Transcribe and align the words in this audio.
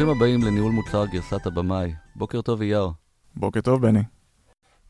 ברוכים 0.00 0.16
הבאים 0.16 0.42
לניהול 0.42 0.72
מוצר 0.72 1.06
גרסת 1.06 1.46
הבמאי. 1.46 1.94
בוקר 2.16 2.40
טוב 2.40 2.60
אייר. 2.60 2.90
בוקר 3.36 3.60
טוב, 3.60 3.82
בני. 3.82 4.02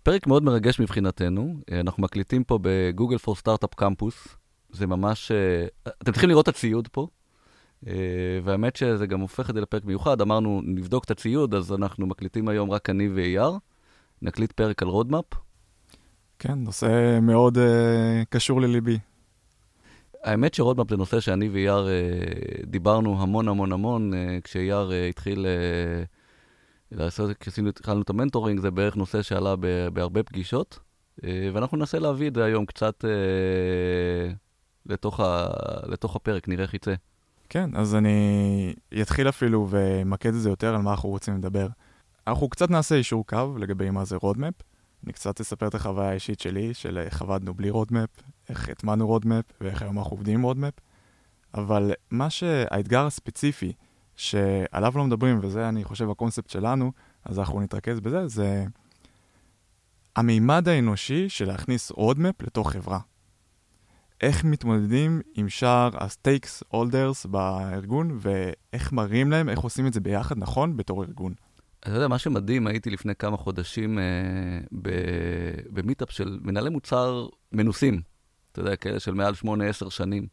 פרק 0.03 0.27
מאוד 0.27 0.43
מרגש 0.43 0.81
מבחינתנו, 0.81 1.55
אה, 1.73 1.81
אנחנו 1.81 2.03
מקליטים 2.03 2.45
פה 2.45 2.59
בגוגל 2.63 3.19
for 3.19 3.37
Startup 3.37 3.75
Campus. 3.75 4.29
זה 4.71 4.87
ממש... 4.87 5.33
אה, 5.33 5.67
אתם 6.03 6.13
צריכים 6.13 6.31
לראות 6.31 6.49
את 6.49 6.55
הציוד 6.55 6.89
פה, 6.89 7.07
אה, 7.87 7.93
והאמת 8.45 8.77
שזה 8.77 9.07
גם 9.07 9.21
הופך 9.21 9.51
את 9.51 9.55
זה 9.55 9.61
לפרק 9.61 9.85
מיוחד. 9.85 10.21
אמרנו, 10.21 10.61
נבדוק 10.65 11.05
את 11.05 11.11
הציוד, 11.11 11.55
אז 11.55 11.73
אנחנו 11.73 12.07
מקליטים 12.07 12.49
היום 12.49 12.71
רק 12.71 12.91
אני 12.91 13.09
ואייר. 13.09 13.53
נקליט 14.23 14.53
פרק 14.53 14.83
על 14.83 14.89
roadmap. 14.89 15.25
כן, 16.39 16.59
נושא 16.59 17.19
מאוד 17.23 17.59
uh, 17.59 17.61
קשור 18.29 18.61
לליבי. 18.61 18.99
האמת 20.23 20.55
ש 20.55 20.63
roadmap 20.63 20.91
זה 20.91 20.97
נושא 20.97 21.21
שאני 21.21 21.49
ואייר 21.49 21.87
uh, 21.87 22.67
דיברנו 22.67 23.23
המון 23.23 23.49
המון 23.49 23.73
המון, 23.73 24.13
uh, 24.13 24.17
כשאייר 24.45 24.91
uh, 24.91 25.11
התחיל 25.11 25.47
uh, 25.47 26.97
לעשות, 26.97 27.37
כשהתחלנו 27.41 28.03
את 28.03 28.11
המנטורינג, 28.11 28.61
זה 28.61 28.71
בערך 28.71 28.97
נושא 28.97 29.23
שעלה 29.23 29.57
ב, 29.61 29.89
בהרבה 29.93 30.23
פגישות, 30.23 30.79
uh, 31.21 31.25
ואנחנו 31.53 31.77
ננסה 31.77 31.99
להביא 31.99 32.29
את 32.29 32.35
זה 32.35 32.45
היום 32.45 32.67
קצת 32.67 33.05
uh, 33.05 34.35
לתוך, 34.87 35.21
ה, 35.21 35.49
לתוך 35.87 36.17
הפרק, 36.17 36.49
נראה 36.49 36.63
איך 36.63 36.75
יצא. 36.75 36.95
כן, 37.49 37.71
אז 37.77 37.95
אני 37.95 38.75
אתחיל 39.03 39.29
אפילו 39.29 39.67
אמקד 39.71 40.29
את 40.29 40.41
זה 40.41 40.49
יותר 40.49 40.75
על 40.75 40.83
מה 40.83 40.91
אנחנו 40.91 41.09
רוצים 41.09 41.37
לדבר. 41.37 41.67
אנחנו 42.27 42.49
קצת 42.49 42.71
נעשה 42.71 42.95
אישור 42.95 43.27
קו 43.27 43.55
לגבי 43.59 43.91
מה 43.91 44.05
זה 44.05 44.17
roadmap. 44.17 44.55
אני 45.05 45.13
קצת 45.13 45.41
אספר 45.41 45.69
את 45.69 45.75
החוויה 45.75 46.09
האישית 46.09 46.41
שלי, 46.41 46.75
של 46.75 46.99
איך 46.99 47.23
עבדנו 47.23 47.55
בלי 47.55 47.71
roadmap, 47.71 48.09
איך 48.51 48.69
הטמענו 48.69 49.07
roadmap 49.07 49.45
ואיך 49.61 49.83
היום 49.83 49.99
אנחנו 49.99 50.11
עובדים 50.11 50.35
עם 50.35 50.43
roadmap. 50.43 50.75
אבל 51.55 51.93
מה 52.11 52.31
שהאתגר 52.31 53.07
הספציפי 53.07 53.73
שעליו 54.17 54.93
לא 54.97 55.05
מדברים, 55.05 55.39
וזה 55.43 55.69
אני 55.69 55.85
חושב 55.85 56.11
הקונספט 56.11 56.51
שלנו, 56.51 56.93
אז 57.25 57.39
אנחנו 57.39 57.61
נתרכז 57.61 58.01
בזה, 58.01 58.29
זה 58.29 58.65
המימד 60.17 60.69
האנושי 60.69 61.29
של 61.29 61.49
להכניס 61.49 61.91
roadmap 61.91 62.43
לתוך 62.43 62.73
חברה. 62.73 62.99
איך 64.21 64.45
מתמודדים 64.45 65.21
עם 65.35 65.49
שאר 65.49 65.91
ה 65.95 66.63
stakeholders 66.69 67.27
בארגון, 67.27 68.19
ואיך 68.21 68.93
מראים 68.93 69.31
להם 69.31 69.49
איך 69.49 69.61
עושים 69.61 69.87
את 69.87 69.93
זה 69.93 70.01
ביחד 70.01 70.39
נכון 70.39 70.77
בתור 70.77 71.05
ארגון. 71.05 71.35
אתה 71.81 71.91
יודע, 71.91 72.09
מה 72.09 72.19
שמדהים, 72.19 72.67
הייתי 72.67 72.91
לפני 72.91 73.15
כמה 73.15 73.37
חודשים 73.37 73.99
אה, 73.99 74.05
ב 75.71 75.77
meetup 75.77 76.11
של 76.11 76.39
מנהלי 76.43 76.71
מוצר 76.71 77.27
מנוסים, 77.53 78.01
אתה 78.53 78.61
יודע, 78.61 78.77
כאלה 78.77 79.01
של 79.01 79.15
מעל 79.15 79.35
8-10 79.45 79.91
שנים, 79.91 80.27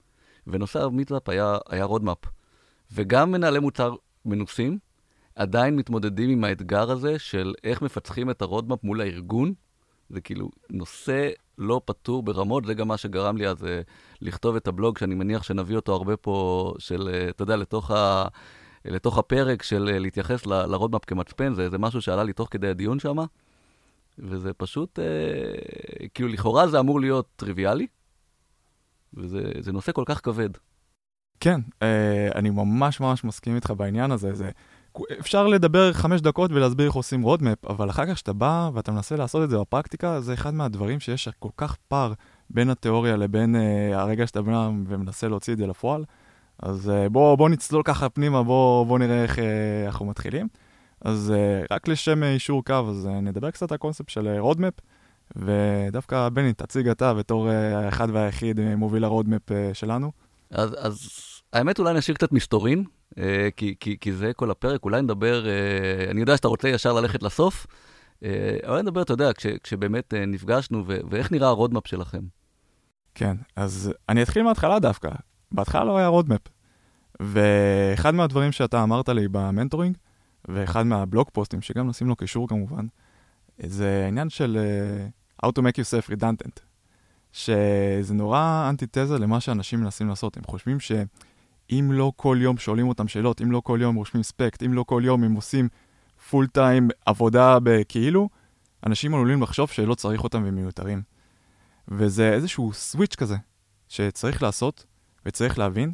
ונושא 0.47 0.83
ה 0.83 0.90
meetup 0.90 1.29
היה, 1.29 1.57
היה 1.69 1.85
roadmap. 1.85 2.17
וגם 2.91 3.31
מנהלי 3.31 3.59
מוצר 3.59 3.95
מנוסים 4.25 4.77
עדיין 5.35 5.75
מתמודדים 5.75 6.29
עם 6.29 6.43
האתגר 6.43 6.91
הזה 6.91 7.19
של 7.19 7.53
איך 7.63 7.81
מפצחים 7.81 8.29
את 8.29 8.41
ה 8.41 8.46
roadmap 8.46 8.83
מול 8.83 9.01
הארגון. 9.01 9.53
זה 10.09 10.21
כאילו 10.21 10.49
נושא 10.69 11.29
לא 11.57 11.81
פתור 11.85 12.23
ברמות, 12.23 12.65
זה 12.65 12.73
גם 12.73 12.87
מה 12.87 12.97
שגרם 12.97 13.37
לי 13.37 13.47
אז 13.47 13.65
אה, 13.65 13.81
לכתוב 14.21 14.55
את 14.55 14.67
הבלוג, 14.67 14.97
שאני 14.97 15.15
מניח 15.15 15.43
שנביא 15.43 15.75
אותו 15.75 15.93
הרבה 15.93 16.17
פה, 16.17 16.73
של, 16.79 17.09
אה, 17.13 17.29
אתה 17.29 17.43
יודע, 17.43 17.55
לתוך 17.55 17.91
ה... 17.91 18.27
לתוך 18.85 19.17
הפרק 19.17 19.63
של 19.63 19.89
אה, 19.93 19.99
להתייחס 19.99 20.45
ל 20.45 20.53
roadmap 20.53 21.05
כמצפן, 21.05 21.53
זה, 21.53 21.69
זה 21.69 21.77
משהו 21.77 22.01
שעלה 22.01 22.23
לי 22.23 22.33
תוך 22.33 22.47
כדי 22.51 22.67
הדיון 22.67 22.99
שם, 22.99 23.17
וזה 24.19 24.53
פשוט, 24.53 24.99
אה, 24.99 26.07
כאילו 26.13 26.29
לכאורה 26.29 26.67
זה 26.67 26.79
אמור 26.79 26.99
להיות 27.01 27.27
טריוויאלי, 27.35 27.87
וזה 29.13 29.71
נושא 29.71 29.91
כל 29.91 30.03
כך 30.05 30.21
כבד. 30.23 30.49
כן, 31.39 31.61
אה, 31.81 32.29
אני 32.35 32.49
ממש 32.49 32.99
ממש 32.99 33.23
מסכים 33.23 33.55
איתך 33.55 33.71
בעניין 33.77 34.11
הזה. 34.11 34.33
זה, 34.33 34.49
אפשר 35.19 35.47
לדבר 35.47 35.93
חמש 35.93 36.21
דקות 36.21 36.51
ולהסביר 36.51 36.87
איך 36.87 36.95
עושים 36.95 37.21
roadmap, 37.21 37.65
אבל 37.65 37.89
אחר 37.89 38.05
כך 38.05 38.13
כשאתה 38.13 38.33
בא 38.33 38.69
ואתה 38.73 38.91
מנסה 38.91 39.15
לעשות 39.15 39.43
את 39.43 39.49
זה 39.49 39.57
בפרקטיקה, 39.57 40.21
זה 40.21 40.33
אחד 40.33 40.53
מהדברים 40.53 40.99
שיש 40.99 41.29
כל 41.39 41.49
כך 41.57 41.75
פער 41.87 42.13
בין 42.49 42.69
התיאוריה 42.69 43.15
לבין 43.15 43.55
אה, 43.55 44.01
הרגע 44.01 44.27
שאתה 44.27 44.41
בא 44.41 44.69
ומנסה 44.87 45.27
להוציא 45.27 45.53
את 45.53 45.57
זה 45.57 45.67
לפועל. 45.67 46.03
אז 46.59 46.89
אה, 46.89 47.09
בואו 47.09 47.37
בוא 47.37 47.49
נצלול 47.49 47.83
ככה 47.83 48.09
פנימה, 48.09 48.43
בואו 48.43 48.85
בוא 48.85 48.99
נראה 48.99 49.23
איך 49.23 49.39
אה, 49.39 49.85
אנחנו 49.85 50.05
מתחילים. 50.05 50.47
אז 51.01 51.33
אה, 51.35 51.63
רק 51.71 51.87
לשם 51.87 52.23
אישור 52.23 52.63
קו, 52.63 52.89
אז 52.89 53.09
נדבר 53.21 53.51
קצת 53.51 53.71
על 53.71 53.75
הקונספט 53.75 54.09
של 54.09 54.37
roadmap, 54.39 54.73
ודווקא 55.35 56.29
בני, 56.29 56.53
תציג 56.53 56.87
אתה 56.87 57.13
בתור 57.13 57.49
האחד 57.49 58.07
והיחיד 58.11 58.75
מוביל 58.75 59.03
ה 59.03 59.08
roadmap 59.08 59.41
שלנו. 59.73 60.11
אז, 60.51 60.75
אז 60.77 61.09
האמת 61.53 61.79
אולי 61.79 61.93
נשאיר 61.93 62.15
קצת 62.15 62.31
מסתורין, 62.31 62.83
כי, 63.55 63.75
כי, 63.79 63.97
כי 64.01 64.13
זה 64.13 64.33
כל 64.33 64.51
הפרק, 64.51 64.83
אולי 64.83 65.01
נדבר, 65.01 65.45
אני 66.11 66.19
יודע 66.19 66.37
שאתה 66.37 66.47
רוצה 66.47 66.69
ישר 66.69 66.93
ללכת 66.93 67.23
לסוף, 67.23 67.67
אבל 68.63 68.81
נדבר, 68.81 69.01
אתה 69.01 69.13
יודע, 69.13 69.33
כש, 69.33 69.47
כשבאמת 69.63 70.13
נפגשנו, 70.27 70.83
ו, 70.87 70.97
ואיך 71.09 71.31
נראה 71.31 71.47
ה 71.47 71.52
roadmap 71.52 71.87
שלכם. 71.87 72.21
כן, 73.15 73.37
אז 73.55 73.93
אני 74.09 74.23
אתחיל 74.23 74.43
מההתחלה 74.43 74.79
דווקא. 74.79 75.09
בהתחלה 75.51 75.83
לא 75.83 75.97
היה 75.97 76.07
roadmap. 76.07 76.41
ואחד 77.19 78.13
מהדברים 78.13 78.51
שאתה 78.51 78.83
אמרת 78.83 79.09
לי 79.09 79.27
במנטורינג, 79.27 79.97
ואחד 80.47 80.83
מהבלוג 80.83 81.29
פוסטים, 81.33 81.61
שגם 81.61 81.87
נשים 81.87 82.07
לו 82.07 82.15
קישור 82.15 82.47
כמובן, 82.47 82.85
זה 83.65 84.03
העניין 84.05 84.29
של 84.29 84.57
uh, 84.57 85.45
How 85.45 85.49
to 85.49 85.61
make 85.61 85.77
yourself 85.77 86.11
redundant. 86.11 86.59
שזה 87.31 88.13
נורא 88.13 88.67
אנטיתזה 88.69 89.19
למה 89.19 89.39
שאנשים 89.39 89.79
מנסים 89.79 90.07
לעשות. 90.07 90.37
הם 90.37 90.43
חושבים 90.43 90.79
שאם 90.79 91.89
לא 91.91 92.11
כל 92.15 92.37
יום 92.41 92.57
שואלים 92.57 92.87
אותם 92.87 93.07
שאלות, 93.07 93.41
אם 93.41 93.51
לא 93.51 93.59
כל 93.59 93.79
יום 93.81 93.95
רושמים 93.95 94.23
ספק, 94.23 94.63
אם 94.63 94.73
לא 94.73 94.83
כל 94.83 95.01
יום 95.05 95.23
הם 95.23 95.33
עושים 95.33 95.69
full 96.29 96.47
time 96.47 96.87
עבודה 97.05 97.57
בכאילו, 97.63 98.29
אנשים 98.85 99.13
עלולים 99.13 99.41
לחשוב 99.41 99.69
שלא 99.69 99.95
צריך 99.95 100.23
אותם 100.23 100.43
והם 100.43 100.55
מיותרים. 100.55 101.01
וזה 101.87 102.33
איזשהו 102.33 102.73
switch 102.73 103.15
כזה 103.15 103.35
שצריך 103.87 104.43
לעשות, 104.43 104.85
וצריך 105.25 105.59
להבין 105.59 105.93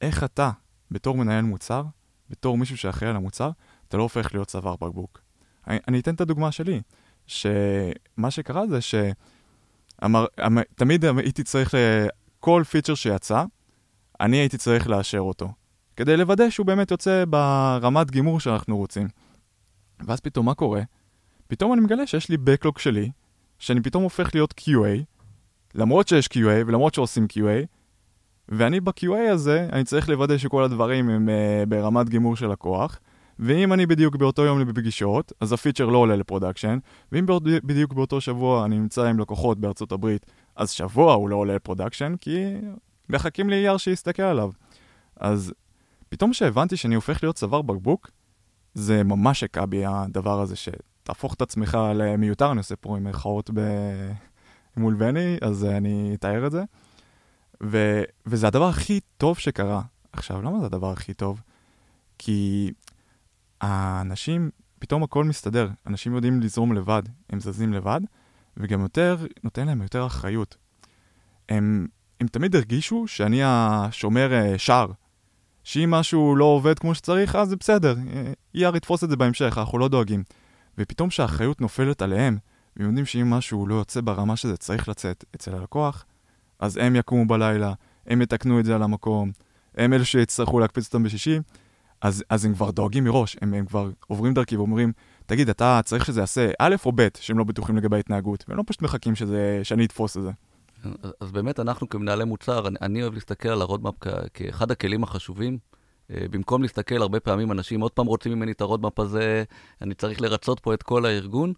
איך 0.00 0.24
אתה, 0.24 0.50
בתור 0.90 1.16
מנהל 1.16 1.44
מוצר, 1.44 1.84
בתור 2.30 2.58
מישהו 2.58 2.76
שאחראי 2.76 3.10
על 3.10 3.16
המוצר, 3.16 3.50
אתה 3.88 3.96
לא 3.96 4.02
הופך 4.02 4.34
להיות 4.34 4.48
צוואר 4.48 4.76
בקבוק. 4.76 5.25
אני, 5.68 5.78
אני 5.88 6.00
אתן 6.00 6.14
את 6.14 6.20
הדוגמה 6.20 6.52
שלי, 6.52 6.80
שמה 7.26 8.30
שקרה 8.30 8.66
זה 8.66 8.78
שתמיד 10.00 11.04
הייתי 11.04 11.42
צריך, 11.42 11.74
כל 12.40 12.62
פיצ'ר 12.70 12.94
שיצא, 12.94 13.44
אני 14.20 14.36
הייתי 14.36 14.58
צריך 14.58 14.88
לאשר 14.88 15.20
אותו, 15.20 15.48
כדי 15.96 16.16
לוודא 16.16 16.50
שהוא 16.50 16.66
באמת 16.66 16.90
יוצא 16.90 17.24
ברמת 17.28 18.10
גימור 18.10 18.40
שאנחנו 18.40 18.76
רוצים. 18.76 19.08
ואז 20.00 20.20
פתאום 20.20 20.46
מה 20.46 20.54
קורה? 20.54 20.82
פתאום 21.48 21.72
אני 21.72 21.80
מגלה 21.80 22.06
שיש 22.06 22.28
לי 22.28 22.36
Backlog 22.36 22.78
שלי, 22.78 23.10
שאני 23.58 23.80
פתאום 23.80 24.02
הופך 24.02 24.34
להיות 24.34 24.54
QA, 24.60 25.04
למרות 25.74 26.08
שיש 26.08 26.26
QA 26.26 26.64
ולמרות 26.66 26.94
שעושים 26.94 27.26
QA, 27.32 27.66
ואני 28.48 28.80
ב-QA 28.80 29.30
הזה, 29.32 29.68
אני 29.72 29.84
צריך 29.84 30.08
לוודא 30.08 30.38
שכל 30.38 30.64
הדברים 30.64 31.08
הם 31.08 31.28
uh, 31.28 31.66
ברמת 31.68 32.08
גימור 32.08 32.36
של 32.36 32.46
לקוח, 32.46 33.00
ואם 33.38 33.72
אני 33.72 33.86
בדיוק 33.86 34.16
באותו 34.16 34.44
יום 34.44 34.64
בפגישות, 34.64 35.32
אז 35.40 35.52
ה 35.52 35.56
feature 35.56 35.86
לא 35.86 35.98
עולה 35.98 36.16
ל 36.16 36.21
production, 36.21 36.78
ואם 37.12 37.26
בדיוק 37.64 37.92
באותו 37.92 38.20
שבוע 38.20 38.64
אני 38.64 38.78
נמצא 38.78 39.04
עם 39.04 39.18
לקוחות 39.18 39.58
בארצות 39.58 39.92
הברית, 39.92 40.26
אז 40.56 40.70
שבוע 40.70 41.14
הוא 41.14 41.28
לא 41.28 41.36
עולה 41.36 41.54
ל 41.54 41.59
production, 41.59 42.14
כי 42.20 42.54
מחכים 43.08 43.50
לאייר 43.50 43.78
שיסתכל 43.78 44.22
עליו. 44.22 44.50
אז 45.16 45.52
פתאום 46.08 46.30
כשהבנתי 46.30 46.76
שאני 46.76 46.94
הופך 46.94 47.22
להיות 47.22 47.36
צוואר 47.36 47.62
בקבוק, 47.62 48.10
זה 48.74 49.04
ממש 49.04 49.42
הכה 49.42 49.66
בי 49.66 49.84
הדבר 49.86 50.40
הזה 50.40 50.54
שתהפוך 50.56 51.34
את 51.34 51.42
עצמך 51.42 51.78
למיותר, 51.94 52.50
אני 52.50 52.58
עושה 52.58 52.76
פה 52.76 52.96
עם 52.96 53.04
מירכאות 53.04 53.50
ב... 53.54 53.60
מול 54.76 54.94
בני, 54.94 55.36
אז 55.40 55.64
אני 55.64 56.14
אתאר 56.14 56.46
את 56.46 56.52
זה. 56.52 56.62
ו, 57.62 58.02
וזה 58.26 58.46
הדבר 58.46 58.68
הכי 58.68 59.00
טוב 59.16 59.38
שקרה. 59.38 59.82
עכשיו, 60.12 60.42
למה 60.42 60.60
זה 60.60 60.66
הדבר 60.66 60.90
הכי 60.90 61.14
טוב? 61.14 61.42
כי 62.18 62.70
האנשים, 63.60 64.50
פתאום 64.78 65.02
הכל 65.02 65.24
מסתדר. 65.24 65.68
אנשים 65.86 66.14
יודעים 66.14 66.40
לזרום 66.40 66.72
לבד, 66.72 67.02
הם 67.30 67.40
זזים 67.40 67.72
לבד, 67.72 68.00
וגם 68.56 68.80
יותר, 68.80 69.16
נותן 69.44 69.66
להם 69.66 69.82
יותר 69.82 70.06
אחריות. 70.06 70.56
הם, 71.48 71.86
הם 72.20 72.26
תמיד 72.26 72.56
הרגישו 72.56 73.06
שאני 73.06 73.40
השומר 73.44 74.30
uh, 74.54 74.58
שער. 74.58 74.86
שאם 75.64 75.90
משהו 75.90 76.36
לא 76.36 76.44
עובד 76.44 76.78
כמו 76.78 76.94
שצריך, 76.94 77.36
אז 77.36 77.48
זה 77.48 77.56
בסדר, 77.56 77.96
ER 78.56 78.62
אה, 78.64 78.76
יתפוס 78.76 79.04
את 79.04 79.10
זה 79.10 79.16
בהמשך, 79.16 79.58
אנחנו 79.58 79.78
לא 79.78 79.88
דואגים. 79.88 80.22
ופתאום 80.78 81.10
שהאחריות 81.10 81.60
נופלת 81.60 82.02
עליהם, 82.02 82.38
והם 82.76 82.88
יודעים 82.88 83.06
שאם 83.06 83.30
משהו 83.30 83.66
לא 83.66 83.74
יוצא 83.74 84.00
ברמה 84.00 84.36
שזה 84.36 84.56
צריך 84.56 84.88
לצאת 84.88 85.24
אצל 85.34 85.54
הלקוח, 85.54 86.04
אז 86.58 86.76
הם 86.76 86.96
יקומו 86.96 87.26
בלילה, 87.26 87.72
הם 88.06 88.22
יתקנו 88.22 88.60
את 88.60 88.64
זה 88.64 88.74
על 88.74 88.82
המקום, 88.82 89.30
הם 89.74 89.92
אלו 89.92 90.04
שיצטרכו 90.04 90.60
להקפיץ 90.60 90.86
אותם 90.86 91.02
בשישי, 91.02 91.38
אז, 92.00 92.24
אז 92.30 92.44
הם 92.44 92.54
כבר 92.54 92.70
דואגים 92.70 93.04
מראש, 93.04 93.36
הם, 93.42 93.54
הם 93.54 93.66
כבר 93.66 93.90
עוברים 94.06 94.34
דרכי 94.34 94.56
ואומרים, 94.56 94.92
תגיד, 95.26 95.48
אתה 95.48 95.80
צריך 95.84 96.04
שזה 96.06 96.20
יעשה 96.20 96.50
א' 96.58 96.76
או 96.84 96.92
ב', 96.94 97.08
שהם 97.20 97.38
לא 97.38 97.44
בטוחים 97.44 97.76
לגבי 97.76 97.96
ההתנהגות, 97.96 98.44
והם 98.48 98.58
לא 98.58 98.62
פשוט 98.66 98.82
מחכים 98.82 99.14
שזה, 99.14 99.60
שאני 99.62 99.84
אתפוס 99.84 100.16
את 100.16 100.22
זה. 100.22 100.30
אז 101.20 101.32
באמת 101.32 101.60
אנחנו 101.60 101.88
כמנהלי 101.88 102.24
מוצר, 102.24 102.68
אני, 102.68 102.76
אני 102.82 103.02
אוהב 103.02 103.14
להסתכל 103.14 103.48
על 103.48 103.60
ה 103.60 103.64
roadmap 103.64 103.94
כאחד 104.34 104.70
הכלים 104.70 105.02
החשובים 105.02 105.58
אה, 106.10 106.26
במקום 106.30 106.62
להסתכל, 106.62 107.02
הרבה 107.02 107.20
פעמים 107.20 107.52
אנשים 107.52 107.80
עוד 107.80 107.92
פעם 107.92 108.06
רוצים 108.06 108.32
ממני 108.32 108.52
את 108.52 108.60
ה 108.60 108.65
roadmap 108.65 109.00
הזה, 109.00 109.44
אני 109.82 109.94
צריך 109.94 110.20
לרצות 110.20 110.60
פה 110.60 110.74
את 110.74 110.82
כל 110.82 111.06
הארגון. 111.06 111.52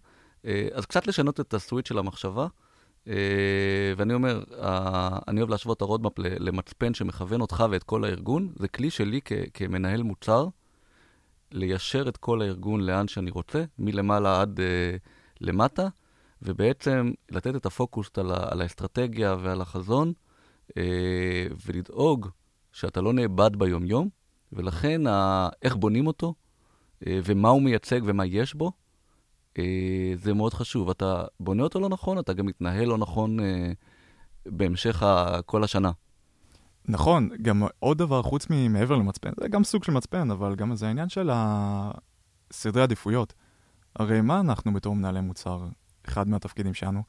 אה, 0.45 0.67
אז 0.73 0.85
קצת 0.85 1.07
לשנות 1.07 1.39
את 1.39 1.53
ה 1.53 1.58
switch 1.58 1.87
של 1.87 1.97
המחשבה. 1.97 2.47
ואני 3.97 4.13
אומר, 4.13 4.43
אני 5.27 5.39
אוהב 5.39 5.49
להשוות 5.49 5.77
את 5.77 5.81
ה 5.81 5.85
roadmap 5.85 6.11
למצפן 6.19 6.93
שמכוון 6.93 7.41
אותך 7.41 7.63
ואת 7.71 7.83
כל 7.83 8.03
הארגון. 8.03 8.49
זה 8.55 8.67
כלי 8.67 8.89
שלי 8.89 9.19
כמנהל 9.53 10.03
מוצר, 10.03 10.47
ליישר 11.51 12.09
את 12.09 12.17
כל 12.17 12.41
הארגון 12.41 12.81
לאן 12.81 13.07
שאני 13.07 13.31
רוצה, 13.31 13.63
מלמעלה 13.79 14.41
עד 14.41 14.59
למטה, 15.41 15.87
ובעצם 16.41 17.11
לתת 17.31 17.55
את 17.55 17.65
הפוקוס 17.65 18.09
על, 18.17 18.31
על 18.31 18.61
האסטרטגיה 18.61 19.35
ועל 19.39 19.61
החזון, 19.61 20.13
ולדאוג 21.65 22.29
שאתה 22.71 23.01
לא 23.01 23.13
נאבד 23.13 23.55
ביומיום, 23.55 24.09
ולכן. 24.53 25.01
איך 25.61 25.75
בונים 25.75 26.07
אותו, 26.07 26.33
אה, 27.07 27.19
ומה 27.23 27.49
הוא 27.49 27.61
מייצג 27.61 28.01
ומה 28.05 28.25
יש 28.25 28.53
בו, 28.53 28.65
אה, 28.65 28.71
זה 30.15 30.33
מאוד 30.33 30.53
חשוב. 30.53 30.89
אתה 30.89 31.23
בונה 31.39 31.63
אותו 31.63 31.79
לא 31.79 31.89
נכון, 31.89 32.19
אתה 32.19 32.33
גם 32.33 32.45
מתנהל 32.45 32.85
לא 32.85 32.97
נכון 32.97 33.39
אה, 33.39 33.71
בהמשך 34.45 35.03
כל 35.45 35.63
השנה. 35.63 35.91
נכון, 36.87 37.29
גם 37.41 37.63
עוד 37.79 37.97
דבר 37.97 38.21
חוץ 38.21 38.47
ממעבר 38.49 38.95
למצפן, 38.95 39.29
זה 39.41 39.47
גם 39.47 39.63
סוג 39.63 39.83
של 39.83 39.91
מצפן, 39.91 40.31
אבל 40.31 40.55
גם 40.55 40.75
זה 40.75 40.87
העניין 40.87 41.09
של 41.09 41.29
סדרי 42.53 42.83
עדיפויות. 42.83 43.33
הרי 43.95 44.21
מה 44.21 44.39
אנחנו 44.39 44.73
בתור 44.73 44.95
מנהלי 44.95 45.21
מוצר, 45.21 45.67
אחד 46.07 46.27
מהתפקידים 46.27 46.73
שלנו? 46.73 47.03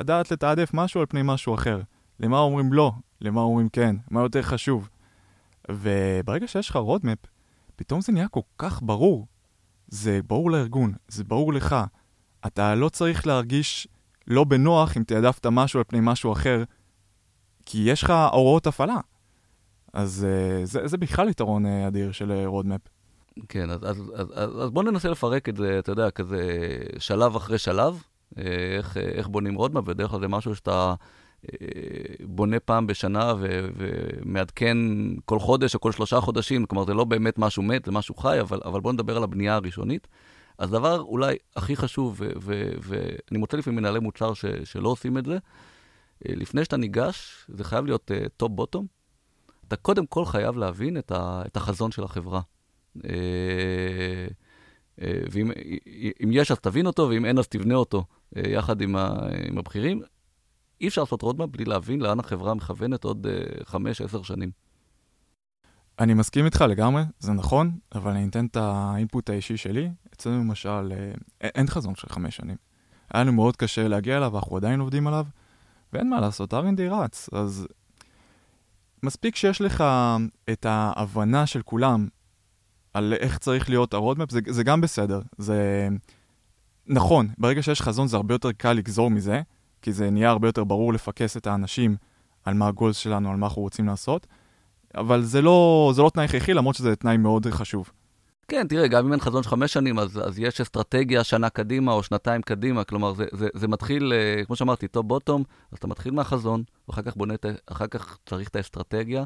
לדעת 0.00 0.30
לתעדף 0.30 0.70
משהו 0.74 1.00
על 1.00 1.06
פני 1.06 1.20
משהו 1.24 1.54
אחר. 1.54 1.80
למה 2.20 2.38
אומרים 2.38 2.72
לא, 2.72 2.92
למה 3.20 3.40
אומרים 3.40 3.68
כן, 3.68 3.96
מה 4.10 4.20
יותר 4.20 4.42
חשוב. 4.42 4.88
וברגע 5.70 6.48
שיש 6.48 6.70
לך 6.70 6.76
roadmap, 6.76 7.18
פתאום 7.76 8.00
זה 8.00 8.12
נהיה 8.12 8.28
כל 8.28 8.40
כך 8.58 8.82
ברור. 8.82 9.26
זה 9.92 10.20
ברור 10.26 10.50
לארגון, 10.50 10.92
זה 11.08 11.24
ברור 11.24 11.52
לך. 11.52 11.76
אתה 12.46 12.74
לא 12.74 12.88
צריך 12.88 13.26
להרגיש 13.26 13.88
לא 14.26 14.44
בנוח 14.44 14.96
אם 14.96 15.02
תעדפת 15.02 15.46
משהו 15.46 15.80
על 15.80 15.84
פני 15.88 15.98
משהו 16.02 16.32
אחר, 16.32 16.64
כי 17.66 17.78
יש 17.78 18.02
לך 18.02 18.12
הוראות 18.32 18.66
הפעלה. 18.66 18.96
אז 19.92 20.26
uh, 20.26 20.66
זה, 20.66 20.86
זה 20.86 20.96
בכלל 20.96 21.28
יתרון 21.28 21.66
uh, 21.66 21.88
אדיר 21.88 22.12
של 22.12 22.32
roadmap. 22.46 22.80
כן, 23.48 23.70
אז, 23.70 23.80
אז, 23.82 24.12
אז, 24.14 24.32
אז, 24.34 24.62
אז 24.62 24.70
בוא 24.70 24.82
ננסה 24.82 25.08
לפרק 25.08 25.48
את 25.48 25.56
זה, 25.56 25.78
אתה 25.78 25.92
יודע, 25.92 26.10
כזה 26.10 26.42
שלב 26.98 27.36
אחרי 27.36 27.58
שלב, 27.58 28.02
אה, 28.38 28.44
איך, 28.78 28.96
איך 28.96 29.28
בונים 29.28 29.54
roadmap, 29.54 29.84
בדרך 29.84 30.10
כלל 30.10 30.20
זה 30.20 30.28
משהו 30.28 30.54
שאתה 30.54 30.94
בונה 32.26 32.60
פעם 32.60 32.86
בשנה 32.86 33.34
ו- 33.38 33.68
ומעדכן 33.76 34.76
כל 35.24 35.38
חודש 35.38 35.74
או 35.74 35.80
כל 35.80 35.92
שלושה 35.92 36.20
חודשים, 36.20 36.66
כלומר 36.66 36.84
זה 36.84 36.94
לא 36.94 37.04
באמת 37.04 37.38
משהו 37.38 37.62
מת, 37.62 37.84
זה 37.84 37.92
משהו 37.92 38.14
חי, 38.14 38.40
אבל, 38.40 38.60
אבל 38.64 38.80
בואו 38.80 38.92
נדבר 38.92 39.16
על 39.16 39.22
הבנייה 39.22 39.54
הראשונית. 39.54 40.08
אז 40.58 40.70
דבר 40.70 41.00
אולי 41.00 41.36
הכי 41.56 41.76
חשוב, 41.76 42.20
ואני 42.82 43.38
מוצא 43.38 43.56
לפעמים 43.56 43.78
מנהלי 43.78 44.00
מוצר 44.00 44.34
ש- 44.34 44.44
שלא 44.64 44.88
עושים 44.88 45.18
את 45.18 45.26
זה, 45.26 45.38
אה, 46.28 46.32
לפני 46.36 46.64
שאתה 46.64 46.76
ניגש, 46.76 47.46
זה 47.48 47.64
חייב 47.64 47.86
להיות 47.86 48.10
top 48.36 48.50
uh, 48.50 48.54
bottom. 48.54 48.86
אתה 49.68 49.76
קודם 49.76 50.06
כל 50.06 50.24
חייב 50.24 50.56
להבין 50.56 50.96
את, 50.96 51.12
ה- 51.12 51.42
את 51.46 51.56
החזון 51.56 51.90
של 51.90 52.04
החברה. 52.04 52.40
Uh, 52.98 53.00
uh, 53.00 53.04
ואם 55.30 56.32
יש, 56.32 56.50
אז 56.50 56.58
תבין 56.58 56.86
אותו, 56.86 57.08
ואם 57.08 57.24
אין, 57.24 57.38
אז 57.38 57.48
תבנה 57.48 57.74
אותו 57.74 58.04
יחד 58.36 58.80
עם, 58.80 58.96
ה- 58.96 59.18
עם 59.48 59.58
הבכירים. 59.58 60.02
אי 60.82 60.88
אפשר 60.88 61.00
לעשות 61.00 61.22
roadmap 61.22 61.50
בלי 61.50 61.64
להבין 61.64 62.00
לאן 62.00 62.20
החברה 62.20 62.54
מכוונת 62.54 63.04
עוד 63.04 63.26
uh, 63.26 63.64
חמש, 63.64 64.00
עשר 64.00 64.22
שנים. 64.22 64.50
אני 65.98 66.14
מסכים 66.14 66.44
איתך 66.44 66.60
לגמרי, 66.60 67.02
זה 67.18 67.32
נכון, 67.32 67.78
אבל 67.94 68.10
אני 68.10 68.28
אתן 68.28 68.46
את 68.46 68.56
ה 68.56 68.68
input 68.68 69.30
האישי 69.30 69.56
שלי. 69.56 69.90
אצלנו 70.14 70.38
למשל, 70.38 70.92
אה, 70.92 71.48
אין 71.54 71.66
חזון 71.66 71.94
של 71.94 72.08
חמש 72.08 72.36
שנים. 72.36 72.56
היה 73.10 73.22
לנו 73.22 73.32
מאוד 73.32 73.56
קשה 73.56 73.88
להגיע 73.88 74.16
אליו, 74.16 74.38
אנחנו 74.38 74.56
עדיין 74.56 74.80
עובדים 74.80 75.06
עליו, 75.06 75.26
ואין 75.92 76.10
מה 76.10 76.20
לעשות, 76.20 76.54
R&D 76.54 76.80
רץ. 76.90 77.28
אז 77.32 77.66
מספיק 79.02 79.36
שיש 79.36 79.60
לך 79.60 79.84
את 80.52 80.66
ההבנה 80.66 81.46
של 81.46 81.62
כולם 81.62 82.08
על 82.94 83.14
איך 83.20 83.38
צריך 83.38 83.70
להיות 83.70 83.94
ה 83.94 83.98
roadmap, 83.98 84.30
זה, 84.30 84.40
זה 84.48 84.64
גם 84.64 84.80
בסדר. 84.80 85.20
זה 85.38 85.88
נכון, 86.86 87.28
ברגע 87.38 87.62
שיש 87.62 87.82
חזון 87.82 88.08
זה 88.08 88.16
הרבה 88.16 88.34
יותר 88.34 88.52
קל 88.52 88.72
לגזור 88.72 89.10
מזה, 89.10 89.42
כי 89.82 89.92
זה 89.92 90.10
נהיה 90.10 90.30
הרבה 90.30 90.48
יותר 90.48 90.64
ברור 90.64 90.92
לפקס 90.92 91.36
את 91.36 91.46
האנשים 91.46 91.96
על 92.44 92.54
מה 92.54 92.68
ה 92.68 92.73
goals 92.73 92.96
שלנו, 92.96 93.30
על 93.30 93.36
מה 93.36 93.46
אנחנו 93.46 93.62
רוצים 93.62 93.86
לעשות, 93.86 94.26
אבל 94.94 95.22
זה 95.22 95.42
לא, 95.42 95.92
זה 95.94 96.02
לא 96.02 96.10
תנאי 96.14 96.24
הכרחי, 96.24 96.54
למרות 96.54 96.74
שזה 96.74 96.96
תנאי 96.96 97.16
מאוד 97.16 97.46
חשוב. 97.46 97.90
כן, 98.48 98.68
תראה, 98.68 98.88
גם 98.88 99.06
אם 99.06 99.12
אין 99.12 99.20
חזון 99.20 99.42
של 99.42 99.48
חמש 99.48 99.72
שנים, 99.72 99.98
אז, 99.98 100.20
אז 100.24 100.38
יש 100.38 100.60
אסטרטגיה 100.60 101.24
שנה 101.24 101.50
קדימה 101.50 101.92
או 101.92 102.02
שנתיים 102.02 102.42
קדימה, 102.42 102.84
כלומר, 102.84 103.14
זה, 103.14 103.24
זה, 103.32 103.48
זה 103.54 103.68
מתחיל, 103.68 104.12
אה, 104.12 104.44
כמו 104.44 104.56
שאמרתי, 104.56 104.88
top 104.88 105.06
bottom, 105.06 105.42
אז 105.72 105.78
אתה 105.78 105.86
מתחיל 105.86 106.14
מהחזון, 106.14 106.62
ואחר 106.88 107.02
כך 107.02 107.16
בונה, 107.16 107.34
אחר 107.66 107.86
כך 107.86 108.18
צריך 108.26 108.48
את 108.48 108.56
האסטרטגיה. 108.56 109.24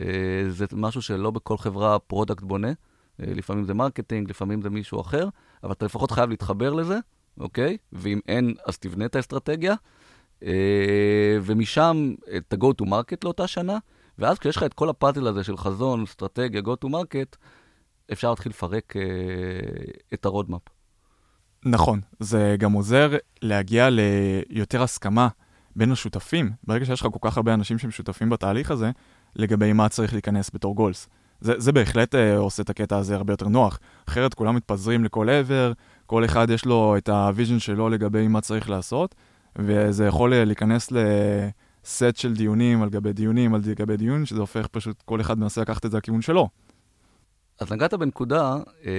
אה, 0.00 0.06
זה 0.48 0.66
משהו 0.72 1.02
שלא 1.02 1.30
בכל 1.30 1.56
חברה 1.56 1.98
product 1.98 2.42
בונה, 2.42 2.68
אה, 2.68 2.72
לפעמים 3.18 3.64
זה 3.64 3.74
marketing, 3.74 4.30
לפעמים 4.30 4.62
זה 4.62 4.70
מישהו 4.70 5.00
אחר, 5.00 5.28
אבל 5.64 5.72
אתה 5.72 5.84
לפחות 5.84 6.10
חייב 6.10 6.30
להתחבר 6.30 6.72
לזה, 6.72 6.98
אוקיי? 7.40 7.76
ואם 7.92 8.20
אין, 8.28 8.54
אז 8.66 8.78
תבנה 8.78 9.04
את 9.04 9.16
האסטרטגיה, 9.16 9.74
אה, 10.42 11.38
ומשם 11.42 12.14
את 12.36 12.52
ה 12.52 12.62
go 12.62 12.82
to 12.82 12.86
market 12.86 13.18
לאותה 13.24 13.46
שנה, 13.46 13.78
ואז 14.18 14.38
כשיש 14.38 14.56
לך 14.56 14.62
את 14.62 14.74
כל 14.74 14.88
הפאזל 14.88 15.26
הזה 15.26 15.44
של 15.44 15.56
חזון, 15.56 16.02
אסטרטגיה, 16.02 16.60
go 16.60 16.86
to 16.86 16.88
market, 16.88 17.36
אפשר 18.12 18.30
להתחיל 18.30 18.50
לפרק 18.50 18.96
אה, 18.96 19.02
את 20.14 20.24
ה 20.24 20.28
roadmap. 20.28 20.62
נכון, 21.64 22.00
זה 22.20 22.56
גם 22.58 22.72
עוזר 22.72 23.10
להגיע 23.42 23.88
ליותר 23.90 24.82
הסכמה 24.82 25.28
בין 25.76 25.92
השותפים. 25.92 26.50
ברגע 26.64 26.84
שיש 26.84 27.00
לך 27.00 27.06
כל 27.12 27.28
כך 27.28 27.36
הרבה 27.36 27.54
אנשים 27.54 27.78
שהם 27.78 27.90
שותפים 27.90 28.30
בתהליך 28.30 28.70
הזה, 28.70 28.90
לגבי 29.36 29.72
מה 29.72 29.88
צריך 29.88 30.12
להיכנס 30.12 30.50
בתור 30.54 30.74
goals. 30.74 31.08
זה, 31.40 31.52
זה 31.56 31.72
בהחלט 31.72 32.14
uh, 32.14 32.18
עושה 32.36 32.62
את 32.62 32.70
הקטע 32.70 32.96
הזה 32.96 33.14
הרבה 33.14 33.32
יותר 33.32 33.48
נוח. 33.48 33.78
אחרת 34.08 34.34
כולם 34.34 34.56
מתפזרים 34.56 35.04
לכל 35.04 35.28
עבר, 35.28 35.72
כל 36.08 36.24
אחד 36.24 36.50
יש 36.50 36.64
לו 36.64 36.96
את 36.96 37.08
ה 37.08 37.15
vision 37.15 37.58
שלו 37.58 37.88
לגבי 37.88 38.28
מה 38.28 38.40
צריך 38.40 38.70
לעשות, 38.70 39.14
וזה 39.56 40.06
יכול 40.06 40.34
להיכנס 40.34 40.92
לסט 40.92 42.16
של 42.16 42.34
דיונים 42.34 42.82
על 42.82 42.88
גבי 42.88 43.12
דיונים 43.12 43.54
על 43.54 43.60
גבי 43.60 43.96
דיון, 43.96 44.26
שזה 44.26 44.40
הופך 44.40 44.66
פשוט, 44.66 45.02
כל 45.02 45.20
אחד 45.20 45.38
מנסה 45.38 45.60
לקחת 45.60 45.86
את 45.86 45.90
זה 45.90 45.98
לכיוון 45.98 46.22
שלו. 46.22 46.48
אז 47.60 47.72
נגעת 47.72 47.94
בנקודה, 47.94 48.56
אה, 48.86 48.92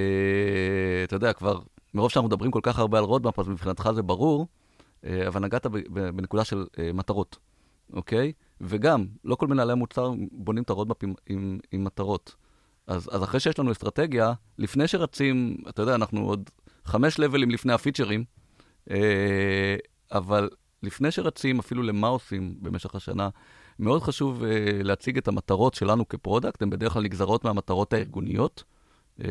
אתה 1.04 1.16
יודע, 1.16 1.34
כבר 1.34 1.60
מרוב 1.94 2.12
שאנחנו 2.12 2.28
מדברים 2.28 2.52
כל 2.52 2.60
כך 2.64 2.80
הרבה 2.80 2.98
על 2.98 3.04
roadmap, 3.04 3.40
אז 3.40 3.48
מבחינתך 3.48 3.90
זה 3.96 4.02
ברור, 4.02 4.48
אה, 5.06 5.28
אבל 5.28 5.42
נגעת 5.42 5.66
בנקודה 5.90 6.44
של 6.44 6.66
אה, 6.80 6.92
מטרות, 6.94 7.38
אוקיי? 7.94 8.32
וגם, 8.62 9.06
לא 9.26 9.36
כל 9.36 9.48
מנהלי 9.48 9.72
המוצר 9.72 10.12
בונים 10.32 10.64
את 10.64 10.70
ה 10.70 10.74
roadmap 10.74 11.04
עם, 11.04 11.14
עם, 11.30 11.60
עם 11.72 11.84
מטרות. 11.84 12.36
אז, 12.88 13.10
אז 13.12 13.24
אחרי 13.24 13.40
שיש 13.40 13.60
לנו 13.60 13.72
אסטרטגיה, 13.72 14.34
לפני 14.58 14.88
שרצים, 14.88 15.58
אתה 15.70 15.82
יודע, 15.82 15.96
אנחנו 15.96 16.26
עוד 16.26 16.50
חמש 16.90 17.20
לבלים 17.20 17.52
לפני 17.52 17.74
הפיצ'רים, 17.74 18.24
אה, 18.90 19.76
אבל 20.12 20.50
לפני 20.84 21.12
שרצים 21.12 21.60
אפילו 21.60 21.84
למה 21.84 22.08
עושים 22.08 22.56
במשך 22.62 22.96
השנה, 22.96 23.30
מאוד 23.80 24.02
חשוב 24.02 24.44
אה, 24.44 24.50
להציג 24.84 25.18
את 25.18 25.28
המטרות 25.28 25.74
שלנו 25.74 26.08
כ 26.08 26.19
product, 26.19 26.62
הן 26.62 26.70
בדרך 26.70 26.94
כלל 26.94 27.04
נגזרות 27.04 27.44
מהמטרות 27.46 27.94
הארגוניות. 27.94 28.64
אה, 29.24 29.30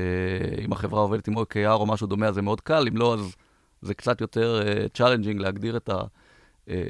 אם 0.65 0.73
החברה 0.73 1.00
עובדת 1.00 1.29
עם 1.29 1.38
OKR 1.38 1.73
או 1.73 1.87
משהו 1.87 2.07
דומה, 2.07 2.33
זה 2.33 2.43
מאוד 2.43 2.61
קל, 2.61 2.88
אם 2.88 2.97
לא, 2.97 3.15
אז 3.15 3.37
זה 3.83 3.95
קצת 3.95 4.21
יותר 4.21 4.61
challenging 4.95 5.41
להגדיר 5.41 5.77
את, 5.77 5.88
ה, 5.88 6.03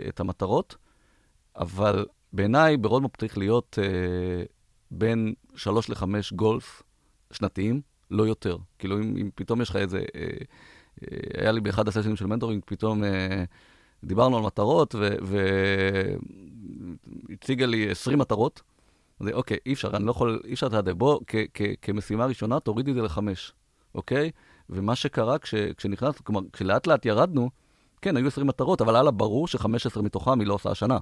את 0.08 0.20
המטרות. 0.20 0.76
אבל 1.56 2.06
בעיניי, 2.32 2.76
ב 2.76 2.81
roadmap 2.81 3.16
צריך 3.16 3.38
להיות 3.38 3.78
בין 4.90 5.34
3 5.54 5.90
ל-5 5.90 6.04
goals 6.34 6.82
שנתיים, 7.32 7.80
לא 8.10 8.22
יותר. 8.22 8.56
כאילו, 8.78 8.98
אם, 8.98 9.16
אם 9.16 9.30
פתאום 9.34 9.60
יש 9.60 9.70
לך 9.70 9.76
איזה... 9.76 9.98
אה, 9.98 10.26
אה, 11.02 11.18
היה 11.40 11.52
לי 11.52 11.60
באחד 11.60 11.88
הסשנים 11.88 12.16
של 12.16 12.26
mentoring, 12.26 12.62
פתאום 12.66 13.04
אה, 13.04 13.44
דיברנו 14.04 14.36
על 14.36 14.42
מטרות, 14.42 14.94
והציגה 17.30 17.66
לי 17.66 17.90
20 17.90 18.18
מטרות. 18.18 18.62
אז 19.20 19.28
אוקיי, 19.32 19.56
אי 19.66 19.72
אפשר, 19.72 19.96
אני 19.96 20.04
לא 20.04 20.10
יכול, 20.10 20.40
אי 20.44 20.54
אפשר, 20.54 20.66
יודע, 20.72 20.92
בוא, 20.94 21.20
כמשימה 21.82 22.26
ראשונה, 22.26 22.60
תורידי 22.60 22.90
את 22.90 22.96
זה 22.96 23.02
לחמש, 23.02 23.52
אוקיי? 23.94 24.30
ומה 24.70 24.96
שקרה 24.96 25.38
כש, 25.38 25.54
כשנכנס, 25.54 26.20
כלומר, 26.20 26.40
כשלאט 26.52 26.86
לאט 26.86 27.06
ירדנו, 27.06 27.50
כן, 28.02 28.16
היו 28.16 28.26
20 28.26 28.46
מטרות, 28.46 28.80
אבל 28.80 29.04
לה 29.04 29.10
ברור 29.10 29.48
ש-15 29.48 30.02
מתוכם 30.02 30.40
היא 30.40 30.48
לא 30.48 30.54
עושה 30.54 30.70
השנה. 30.70 30.98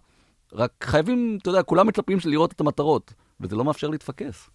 רק 0.52 0.72
חייבים, 0.84 1.38
אתה 1.42 1.50
יודע, 1.50 1.62
כולם 1.62 1.86
מצפים 1.86 2.18
לראות 2.24 2.52
את 2.52 2.60
המטרות, 2.60 3.14
וזה 3.40 3.56
לא 3.56 3.64
מאפשר 3.64 3.88
להתפקס. 3.88 4.50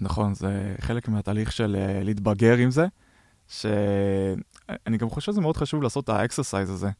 נכון, 0.00 0.34
זה 0.34 0.74
חלק 0.80 1.08
מהתהליך 1.08 1.52
של 1.52 1.76
uh, 1.76 2.04
להתבגר 2.04 2.56
עם 2.56 2.70
זה, 2.70 2.86
שאני 3.48 4.98
גם 4.98 5.10
חושב 5.10 5.32
שזה 5.32 5.40
מאוד 5.40 5.56
חשוב 5.56 5.82
לעשות 5.82 6.04
את 6.04 6.08
ה 6.08 6.15
exercise 6.15 6.70
הזה. 6.70 6.90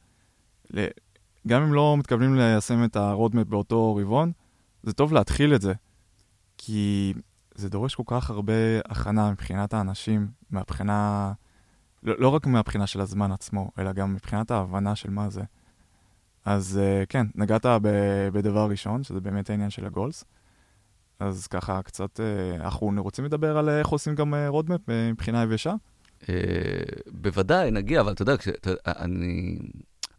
גם 1.46 1.62
אם 1.62 1.72
לא 1.72 1.96
מתכוונים 1.98 2.34
ליישם 2.34 2.84
את 2.84 2.96
ה 2.96 3.02
roadmap 3.03 3.46
באותו 3.46 3.96
רבעון, 3.96 4.32
זה 4.82 4.92
טוב 4.92 5.12
להתחיל 5.12 5.54
את 5.54 5.60
זה. 5.60 5.72
כי 6.58 7.14
זה 7.54 7.68
דורש 7.68 7.94
כל 7.94 8.02
כך 8.06 8.30
הרבה 8.30 8.52
הכנה 8.84 9.30
מבחינת 9.30 9.74
האנשים, 9.74 10.28
מהבחינה, 10.50 11.32
לא, 12.02 12.14
לא 12.18 12.28
רק 12.28 12.46
מהבחינה 12.46 12.86
של 12.86 13.00
הזמן 13.00 13.32
עצמו, 13.32 13.70
אלא 13.78 13.92
גם 13.92 14.14
מבחינת 14.14 14.50
ההבנה 14.50 14.96
של 14.96 15.10
מה 15.10 15.30
זה. 15.30 15.42
אז 16.44 16.80
uh, 16.82 17.06
כן, 17.06 17.26
נגעת 17.34 17.66
בדבר 18.32 18.70
ראשון, 18.70 19.02
שזה 19.02 19.20
באמת 19.20 19.50
העניין 19.50 19.70
של 19.70 19.86
ה 19.86 19.92
goals. 19.92 20.24
אז 21.20 21.46
ככה 21.46 21.82
קצת, 21.82 22.20
uh, 22.20 22.62
אנחנו 22.62 22.92
רוצים 22.98 23.24
לדבר 23.24 23.58
על 23.58 23.68
איך 23.68 23.88
עושים 23.88 24.14
גם 24.14 24.34
roadmap 24.48 24.80
uh, 24.80 24.92
מבחינה 25.12 25.42
יבשה? 25.42 25.74
בוודאי, 27.10 27.70
נגיע, 27.70 28.00
אבל 28.00 28.12
אתה 28.12 28.22
יודע, 28.22 28.34
אני... 28.86 29.58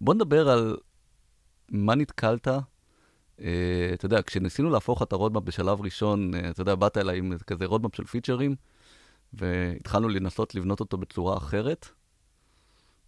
בוא 0.01 0.13
נדבר 0.13 0.49
על 0.49 0.77
מה 1.71 1.95
נתקלת 1.95 2.47
אה, 3.41 3.91
אתה 3.93 4.05
יודע, 4.05 4.21
כשניסינו 4.21 4.69
להפוך 4.69 5.01
את 5.01 5.13
ה 5.13 5.17
roadmap 5.17 5.43
בשלב 5.43 5.81
ראשון, 5.81 6.33
אה, 6.33 6.49
אתה 6.49 6.61
יודע, 6.61 6.75
באת 6.75 6.97
אליי 6.97 7.17
עם 7.17 7.37
כזה 7.47 7.65
roadmap 7.65 7.95
של 7.95 8.03
פיצ'רים, 8.03 8.55
והתחלנו 9.33 10.09
לנסות 10.09 10.55
לבנות 10.55 10.79
אותו 10.79 10.97
בצורה 10.97 11.37
אחרת. 11.37 11.89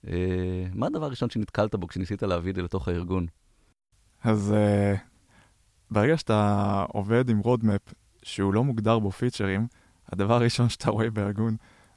אה, 0.08 0.66
מה 0.74 0.88
הדבר 0.88 1.06
הראשון 1.06 1.30
שנתקלת 1.30 1.76
בו 1.76 1.88
כשניסית 1.88 2.24
להביא 2.24 2.52
את 2.52 2.56
זה 2.56 2.62
לתוך 2.62 2.88
הארגון? 2.88 3.26
אז 4.24 4.54
ברגע 5.92 6.18
שאתה 6.18 6.86
עובד 6.88 7.30
עם 7.30 7.40
roadmap 7.40 7.82
שהוא 8.24 8.54
לא 8.54 8.64
מוגדר 8.64 9.00
בו 9.00 9.12
פיצ'רים, 9.12 9.68
הדבר 10.12 10.34
הראשון 10.34 10.70
שאתה 10.70 10.92
רואה 10.92 11.10
בארגון 11.10 11.56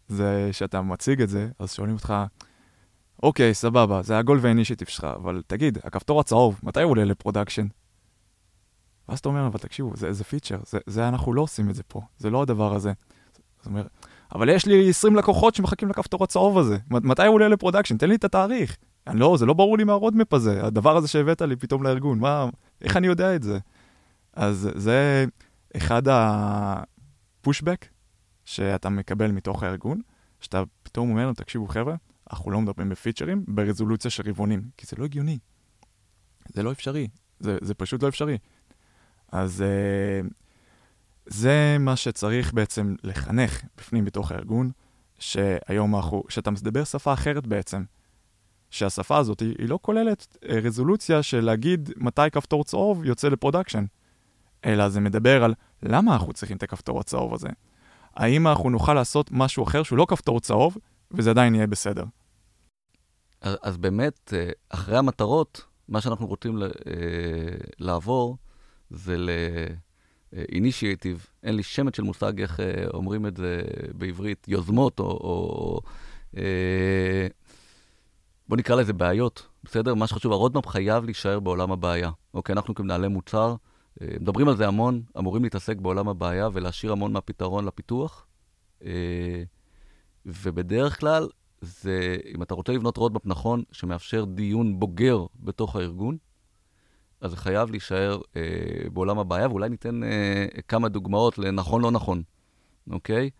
זה 0.09 0.49
שאתה 0.53 0.83
מציג 0.83 1.23
את 1.23 1.29
זה, 1.29 1.49
אז 1.59 1.73
שואלים 1.73 1.95
אותך, 1.95 2.15
אוקיי, 3.23 3.55
סבבה, 3.55 4.03
זה 4.03 4.19
ה 4.19 4.23
goal 4.23 4.39
וה 4.41 4.49
initiative 4.49 4.89
שלך, 4.89 5.05
אבל 5.05 5.43
תגיד, 5.47 5.79
הכפתור 5.85 6.21
הצהוב, 6.21 6.61
מתי 6.63 6.83
הוא 6.83 6.91
עולה 6.91 7.05
ל 7.05 7.10
production? 7.10 7.67
ואז 9.09 9.19
אתה 9.19 9.29
אומר, 9.29 9.47
אבל 9.47 9.59
תקשיבו, 9.59 9.93
זה, 9.97 10.13
זה 10.13 10.25
פיצ'ר, 10.25 10.59
זה, 10.67 10.79
זה 10.87 11.09
אנחנו 11.09 11.33
לא 11.33 11.43
עושים 11.43 11.71
את 11.71 11.75
זה 11.75 11.83
פה, 11.83 12.01
זה 12.19 12.31
לא 12.31 12.43
הדבר 12.43 12.75
הזה. 12.75 12.93
זאת 13.59 13.67
אומרת, 13.67 13.87
אבל 14.35 14.49
יש 14.49 14.67
לי 14.67 14.91
20 14.91 15.17
לקוחות 15.17 15.55
שמחכים 15.55 15.89
לכפתור 15.89 16.25
הצהוב 16.25 16.59
הזה, 16.59 16.79
מתי 16.91 17.27
הוא 17.27 17.35
עולה 17.35 17.49
ל 17.49 17.53
production? 17.53 17.97
תן 17.97 18.09
לי 18.09 18.15
את 18.15 18.25
התאריך. 18.25 18.77
אני 19.07 19.21
לא, 19.21 19.37
זה 19.39 19.47
לא 19.47 19.55
ברור 19.55 19.79
לי 19.79 19.85
מהרודמפ 19.85 20.35
הזה, 20.35 20.67
הדבר 20.67 20.97
הזה 20.97 21.09
שהבאת 21.09 21.43
לי 21.43 21.57
פתאום 21.57 21.83
לארגון, 21.83 22.19
מה, 22.19 22.49
איך 22.83 22.97
אני 22.97 23.07
יודע 23.07 23.35
את 23.35 23.43
זה? 23.43 23.59
אז 24.33 24.71
זה 24.75 25.25
אחד 25.77 26.03
הפושבק 26.11 27.87
שאתה 28.45 28.89
מקבל 28.89 29.33
מתוך 29.33 29.63
הארגון, 29.63 30.01
שאתה 30.41 30.63
פתאום 30.83 31.11
אומר 31.11 31.27
לו, 31.27 31.35
תקשיבו 31.35 31.67
חבר'ה, 31.67 31.95
אנחנו 32.33 32.51
לא 32.51 32.61
מדברים 32.61 32.89
בפיצ'רים 32.89 33.45
ברזולוציה 33.49 34.11
של 34.11 34.23
רבעונים, 34.29 34.63
כי 34.77 34.87
זה 34.87 34.97
לא 34.99 35.05
הגיוני. 35.05 35.39
זה 36.49 36.63
לא 36.63 36.73
אפשרי, 36.73 37.09
זה, 37.41 37.59
זה 37.61 37.75
פשוט 37.75 38.03
לא 38.03 38.09
אפשרי. 38.09 38.39
אז 39.33 39.65
uh, 39.65 40.27
זה 41.27 41.77
מה 41.81 41.97
שצריך 41.97 42.55
בעצם 42.55 42.95
לחנך 43.03 43.63
בפנים 43.77 44.05
בתוך 44.05 44.33
הארגון, 44.33 44.71
שהיום 45.19 45.97
אנחנו, 45.97 46.23
שאתה 46.29 46.51
מדבר 46.51 46.85
שפה 46.85 47.13
אחרת 47.13 47.47
בעצם. 47.47 47.85
שהשפה 48.71 49.19
הזאת 49.19 49.41
היא, 49.41 49.55
היא 49.59 49.69
לא 49.69 49.79
כוללת 49.83 50.37
אה, 50.37 50.49
רזולוציה 50.49 51.23
של 51.23 51.41
להגיד 51.41 51.91
מתי 51.97 52.31
כפתור 52.33 52.65
צהוב 52.65 53.05
יוצא 53.05 53.29
ל-production, 53.29 53.85
אלא 54.65 54.89
זה 54.89 55.01
מדבר 55.01 55.45
על 55.45 55.55
למה 55.83 56.13
אנחנו 56.13 56.33
צריכים 56.33 56.57
את 56.57 56.63
הכפתור 56.63 57.01
הצהוב 57.01 57.35
הזה. 57.35 57.49
האם 58.15 58.47
אנחנו 58.47 58.71
נוכל 58.71 58.95
לעשות 58.95 59.29
משהו 59.33 59.65
אחר 59.65 59.83
שהוא 59.83 59.99
לא 59.99 60.07
כפתור 60.09 60.41
צהוב, 60.41 60.77
וזה 61.11 61.31
עדיין 61.31 61.55
יהיה 61.55 61.67
בסדר. 61.67 62.05
אז, 63.41 63.57
אז 63.63 63.77
באמת, 63.77 64.35
אה, 64.37 64.51
אחרי 64.69 64.99
המטרות, 64.99 65.65
מה 65.89 66.01
שאנחנו 66.01 66.27
רוצים 66.27 66.59
לעבור, 67.79 68.37
זה 68.91 69.17
ל-initiative, 69.17 71.27
אין 71.43 71.57
לי 71.57 71.63
שמץ 71.63 71.97
של 71.97 72.03
מושג 72.03 72.41
איך 72.41 72.61
אה, 72.61 72.85
אומרים 72.95 73.27
את 73.27 73.37
זה 73.37 73.63
בעברית, 73.95 74.49
יוזמות 74.49 75.01
או... 75.01 75.05
או 75.05 75.81
אה, 76.37 77.27
בוא 78.49 78.57
נקרא 78.57 78.77
לזה 78.77 78.93
בעיות, 78.93 79.47
בסדר? 79.65 79.95
מה 79.95 80.07
שחשוב, 80.07 80.33
ה-roadmap 80.33 80.67
חייב 80.67 81.05
להישאר 81.05 81.41
בעולם 81.41 81.73
הבעיה. 81.73 82.11
אוקיי, 82.35 82.53
אנחנו 82.53 82.75
כמנהלי 82.75 83.09
מוצר, 83.09 83.51
אה, 83.51 83.55
מדברים 84.01 84.49
על 84.49 84.57
זה 84.57 84.69
המון, 84.69 85.03
אמורים 85.19 85.43
להתעסק 85.43 85.77
בעולם 85.77 86.09
הבעיה 86.09 86.49
ולהשאיר 86.53 86.93
המון 86.93 87.13
מהפתרון 87.13 87.65
לפיתוח. 87.65 88.27
ובדרך 90.27 91.01
כלל, 91.01 91.29
זה, 91.61 92.17
אם 92.35 92.43
אתה 92.43 92.55
רוצה 92.55 92.73
לבנות 92.73 92.97
roadmap 92.97 93.27
נכון, 93.27 93.63
שמאפשר 93.73 94.25
דיון 94.25 94.81
בוגר 94.81 95.27
בתוך 95.41 95.77
הארגון, 95.77 96.17
אז 97.21 97.31
זה 97.31 97.37
חייב 97.37 97.71
להישאר 97.71 98.21
אה, 98.37 98.43
בעולם 98.93 99.19
הבעיה, 99.19 99.49
ואולי 99.49 99.69
ניתן 99.69 100.03
אה, 100.03 100.47
כמה 100.69 100.89
דוגמאות 100.89 101.39
לנכון, 101.39 101.83
לא 101.83 101.91
נכון, 101.91 102.23
אוקיי? 102.91 103.31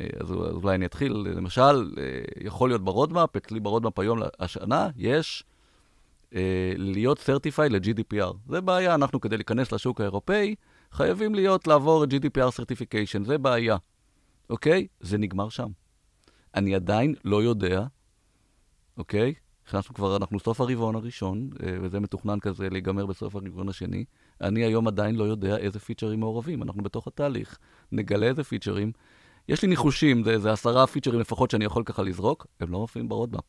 אה, 0.00 0.06
אז, 0.20 0.32
אז 0.32 0.36
אולי 0.36 0.74
אני 0.74 0.86
אתחיל, 0.86 1.12
למשל, 1.12 1.94
אה, 1.98 2.20
יכול 2.40 2.70
להיות 2.70 2.84
ב-roadmap, 2.84 3.36
אצלי 3.36 3.60
ב-roadmap 3.60 3.98
היום, 3.98 4.18
השנה, 4.38 4.88
יש 4.96 5.44
אה, 5.44 5.49
להיות 6.76 7.18
certified 7.18 7.68
ל-GDPR. 7.70 8.34
זה 8.48 8.60
בעיה, 8.60 8.94
אנחנו 8.94 9.20
כדי 9.20 9.36
להיכנס 9.36 9.72
לשוק 9.72 10.00
האירופאי, 10.00 10.54
חייבים 10.92 11.34
להיות, 11.34 11.66
לעבור 11.66 12.04
GDPR 12.04 12.60
certification, 12.60 13.24
זה 13.24 13.38
בעיה, 13.38 13.76
אוקיי? 14.50 14.86
זה 15.00 15.18
נגמר 15.18 15.48
שם. 15.48 15.68
אני 16.54 16.74
עדיין 16.74 17.14
לא 17.24 17.42
יודע, 17.42 17.84
אוקיי? 18.98 19.34
נכנסנו 19.66 19.94
כבר, 19.94 20.16
אנחנו 20.16 20.40
סוף 20.40 20.60
הרבעון 20.60 20.94
הראשון, 20.94 21.50
אה, 21.62 21.76
וזה 21.82 22.00
מתוכנן 22.00 22.40
כזה 22.40 22.70
להיגמר 22.70 23.06
בסוף 23.06 23.34
הרבעון 23.34 23.68
השני. 23.68 24.04
אני 24.40 24.64
היום 24.64 24.88
עדיין 24.88 25.16
לא 25.16 25.24
יודע 25.24 25.56
איזה 25.56 25.78
פיצ'רים 25.78 26.20
מעורבים, 26.20 26.62
אנחנו 26.62 26.82
בתוך 26.82 27.06
התהליך, 27.06 27.58
נגלה 27.92 28.26
איזה 28.26 28.44
פיצ'רים. 28.44 28.92
יש 29.48 29.62
לי 29.62 29.68
ניחושים, 29.68 30.24
זה, 30.24 30.38
זה 30.38 30.52
עשרה 30.52 30.86
פיצ'רים 30.86 31.20
לפחות 31.20 31.50
שאני 31.50 31.64
יכול 31.64 31.82
ככה 31.84 32.02
לזרוק, 32.02 32.46
הם 32.60 32.72
לא 32.72 32.78
מופיעים 32.78 33.08
ב-roadmap. 33.08 33.44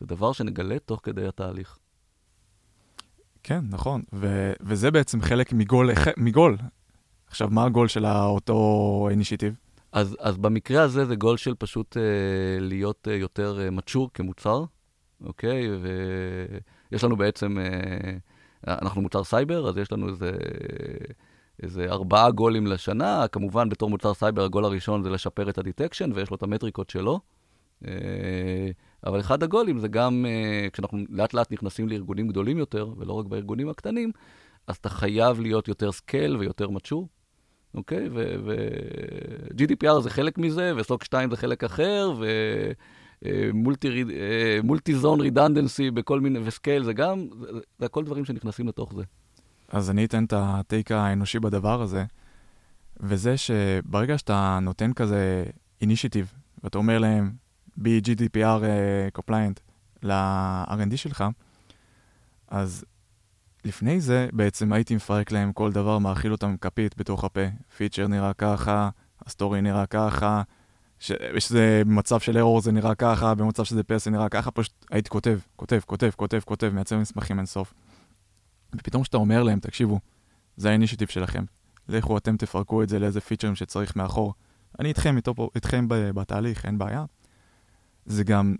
זה 0.00 0.06
דבר 0.06 0.32
שנגלה 0.32 0.78
תוך 0.78 1.00
כדי 1.02 1.26
התהליך. 1.26 1.78
כן, 3.42 3.64
נכון, 3.70 4.02
ו- 4.12 4.52
וזה 4.60 4.90
בעצם 4.90 5.22
חלק 5.22 5.52
מ-goal, 5.52 5.90
מ-goal. 6.16 6.56
עכשיו, 7.26 7.48
מה 7.50 7.64
ה-goal 7.64 7.88
של 7.88 8.06
אותו 8.06 9.08
initiative? 9.10 9.54
אז, 9.92 10.16
אז 10.20 10.38
במקרה 10.38 10.82
הזה 10.82 11.04
זה 11.04 11.14
גול 11.16 11.36
של 11.36 11.54
פשוט 11.58 11.96
אה, 11.96 12.02
להיות 12.60 13.08
אה, 13.10 13.14
יותר 13.14 13.60
אה, 13.60 13.70
mature 13.70 14.10
כמוצר, 14.14 14.64
אוקיי? 15.24 15.68
ויש 16.90 17.04
לנו 17.04 17.16
בעצם, 17.16 17.58
אה, 17.58 18.76
אנחנו 18.82 19.02
מוצר 19.02 19.24
סייבר, 19.24 19.68
אז 19.68 19.76
יש 19.76 19.92
לנו 19.92 20.08
איזה, 20.08 20.30
איזה 21.62 21.86
ארבעה 21.90 22.30
גולים 22.30 22.66
לשנה. 22.66 23.28
כמובן, 23.32 23.68
בתור 23.68 23.90
מוצר 23.90 24.14
סייבר, 24.14 24.44
ה-goal 24.44 24.64
הראשון 24.64 25.02
זה 25.02 25.10
לשפר 25.10 25.50
את 25.50 25.58
ה-detection, 25.58 26.10
ויש 26.14 26.30
לו 26.30 26.36
את 26.36 26.42
המטריקות 26.42 26.90
שלו. 26.90 27.20
אה, 27.86 28.70
אבל 29.06 29.20
אחד 29.20 29.42
הגולים 29.42 29.78
זה 29.78 29.88
גם, 29.88 30.26
אה, 30.28 30.68
כשאנחנו 30.72 30.98
לאט 31.08 31.34
לאט 31.34 31.52
נכנסים 31.52 31.88
לארגונים 31.88 32.28
גדולים 32.28 32.58
יותר, 32.58 32.92
ולא 32.96 33.12
רק 33.12 33.26
בארגונים 33.26 33.68
הקטנים, 33.68 34.12
אז 34.66 34.76
אתה 34.76 34.88
חייב 34.88 35.40
להיות 35.40 35.68
יותר 35.68 35.92
scale 35.92 36.36
ויותר 36.36 36.70
mature. 36.70 37.08
אוקיי? 37.74 38.08
ו-GDPR 38.12 40.00
זה 40.00 40.10
חלק 40.10 40.38
מזה, 40.38 40.72
ו-SOC 40.76 41.04
2 41.04 41.30
זה 41.30 41.36
חלק 41.36 41.64
אחר, 41.64 42.12
ו... 42.18 42.26
multi-zone 44.64 45.20
redundancy 45.20 45.90
בכל 45.90 46.20
מיני, 46.20 46.38
ו-scale 46.44 46.84
זה 46.84 46.92
גם, 46.92 47.26
זה, 47.40 47.46
זה 47.78 47.86
הכל 47.86 48.04
דברים 48.04 48.24
שנכנסים 48.24 48.68
לתוך 48.68 48.94
זה. 48.94 49.02
אז 49.68 49.90
אני 49.90 50.04
אתן 50.04 50.24
את 50.24 50.32
ה-take 50.36 50.92
האנושי 50.92 51.40
בדבר 51.40 51.82
הזה, 51.82 52.04
וזה 53.00 53.36
שברגע 53.36 54.18
שאתה 54.18 54.58
נותן 54.62 54.92
כזה 54.92 55.44
initiative, 55.80 56.32
ואתה 56.64 56.78
אומר 56.78 56.98
להם, 56.98 57.32
be 57.82 58.06
GDPR 58.06 58.36
uh, 58.62 59.20
compliant 59.20 59.60
ל-R&D 60.02 60.96
שלך, 60.96 61.24
אז 62.48 62.84
לפני 63.64 64.00
זה 64.00 64.28
בעצם 64.32 64.72
הייתי 64.72 64.96
מפרק 64.96 65.30
להם 65.30 65.52
כל 65.52 65.72
דבר, 65.72 65.98
מאכיל 65.98 66.32
אותם 66.32 66.56
כפית 66.60 66.98
בתוך 66.98 67.24
הפה. 67.24 67.46
פיצ'ר 67.76 68.06
נראה 68.06 68.32
ככה, 68.32 68.90
ה-story 69.26 69.60
נראה 69.60 69.86
ככה, 69.86 70.42
שזה 70.98 71.82
מצב 71.86 72.20
של 72.20 72.38
ארור 72.38 72.60
זה 72.60 72.72
נראה 72.72 72.94
ככה, 72.94 73.34
במצב 73.34 73.64
שזה 73.64 73.82
פרס 73.82 74.04
זה 74.04 74.10
נראה 74.10 74.28
ככה, 74.28 74.50
פשוט 74.50 74.86
הייתי 74.90 75.10
כותב, 75.10 75.38
כותב, 75.56 75.80
כותב, 75.86 76.10
כותב, 76.16 76.40
כותב, 76.44 76.70
מייצר 76.74 76.98
מסמכים 76.98 77.38
אינסוף. 77.38 77.74
ופתאום 78.74 79.02
כשאתה 79.02 79.16
אומר 79.16 79.42
להם, 79.42 79.60
תקשיבו, 79.60 80.00
זה 80.56 80.68
האינישיטיב 80.68 81.08
שלכם, 81.08 81.44
לכו 81.88 82.16
אתם 82.18 82.36
תפרקו 82.36 82.82
את 82.82 82.88
זה 82.88 82.98
לאיזה 82.98 83.20
פיצ'רים 83.20 83.54
שצריך 83.54 83.96
מאחור. 83.96 84.34
אני 84.78 84.88
איתכם, 84.88 85.16
איתו, 85.16 85.34
איתכם 85.54 85.86
בתהליך, 85.88 86.66
אין 86.66 86.78
בעיה. 86.78 87.04
זה 88.06 88.24
גם 88.24 88.54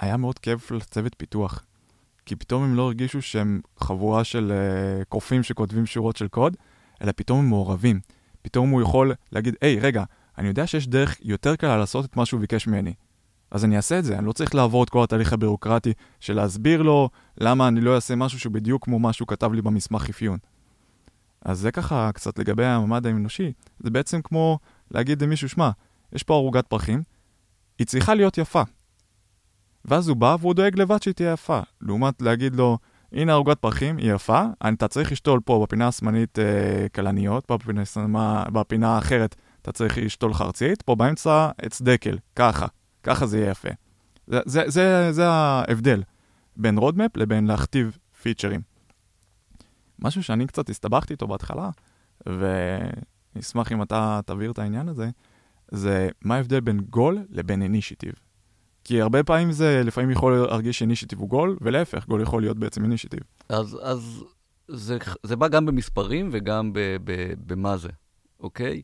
היה 0.00 0.16
מאוד 0.16 0.38
כיף 0.38 0.70
לצוות 0.70 1.14
פיתוח, 1.18 1.64
כי 2.26 2.36
פתאום 2.36 2.62
הם 2.62 2.74
לא 2.74 2.82
הרגישו 2.82 3.22
שהם 3.22 3.60
חבורה 3.76 4.24
של 4.24 4.52
uh, 4.52 5.04
קופים 5.04 5.42
שכותבים 5.42 5.86
שורות 5.86 6.16
של 6.16 6.28
קוד, 6.28 6.56
אלא 7.02 7.12
פתאום 7.16 7.38
הם 7.38 7.48
מעורבים. 7.48 8.00
פתאום 8.42 8.70
הוא 8.70 8.82
יכול 8.82 9.14
להגיד, 9.32 9.54
היי, 9.60 9.80
רגע, 9.80 10.04
אני 10.38 10.48
יודע 10.48 10.66
שיש 10.66 10.88
דרך 10.88 11.16
יותר 11.22 11.56
קלה 11.56 11.76
לעשות 11.76 12.04
את 12.04 12.16
מה 12.16 12.26
שהוא 12.26 12.40
ביקש 12.40 12.66
ממני. 12.66 12.94
אז 13.50 13.64
אני 13.64 13.76
אעשה 13.76 13.98
את 13.98 14.04
זה, 14.04 14.18
אני 14.18 14.26
לא 14.26 14.32
צריך 14.32 14.54
לעבור 14.54 14.84
את 14.84 14.90
כל 14.90 15.04
התהליך 15.04 15.32
הבירוקרטי 15.32 15.92
של 16.20 16.34
להסביר 16.34 16.82
לו 16.82 17.08
למה 17.38 17.68
אני 17.68 17.80
לא 17.80 17.94
אעשה 17.94 18.16
משהו 18.16 18.40
שהוא 18.40 18.52
בדיוק 18.52 18.84
כמו 18.84 18.98
מה 18.98 19.12
שהוא 19.12 19.28
כתב 19.28 19.52
לי 19.52 19.62
במסמך 19.62 20.08
אפיון. 20.08 20.38
אז 21.42 21.58
זה 21.58 21.72
ככה 21.72 22.10
קצת 22.14 22.38
לגבי 22.38 22.64
הממד 22.64 23.06
האנושי, 23.06 23.52
זה 23.78 23.90
בעצם 23.90 24.22
כמו 24.22 24.58
להגיד 24.90 25.22
למישהו, 25.22 25.48
שמע, 25.48 25.70
יש 26.12 26.22
פה 26.22 26.34
ערוגת 26.34 26.66
פרחים, 26.66 27.02
היא 27.78 27.86
צריכה 27.86 28.14
להיות 28.14 28.38
יפה. 28.38 28.62
ואז 29.84 30.08
הוא 30.08 30.16
בא 30.16 30.36
והוא 30.40 30.54
דואג 30.54 30.80
לבד 30.80 31.02
שהיא 31.02 31.14
תהיה 31.14 31.32
יפה. 31.32 31.60
לעומת 31.80 32.22
להגיד 32.22 32.54
לו, 32.54 32.78
הנה 33.12 33.32
ערוגת 33.32 33.58
פרחים, 33.58 33.96
היא 33.96 34.12
יפה, 34.12 34.44
אתה 34.68 34.88
צריך 34.88 35.12
לשתול 35.12 35.40
פה 35.44 35.64
בפינה 35.66 35.88
השמאלית 35.88 36.38
אה, 36.38 36.88
כלניות, 36.94 37.50
בפינה, 37.50 38.44
בפינה 38.52 38.94
האחרת 38.94 39.36
אתה 39.62 39.72
צריך 39.72 39.98
לשתול 39.98 40.34
חרצית, 40.34 40.82
פה 40.82 40.94
באמצע 40.94 41.50
עץ 41.58 41.82
דקל, 41.82 42.18
ככה, 42.36 42.66
ככה 43.02 43.26
זה 43.26 43.38
יהיה 43.38 43.50
יפה. 43.50 43.68
זה, 44.26 44.40
זה, 44.46 44.62
זה, 44.66 45.12
זה 45.12 45.28
ההבדל 45.28 46.02
בין 46.56 46.78
roadmap 46.78 47.16
לבין 47.16 47.46
להכתיב 47.46 47.98
פיצ'רים. 48.22 48.60
משהו 49.98 50.22
שאני 50.22 50.46
קצת 50.46 50.70
הסתבכתי 50.70 51.12
איתו 51.12 51.26
בהתחלה, 51.26 51.70
ואשמח 52.26 53.72
אם 53.72 53.82
אתה 53.82 54.20
תעביר 54.26 54.50
את 54.50 54.58
העניין 54.58 54.88
הזה, 54.88 55.10
זה 55.70 56.08
מה 56.22 56.34
ההבדל 56.34 56.60
בין 56.60 56.80
גול 56.80 57.18
לבין 57.30 57.62
אינישיטיב. 57.62 58.12
כי 58.88 59.00
הרבה 59.00 59.22
פעמים 59.22 59.52
זה, 59.52 59.82
לפעמים 59.84 60.10
יכול 60.10 60.36
להרגיש 60.36 60.82
אינישיטיב 60.82 61.18
הוא 61.18 61.28
גול, 61.28 61.56
ולהפך, 61.60 62.06
גול 62.06 62.22
יכול 62.22 62.42
להיות 62.42 62.58
בעצם 62.58 62.82
אינישיטיב. 62.84 63.20
אז, 63.48 63.78
אז 63.82 64.24
זה, 64.68 64.98
זה 65.22 65.36
בא 65.36 65.48
גם 65.48 65.66
במספרים 65.66 66.28
וגם 66.32 66.72
במה 67.46 67.76
זה, 67.76 67.88
אוקיי? 68.40 68.82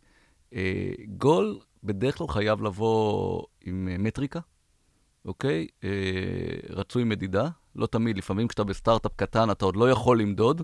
אה, 0.54 0.92
גול 1.08 1.58
בדרך 1.84 2.18
כלל 2.18 2.28
חייב 2.28 2.62
לבוא 2.62 3.42
עם 3.64 3.88
אה, 3.92 3.98
מטריקה, 3.98 4.40
אוקיי? 5.24 5.66
אה, 5.84 5.90
רצוי 6.70 7.04
מדידה, 7.04 7.48
לא 7.76 7.86
תמיד, 7.86 8.18
לפעמים 8.18 8.48
כשאתה 8.48 8.64
בסטארט-אפ 8.64 9.12
קטן 9.16 9.50
אתה 9.50 9.64
עוד 9.64 9.76
לא 9.76 9.90
יכול 9.90 10.20
למדוד, 10.20 10.62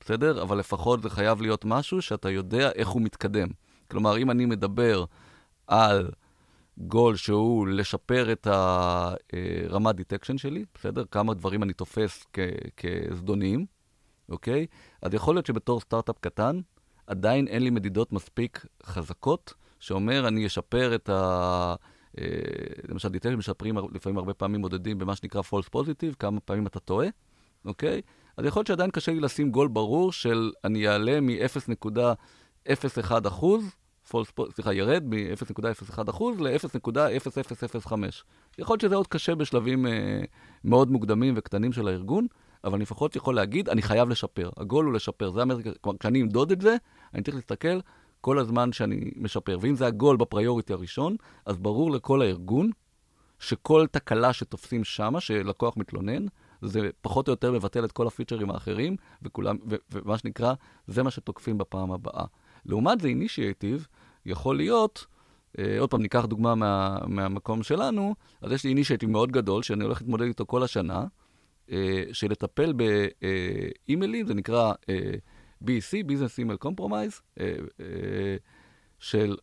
בסדר? 0.00 0.42
אבל 0.42 0.58
לפחות 0.58 1.02
זה 1.02 1.10
חייב 1.10 1.42
להיות 1.42 1.64
משהו 1.64 2.02
שאתה 2.02 2.30
יודע 2.30 2.70
איך 2.70 2.88
הוא 2.88 3.02
מתקדם. 3.02 3.48
כלומר, 3.90 4.18
אם 4.18 4.30
אני 4.30 4.46
מדבר 4.46 5.04
על 5.66 6.10
גול 6.78 7.16
שהוא 7.16 7.68
לשפר 7.68 8.32
את 8.32 8.46
הרמת 8.50 9.96
detection 9.96 10.38
שלי, 10.38 10.64
בסדר? 10.74 11.04
כמה 11.10 11.34
דברים 11.34 11.62
אני 11.62 11.72
תופס 11.72 12.26
כזדוניים, 12.76 13.66
אוקיי? 14.28 14.66
אז 15.02 15.14
יכול 15.14 15.34
להיות 15.34 15.46
שבתור 15.46 15.80
סטארט-אפ 15.80 16.16
קטן, 16.20 16.60
עדיין 17.06 17.48
אין 17.48 17.62
לי 17.62 17.70
מדידות 17.70 18.12
מספיק 18.12 18.66
חזקות, 18.82 19.54
שאומר 19.80 20.28
אני 20.28 20.46
אשפר 20.46 20.94
את 20.94 21.08
ה... 21.08 21.74
אה, 22.18 22.24
למשל, 22.88 23.08
detection 23.08 23.34
משפרים 23.34 23.78
לפעמים 23.92 24.18
הרבה 24.18 24.34
פעמים 24.34 24.60
מודדים 24.60 24.98
במה 24.98 25.16
שנקרא 25.16 25.40
false 25.40 25.68
positive, 25.76 26.14
כמה 26.18 26.40
פעמים 26.40 26.66
אתה 26.66 26.80
טועה, 26.80 27.08
אוקיי? 27.64 28.02
אז 28.36 28.44
יכול 28.44 28.60
להיות 28.60 28.66
שעדיין 28.66 28.90
קשה 28.90 29.12
לי 29.12 29.20
לשים 29.20 29.50
גול 29.50 29.68
ברור 29.68 30.12
של 30.12 30.52
אני 30.64 30.88
אעלה 30.88 31.20
מ-0.01 31.20 33.28
אחוז, 33.28 33.64
סליחה, 34.54 34.72
ירד 34.72 35.04
מ-0.01 35.06 36.10
אחוז 36.10 36.40
ל-0.0005. 36.40 37.92
יכול 38.58 38.74
להיות 38.74 38.80
שזה 38.80 38.94
עוד 38.94 39.06
קשה 39.06 39.34
בשלבים 39.34 39.86
אה, 39.86 40.20
מאוד 40.64 40.90
מוקדמים 40.90 41.34
וקטנים 41.36 41.72
של 41.72 41.88
הארגון, 41.88 42.26
אבל 42.64 42.74
אני 42.74 42.82
לפחות 42.82 43.16
יכול 43.16 43.34
להגיד, 43.34 43.68
אני 43.68 43.82
חייב 43.82 44.08
לשפר. 44.08 44.50
הגול 44.56 44.84
הוא 44.84 44.94
לשפר, 44.94 45.30
זה 45.30 45.42
אמריקה, 45.42 45.70
כלומר, 45.80 45.98
כשאני 45.98 46.22
אמדוד 46.22 46.52
את 46.52 46.60
זה, 46.60 46.76
אני 47.14 47.22
צריך 47.22 47.34
להסתכל 47.34 47.80
כל 48.20 48.38
הזמן 48.38 48.72
שאני 48.72 49.10
משפר. 49.16 49.58
ואם 49.60 49.76
זה 49.76 49.86
הגול 49.86 50.16
בפריוריטי 50.16 50.72
הראשון, 50.72 51.16
אז 51.46 51.56
ברור 51.56 51.90
לכל 51.90 52.22
הארגון 52.22 52.70
שכל 53.38 53.86
תקלה 53.90 54.32
שתופסים 54.32 54.84
שמה, 54.84 55.20
שלקוח 55.20 55.76
מתלונן, 55.76 56.26
זה 56.62 56.90
פחות 57.00 57.28
או 57.28 57.32
יותר 57.32 57.52
מבטל 57.52 57.84
את 57.84 57.92
כל 57.92 58.06
הפיצ'רים 58.06 58.50
האחרים, 58.50 58.96
וכולם, 59.22 59.56
ומה 59.90 60.18
שנקרא, 60.18 60.54
זה 60.86 61.02
מה 61.02 61.10
שתוקפים 61.10 61.58
בפעם 61.58 61.92
הבאה. 61.92 62.24
לעומת 62.66 63.00
זה, 63.00 63.08
אינישייטיב 63.08 63.86
יכול 64.26 64.56
להיות, 64.56 65.06
אה, 65.58 65.78
עוד 65.78 65.90
פעם, 65.90 66.02
ניקח 66.02 66.24
דוגמה 66.24 66.54
מה, 66.54 66.98
מהמקום 67.06 67.62
שלנו, 67.62 68.14
אז 68.42 68.52
יש 68.52 68.64
לי 68.64 68.70
אינישייטיב 68.70 69.10
מאוד 69.10 69.32
גדול, 69.32 69.62
שאני 69.62 69.84
הולך 69.84 70.00
להתמודד 70.00 70.26
איתו 70.26 70.46
כל 70.46 70.62
השנה, 70.62 71.04
אה, 71.70 72.02
של 72.12 72.30
לטפל 72.30 72.72
באימיילים, 72.72 74.26
זה 74.26 74.34
נקרא 74.34 74.72
אה, 74.88 75.12
BEC, 75.64 76.06
Business 76.06 76.38
Email 76.38 76.66
Compromise, 76.66 77.20
אה, 77.40 77.54
אה, 77.80 78.36
של 78.98 79.36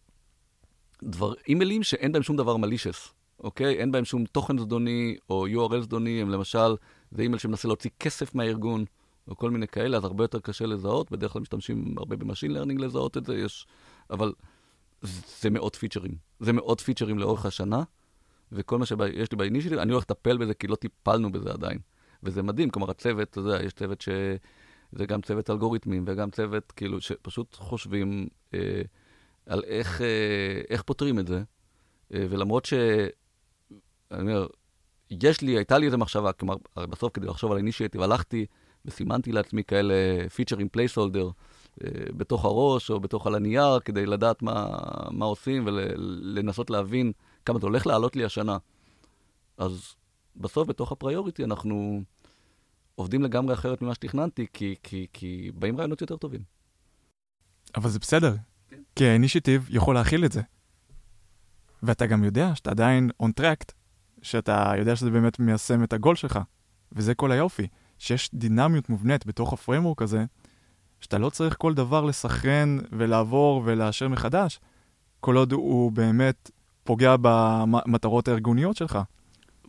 דבר, 1.03 1.33
אימיילים 1.47 1.83
שאין 1.83 2.11
בהם 2.11 2.23
שום 2.23 2.37
דבר 2.37 2.57
מלישס, 2.57 3.13
אוקיי? 3.39 3.75
אין 3.75 3.91
בהם 3.91 4.05
שום 4.05 4.25
תוכן 4.25 4.57
זדוני 4.57 5.17
או 5.29 5.47
URL 5.47 5.79
זדוני, 5.79 6.21
הם 6.21 6.29
למשל, 6.29 6.75
זה 7.11 7.21
אימייל 7.21 7.39
שמנסה 7.39 7.67
להוציא 7.67 7.89
כסף 7.99 8.35
מהארגון, 8.35 8.85
או 9.29 9.35
כל 9.35 9.49
מיני 9.51 9.67
כאלה, 9.67 9.97
אז 9.97 10.03
הרבה 10.03 10.23
יותר 10.23 10.39
קשה 10.39 10.65
לזהות, 10.65 11.11
בדרך 11.11 11.31
כלל 11.31 11.41
משתמשים 11.41 11.95
הרבה 11.97 12.15
ב-machine 12.15 12.51
learning 12.51 12.81
לזהות 12.81 13.17
את 13.17 13.25
זה, 13.25 13.37
יש... 13.37 13.67
אבל 14.09 14.33
זה 15.41 15.49
מאות 15.49 15.75
פיצ'רים. 15.75 16.15
זה 16.39 16.53
מאות 16.53 16.81
פיצ'רים 16.81 17.19
לאורך 17.19 17.45
השנה, 17.45 17.83
וכל 18.51 18.77
מה 18.77 18.85
שיש 18.85 19.31
לי 19.31 19.37
ב-initiative, 19.37 19.77
אני 19.79 19.91
הולך 19.91 20.03
לטפל 20.03 20.37
בזה, 20.37 20.53
כי 20.53 20.67
לא 20.67 20.75
טיפלנו 20.75 21.31
בזה 21.31 21.51
עדיין. 21.51 21.79
וזה 22.23 22.43
מדהים, 22.43 22.69
כלומר, 22.69 22.91
הצוות, 22.91 23.29
אתה 23.29 23.39
יודע, 23.39 23.63
יש 23.63 23.73
צוות 23.73 24.01
ש... 24.01 24.09
זה 24.91 25.05
גם 25.05 25.21
צוות 25.21 25.49
אלגוריתמים, 25.49 26.03
וגם 26.07 26.31
צוות, 26.31 26.71
כאילו, 26.71 27.01
שפשוט 27.01 27.55
חושבים 27.55 28.27
אה, 28.53 28.81
על 29.45 29.63
איך, 29.63 30.01
אה, 30.01 30.61
איך 30.69 30.81
פותרים 30.81 31.19
את 31.19 31.27
זה. 31.27 31.43
אה, 32.13 32.25
ולמרות 32.29 32.65
ש... 32.65 32.73
אני 34.11 34.21
אומר, 34.21 34.47
יש 35.11 35.41
לי, 35.41 35.57
הייתה 35.57 35.77
לי 35.77 35.85
איזו 35.85 35.97
מחשבה, 35.97 36.31
כלומר, 36.31 36.55
בסוף 36.75 37.13
כדי 37.13 37.27
לחשוב 37.27 37.51
על 37.51 37.57
initiative, 37.57 38.01
הלכתי 38.01 38.45
וסימנתי 38.85 39.31
לעצמי 39.31 39.63
כאלה 39.63 39.93
פיצ'רים 40.35 40.69
placeholder 40.69 41.29
בתוך 42.17 42.45
הראש 42.45 42.91
או 42.91 42.99
בתוך 42.99 43.27
על 43.27 43.35
הנייר, 43.35 43.79
כדי 43.79 44.05
לדעת 44.05 44.41
מה, 44.41 44.67
מה 45.11 45.25
עושים 45.25 45.65
ולנסות 45.65 46.69
להבין 46.69 47.11
כמה 47.45 47.59
זה 47.59 47.65
הולך 47.65 47.87
לעלות 47.87 48.15
לי 48.15 48.25
השנה. 48.25 48.57
אז 49.57 49.95
בסוף, 50.35 50.67
בתוך 50.67 50.91
ה-priority, 50.91 51.43
אנחנו 51.43 52.01
עובדים 52.95 53.23
לגמרי 53.23 53.53
אחרת 53.53 53.81
ממה 53.81 53.95
שתכננתי, 53.95 54.45
כי, 54.53 54.75
כי, 54.83 55.07
כי 55.13 55.51
באים 55.55 55.77
רעיונות 55.77 56.01
יותר 56.01 56.17
טובים. 56.17 56.41
אבל 57.75 57.89
זה 57.89 57.99
בסדר, 57.99 58.35
כן. 58.69 58.81
כי 58.95 59.05
ה-initiative 59.05 59.67
יכול 59.69 59.95
להכיל 59.95 60.25
את 60.25 60.31
זה. 60.31 60.41
ואתה 61.83 62.05
גם 62.05 62.23
יודע 62.23 62.55
שאתה 62.55 62.69
עדיין 62.69 63.09
on 63.23 63.27
track, 63.39 63.73
שאתה 64.21 64.73
יודע 64.77 64.95
שזה 64.95 65.11
באמת 65.11 65.39
מיישם 65.39 65.83
את 65.83 65.93
ה-goal 65.93 66.15
שלך. 66.15 66.39
וזה 66.91 67.15
כל 67.15 67.31
היופי, 67.31 67.67
שיש 67.99 68.29
דינמיות 68.33 68.89
מובנית 68.89 69.25
בתוך 69.25 69.53
ה-framework 69.53 70.01
הזה, 70.01 70.25
שאתה 71.01 71.17
לא 71.17 71.29
צריך 71.29 71.55
כל 71.57 71.73
דבר 71.73 72.05
לסנכרן 72.05 72.69
ולעבור 72.91 73.61
ולאשר 73.65 74.07
מחדש, 74.07 74.59
כל 75.19 75.35
עוד 75.35 75.51
הוא 75.51 75.91
באמת 75.91 76.51
פוגע 76.83 77.15
במטרות 77.21 78.27
הארגוניות 78.27 78.77
שלך. 78.77 78.99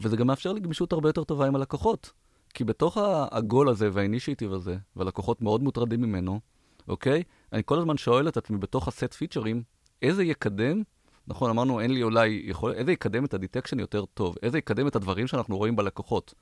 וזה 0.01 0.17
גם 0.17 0.27
מאפשר 0.27 0.53
לי 0.53 0.61
גמישות 0.61 0.93
הרבה 0.93 1.09
יותר 1.09 1.25
טובה 1.25 1.47
עם 1.47 1.57
הלקוחות. 1.57 2.13
כי 2.55 2.65
בתוך 2.65 2.99
ה-goal 3.31 3.69
הזה 3.69 3.89
וה-initiative 3.93 4.53
הזה, 4.53 4.77
והלקוחות 4.97 5.43
מאוד 5.43 5.63
מוטרדים 5.63 6.01
ממנו, 6.01 6.41
אוקיי? 6.89 7.23
אני 7.53 7.63
כל 7.65 7.79
הזמן 7.79 7.97
שואל 7.97 8.29
את 8.29 8.37
עצמי 8.37 8.59
בתוך 8.59 8.89
הסט 8.89 9.15
פיצ'רים, 9.15 9.63
איזה 10.03 10.25
יקדם, 10.25 10.83
נכון, 11.29 11.51
אמרנו, 11.51 11.81
אין 11.81 11.91
לי 11.91 12.03
אולי 12.03 12.43
יכול, 12.45 12.73
איזה 12.73 12.93
יקדם 12.93 13.25
את 13.25 13.35
ה-detection 13.35 13.81
יותר 13.81 14.05
טוב, 14.05 14.37
איזה 14.43 14.59
יקדם 14.59 14.87
את 14.87 14.97
הדברים 14.97 15.27
שאנחנו 15.27 15.57
רואים 15.57 15.77
בלקוחות. 15.77 16.35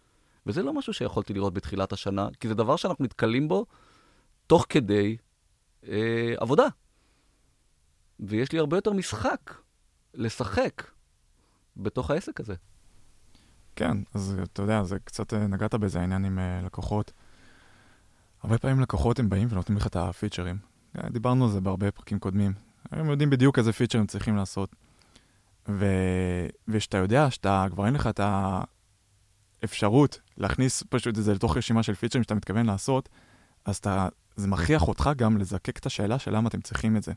וזה 0.49 0.63
לא 0.63 0.75
משהו 0.75 0.93
שיכולתי 0.93 1.35
לראות 1.35 1.55
בתחילת 1.55 1.93
השנה, 1.93 2.29
כי 2.41 2.49
זה 2.49 2.55
דבר 2.55 2.77
שאנחנו 2.77 3.05
נתקלים 3.05 3.49
בו 3.49 3.67
תוך 4.47 4.67
כדי 4.69 5.17
אה, 5.89 6.35
עבודה. 6.37 6.67
ויש 8.21 8.53
לי 8.53 8.59
הרבה 8.59 8.77
יותר 8.77 8.93
משחק 8.93 9.55
לשחק 10.15 10.83
בתוך 11.77 12.11
העסק 12.11 12.41
הזה. 12.41 12.55
כן, 13.77 13.97
אז 14.15 14.41
אתה 14.43 14.63
יודע, 14.63 14.83
זה 14.83 14.99
קצת 14.99 15.35
אה, 15.35 15.47
נגעת 15.47 15.75
בזה, 15.75 16.01
העניין 16.01 16.25
עם 16.25 16.39
uh, 16.39 16.67
לקוחות. 16.67 17.13
הרבה 18.43 18.59
פעמים 18.59 18.81
לקוחות 18.81 19.19
הם 19.19 19.29
באים 19.29 19.49
ונותנים 19.51 19.79
לך 19.79 19.87
את 19.87 19.97
הפיצ'רים. 19.97 20.59
אה, 20.99 21.11
דיברנו 21.11 21.45
על 21.45 21.51
זה 21.51 21.61
בהרבה 21.61 21.91
פרקים 21.91 22.19
קודמים. 22.19 22.53
הם 22.91 23.11
יודעים 23.11 23.31
בדיוק 23.31 23.59
איזה 23.59 23.73
פיצ'רים 23.73 24.07
צריכים 24.07 24.37
לעשות. 24.37 24.77
ו... 25.69 25.87
ושאתה 26.69 26.99
יודע 26.99 27.31
שאתה, 27.31 27.67
כבר 27.71 27.87
אין 27.87 27.95
לך 27.95 28.07
את 28.07 28.21
האפשרות 29.63 30.21
להכניס 30.37 30.83
פשוט 30.89 31.19
את 31.19 31.25
זה 31.25 31.35
לתוך 31.35 31.57
רשימה 31.57 31.83
של 31.83 31.95
פיצ'רים 31.95 32.23
שאתה 32.23 32.35
מתכוון 32.35 32.67
לעשות, 32.67 33.09
אז 33.65 33.77
אתה, 33.77 34.09
זה 34.37 34.49
מכריח 34.49 34.89
אותך 34.89 35.11
גם 35.17 35.39
לזקק 35.39 35.79
את 35.79 35.87
השאלה 35.87 36.19
של 36.19 36.37
למה 36.37 36.49
אתם 36.49 36.61
צריכים 36.61 36.97
את 36.97 37.03
זה. 37.03 37.13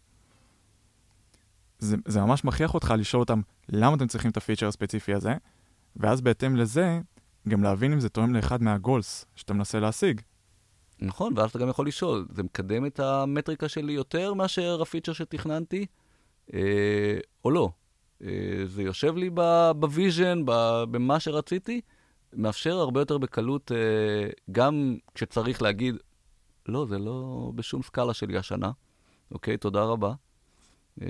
זה, 1.79 1.95
זה 2.07 2.21
ממש 2.21 2.45
מכריח 2.45 2.73
אותך 2.73 2.93
לשאול 2.97 3.19
אותם 3.19 3.41
למה 3.69 3.95
אתם 3.95 4.07
צריכים 4.07 4.31
את 4.31 4.37
הפיצ'ר 4.37 4.67
הספציפי 4.67 5.13
הזה, 5.13 5.35
ואז 5.95 6.21
בהתאם 6.21 6.55
לזה, 6.55 6.99
גם 7.47 7.63
להבין 7.63 7.93
אם 7.93 7.99
זה 7.99 8.09
תואם 8.09 8.35
לאחד 8.35 8.63
מה 8.63 8.81
goals 8.81 9.25
שאתה 9.35 9.53
מנסה 9.53 9.79
להשיג. 9.79 10.21
נכון, 10.99 11.33
ואז 11.37 11.49
אתה 11.49 11.59
גם 11.59 11.69
יכול 11.69 11.87
לשאול, 11.87 12.27
זה 12.29 12.43
מקדם 12.43 12.85
את 12.85 12.99
המטריקה 12.99 13.69
שלי 13.69 13.93
יותר 13.93 14.33
מאשר 14.33 14.81
הפיצ'ר 14.81 15.13
שתכננתי, 15.13 15.85
אה, 16.53 17.17
או 17.45 17.51
לא? 17.51 17.69
אה, 18.23 18.29
זה 18.65 18.83
יושב 18.83 19.15
לי 19.15 19.29
ב 19.79 19.87
vision, 19.87 20.41
במה 20.91 21.19
שרציתי, 21.19 21.81
מאפשר 22.33 22.75
הרבה 22.75 23.01
יותר 23.01 23.17
בקלות, 23.17 23.71
אה, 23.71 24.29
גם 24.51 24.97
כשצריך 25.13 25.61
להגיד, 25.61 25.95
לא, 26.67 26.85
זה 26.85 26.99
לא 26.99 27.51
בשום 27.55 27.83
סקאלה 27.83 28.13
שלי 28.13 28.37
השנה, 28.37 28.71
אוקיי, 29.31 29.57
תודה 29.57 29.83
רבה. 29.83 30.13
אה, 31.01 31.07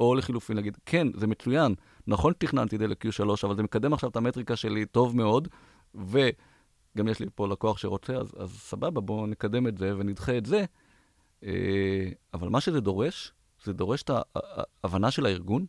או 0.00 0.14
לחילופין 0.14 0.56
להגיד, 0.56 0.78
כן, 0.86 1.08
זה 1.16 1.26
מצוין, 1.26 1.74
נכון 2.06 2.32
תכננתי 2.38 2.76
את 2.76 2.80
זה 2.80 2.86
ל-Q3, 2.86 3.22
אבל 3.44 3.56
זה 3.56 3.62
מקדם 3.62 3.92
עכשיו 3.92 4.10
את 4.10 4.16
המטריקה 4.16 4.56
שלי 4.56 4.86
טוב 4.86 5.16
מאוד, 5.16 5.48
וגם 5.94 7.08
יש 7.08 7.20
לי 7.20 7.26
פה 7.34 7.48
לקוח 7.48 7.78
שרוצה, 7.78 8.16
אז, 8.16 8.32
אז 8.38 8.50
סבבה, 8.50 9.00
בואו 9.00 9.26
נקדם 9.26 9.66
את 9.66 9.78
זה 9.78 9.96
ונדחה 9.96 10.38
את 10.38 10.46
זה. 10.46 10.64
אה, 11.44 12.10
אבל 12.34 12.48
מה 12.48 12.60
שזה 12.60 12.80
דורש, 12.80 13.32
זה 13.64 13.72
דורש 13.72 14.02
את 14.02 14.10
ההבנה 14.84 15.10
של 15.10 15.26
הארגון, 15.26 15.66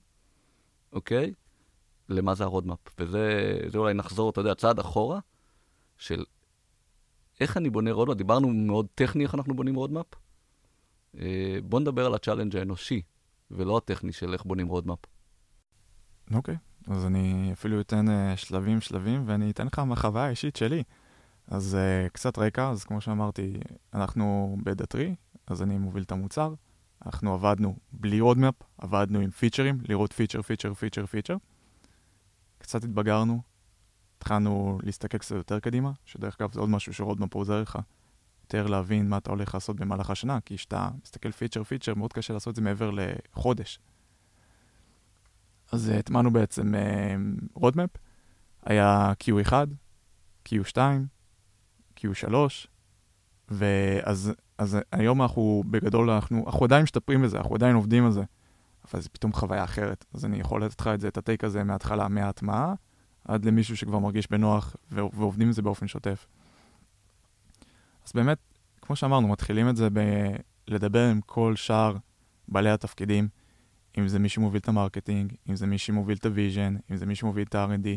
אוקיי? 0.93 1.33
למה 2.11 2.35
זה 2.35 2.43
הרודמאפ. 2.43 2.79
וזה 2.99 3.77
אולי 3.77 3.93
נחזור, 3.93 4.29
אתה 4.29 4.41
יודע, 4.41 4.55
צעד 4.55 4.79
אחורה, 4.79 5.19
של 5.97 6.23
איך 7.39 7.57
אני 7.57 7.69
בונה 7.69 7.91
roadmap. 7.91 8.17
דיברנו 8.17 8.47
מאוד 8.47 8.87
טכני 8.95 9.23
איך 9.23 9.35
אנחנו 9.35 9.53
בונים 9.53 9.75
roadmap. 9.75 10.05
אה, 11.19 11.57
בוא 11.63 11.79
נדבר 11.79 12.05
על 12.05 12.13
ה 12.13 12.17
challenge 12.17 12.55
האנושי, 12.55 13.01
ולא 13.51 13.77
הטכני 13.77 14.11
של 14.11 14.33
איך 14.33 14.43
בונים 14.45 14.67
רודמאפ. 14.67 14.99
אוקיי, 16.33 16.55
אוקיי. 16.55 16.93
אז 16.93 17.05
אני 17.05 17.49
אפילו 17.53 17.81
אתן 17.81 18.05
אה, 18.07 18.37
שלבים 18.37 18.81
שלבים, 18.81 19.23
ואני 19.25 19.51
אתן 19.51 19.67
לך 19.67 19.79
מהחוויה 19.79 20.25
האישית 20.25 20.55
שלי. 20.55 20.83
אז 21.47 21.77
אה, 21.77 22.09
קצת 22.09 22.37
רקע, 22.37 22.69
אז 22.69 22.83
כמו 22.83 23.01
שאמרתי, 23.01 23.53
אנחנו 23.93 24.57
בדאטרי, 24.63 25.15
אז 25.47 25.61
אני 25.61 25.77
מוביל 25.77 26.03
את 26.03 26.11
המוצר. 26.11 26.53
אנחנו 27.05 27.33
עבדנו 27.33 27.75
בלי 27.91 28.19
roadmap, 28.19 28.55
עבדנו 28.77 29.19
עם 29.19 29.31
פיצ'רים, 29.31 29.77
לראות 29.89 30.13
פיצ'ר, 30.13 30.41
פיצ'ר, 30.41 30.73
פיצ'ר, 30.73 31.05
פיצ'ר. 31.05 31.35
קצת 32.61 32.83
התבגרנו, 32.83 33.41
התחלנו 34.17 34.79
להסתכל 34.83 35.17
קצת 35.17 35.35
יותר 35.35 35.59
קדימה, 35.59 35.91
שדרך 36.05 36.41
אגב 36.41 36.53
זה 36.53 36.59
עוד 36.59 36.69
משהו 36.69 36.93
ש 36.93 37.02
roadmap 37.02 37.33
עוזר 37.33 37.61
לך, 37.61 37.79
יותר 38.43 38.67
להבין 38.67 39.09
מה 39.09 39.17
אתה 39.17 39.29
הולך 39.29 39.53
לעשות 39.53 39.75
במהלך 39.75 40.09
השנה, 40.09 40.39
כי 40.45 40.57
כשאתה 40.57 40.89
מסתכל 41.03 41.31
פיצ'ר 41.31 41.63
פיצ'ר, 41.63 41.93
מאוד 41.93 42.13
קשה 42.13 42.33
לעשות 42.33 42.51
את 42.51 42.55
זה 42.55 42.61
מעבר 42.61 42.91
לחודש. 42.93 43.79
אז 45.71 45.89
הטמענו 45.89 46.31
בעצם 46.31 46.73
roadmap, 47.53 47.89
אה, 47.95 47.99
היה 48.63 49.13
Q1, 49.23 49.53
Q2, 50.49 50.77
Q3, 51.97 52.33
ואז 53.49 54.33
אז 54.61 54.77
היום 54.91 55.21
אנחנו, 55.21 55.63
בגדול, 55.69 56.09
אנחנו, 56.09 56.43
אנחנו 56.47 56.65
עדיין 56.65 56.83
משתפרים 56.83 57.21
בזה, 57.21 57.37
אנחנו 57.37 57.55
עדיין 57.55 57.75
עובדים 57.75 58.05
על 58.05 58.11
זה, 58.11 58.23
זה 58.99 59.09
פתאום 59.09 59.33
חוויה 59.33 59.63
אחרת. 59.63 60.05
אז 60.13 60.25
אני 60.25 60.39
יכול 60.39 60.63
לתת 60.63 60.81
לך 60.81 60.87
את 60.87 61.01
זה, 61.01 61.07
את 61.07 61.17
ה 61.17 61.22
take 61.22 61.43
הזה 61.43 61.63
מההתחלה, 61.63 62.07
מההטמעה, 62.07 62.73
עד 63.25 63.45
למישהו 63.45 63.77
שכבר 63.77 63.99
מרגיש 63.99 64.31
בנוח 64.31 64.75
ועובדים 64.91 65.47
עם 65.47 65.53
זה 65.53 65.61
באופן 65.61 65.87
שוטף. 65.87 66.27
אז 68.05 68.11
באמת, 68.15 68.37
כמו 68.81 68.95
שאמרנו, 68.95 69.27
מתחילים 69.27 69.69
את 69.69 69.75
זה 69.75 69.89
ב- 69.93 70.35
לדבר 70.67 71.09
עם 71.09 71.21
כל 71.25 71.55
שאר 71.55 71.95
בעלי 72.47 72.69
התפקידים, 72.69 73.27
אם 73.97 74.07
זה 74.07 74.19
מי 74.19 74.29
שמוביל 74.29 74.59
את 74.59 74.67
ה 74.67 74.73
marketing, 74.73 75.33
אם 75.49 75.55
זה 75.55 75.67
מי 75.67 75.77
שמוביל 75.77 76.17
את 76.17 76.25
ה 76.25 76.31
vision, 76.31 76.75
אם 76.91 76.95
זה 76.95 77.05
מי 77.05 77.15
שמוביל 77.15 77.47
את 77.47 77.55
ה-R&D, 77.55 77.87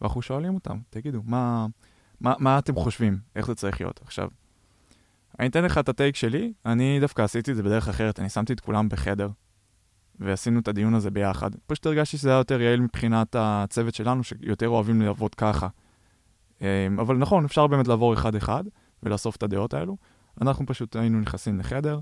ואנחנו 0.00 0.22
שואלים 0.22 0.54
אותם, 0.54 0.78
תגידו, 0.90 1.22
מה, 1.24 1.66
מה, 2.20 2.34
מה 2.38 2.58
אתם 2.58 2.74
חושבים? 2.74 3.18
איך 3.36 3.46
זה 3.46 3.54
צריך 3.54 3.80
להיות? 3.80 4.00
עכשיו, 4.02 4.28
אני 5.38 5.48
אתן 5.48 5.64
לך 5.64 5.78
את 5.78 5.88
ה 5.88 5.94
take 5.94 6.16
שלי, 6.16 6.52
אני 6.66 7.00
דווקא 7.00 7.22
עשיתי 7.22 7.50
את 7.50 7.56
זה 7.56 7.62
בדרך 7.62 7.88
אחרת, 7.88 8.20
אני 8.20 8.28
שמתי 8.28 8.52
את 8.52 8.60
כולם 8.60 8.88
בחדר, 8.88 9.28
ועשינו 10.20 10.60
את 10.60 10.68
הדיון 10.68 10.94
הזה 10.94 11.10
ביחד. 11.10 11.50
פשוט 11.66 11.86
הרגשתי 11.86 12.16
שזה 12.16 12.28
היה 12.28 12.38
יותר 12.38 12.60
יעיל 12.60 12.80
מבחינת 12.80 13.36
הצוות 13.38 13.94
שלנו, 13.94 14.24
שיותר 14.24 14.68
אוהבים 14.68 15.02
לעבוד 15.02 15.34
ככה. 15.34 15.68
אמ, 16.60 16.66
אבל 17.00 17.16
נכון, 17.16 17.44
אפשר 17.44 17.66
באמת 17.66 17.88
לעבור 17.88 18.14
אחד-אחד 18.14 18.64
ולאסוף 19.02 19.36
את 19.36 19.42
הדעות 19.42 19.74
האלו. 19.74 19.96
אנחנו 20.40 20.66
פשוט 20.66 20.96
היינו 20.96 21.20
נכנסים 21.20 21.58
לחדר, 21.60 22.00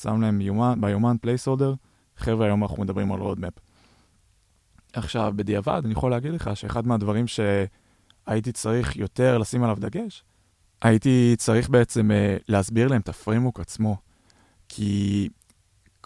שם 0.00 0.20
להם 0.20 0.38
ביומן, 0.38 0.80
ביומן 0.80 1.16
placeholder, 1.20 1.74
חבר'ה, 2.16 2.46
היום 2.46 2.62
אנחנו 2.62 2.82
מדברים 2.82 3.12
על 3.12 3.20
roadmap. 3.20 3.52
עכשיו, 4.92 5.32
בדיעבד, 5.36 5.80
אני 5.84 5.92
יכול 5.92 6.10
להגיד 6.10 6.32
לך 6.32 6.50
שאחד 6.54 6.86
מהדברים 6.86 7.24
שהייתי 7.26 8.52
צריך 8.52 8.96
יותר 8.96 9.38
לשים 9.38 9.62
עליו 9.64 9.76
דגש, 9.80 10.24
הייתי 10.82 11.34
צריך 11.38 11.68
בעצם 11.68 12.10
אה, 12.10 12.42
להסביר 12.48 12.88
להם 12.88 13.00
את 13.00 13.08
ה 13.08 13.13
framework 13.13 13.60
עצמו. 13.60 13.96
כי 14.68 15.28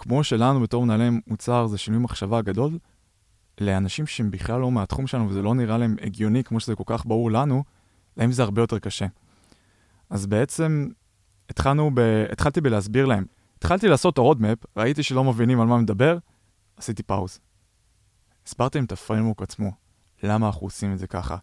כמו 0.00 0.24
שלנו 0.24 0.60
בתור 0.60 0.84
מנהלי 0.84 1.20
מוצר 1.26 1.66
זה 1.66 1.78
שינוי 1.78 2.00
מחשבה 2.00 2.42
גדול, 2.42 2.78
לאנשים 3.60 4.06
שהם 4.06 4.30
בכלל 4.30 4.60
לא 4.60 4.70
מהתחום 4.70 5.06
שלנו 5.06 5.28
וזה 5.28 5.42
לא 5.42 5.54
נראה 5.54 5.78
להם 5.78 5.96
הגיוני 6.02 6.44
כמו 6.44 6.60
שזה 6.60 6.74
כל 6.74 6.84
כך 6.86 7.06
ברור 7.06 7.30
לנו, 7.30 7.64
להם 8.16 8.32
זה 8.32 8.42
הרבה 8.42 8.62
יותר 8.62 8.78
קשה. 8.78 9.06
אז 10.10 10.26
בעצם 10.26 10.88
התחלנו 11.50 11.90
ב... 11.94 12.00
התחלתי 12.32 12.60
בלהסביר 12.60 13.06
להם. 13.06 13.24
התחלתי 13.58 13.88
לעשות 13.88 14.14
את 14.14 14.18
ה 14.18 14.23
roadmap, 14.23 14.58
ראיתי 14.76 15.02
שלא 15.02 15.24
מבינים 15.24 15.60
על 15.60 15.66
מה 15.66 15.78
מדבר, 15.78 16.18
עשיתי 16.76 17.02
pause. 17.02 17.40
הסברתי 18.46 18.78
להם 18.78 18.84
את 18.84 18.92
ה 18.92 18.97
framework 18.97 19.42
עצמו, 19.42 19.72
למה 20.22 20.46
אנחנו 20.46 20.66
עושים 20.66 20.92
את 20.92 20.98
זה 20.98 21.06
ככה, 21.06 21.36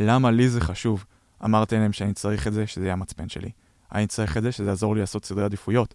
למה 0.00 0.30
לי 0.30 0.48
זה 0.48 0.60
חשוב. 0.60 1.04
אמרתי 1.44 1.76
להם 1.76 1.92
שאני 1.92 2.14
צריך 2.14 2.46
את 2.46 2.52
זה, 2.52 2.66
שזה 2.66 2.84
יהיה 2.84 2.92
המצפן 2.92 3.28
שלי. 3.28 3.50
אני 3.92 4.06
צריך 4.06 4.36
את 4.36 4.42
זה, 4.42 4.52
שזה 4.52 4.70
יעזור 4.70 4.94
לי 4.94 5.00
לעשות 5.00 5.24
סדרי 5.24 5.44
עדיפויות. 5.44 5.94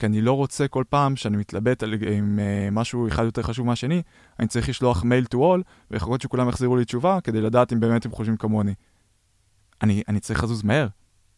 כי 0.00 0.06
אני 0.06 0.20
לא 0.20 0.32
רוצה 0.32 0.68
כל 0.68 0.84
פעם 0.88 1.16
שאני 1.16 1.36
מתלבט 1.36 1.82
על, 1.82 1.94
עם 1.94 2.38
אה, 2.38 2.70
משהו 2.74 3.08
אחד 3.08 3.24
יותר 3.24 3.42
חשוב 3.42 3.66
מהשני, 3.66 4.02
אני 4.38 4.48
צריך 4.48 4.68
לשלוח 4.68 5.04
מייל 5.04 5.24
to 5.34 5.36
all, 5.36 5.62
ולחכות 5.90 6.20
שכולם 6.20 6.48
יחזירו 6.48 6.76
לי 6.76 6.84
תשובה, 6.84 7.18
כדי 7.24 7.40
לדעת 7.40 7.72
אם 7.72 7.80
באמת 7.80 8.04
הם 8.04 8.12
חושבים 8.12 8.36
כמוני. 8.36 8.74
אני, 9.82 10.02
אני 10.08 10.20
צריך 10.20 10.44
לזוז 10.44 10.62
מהר. 10.62 10.88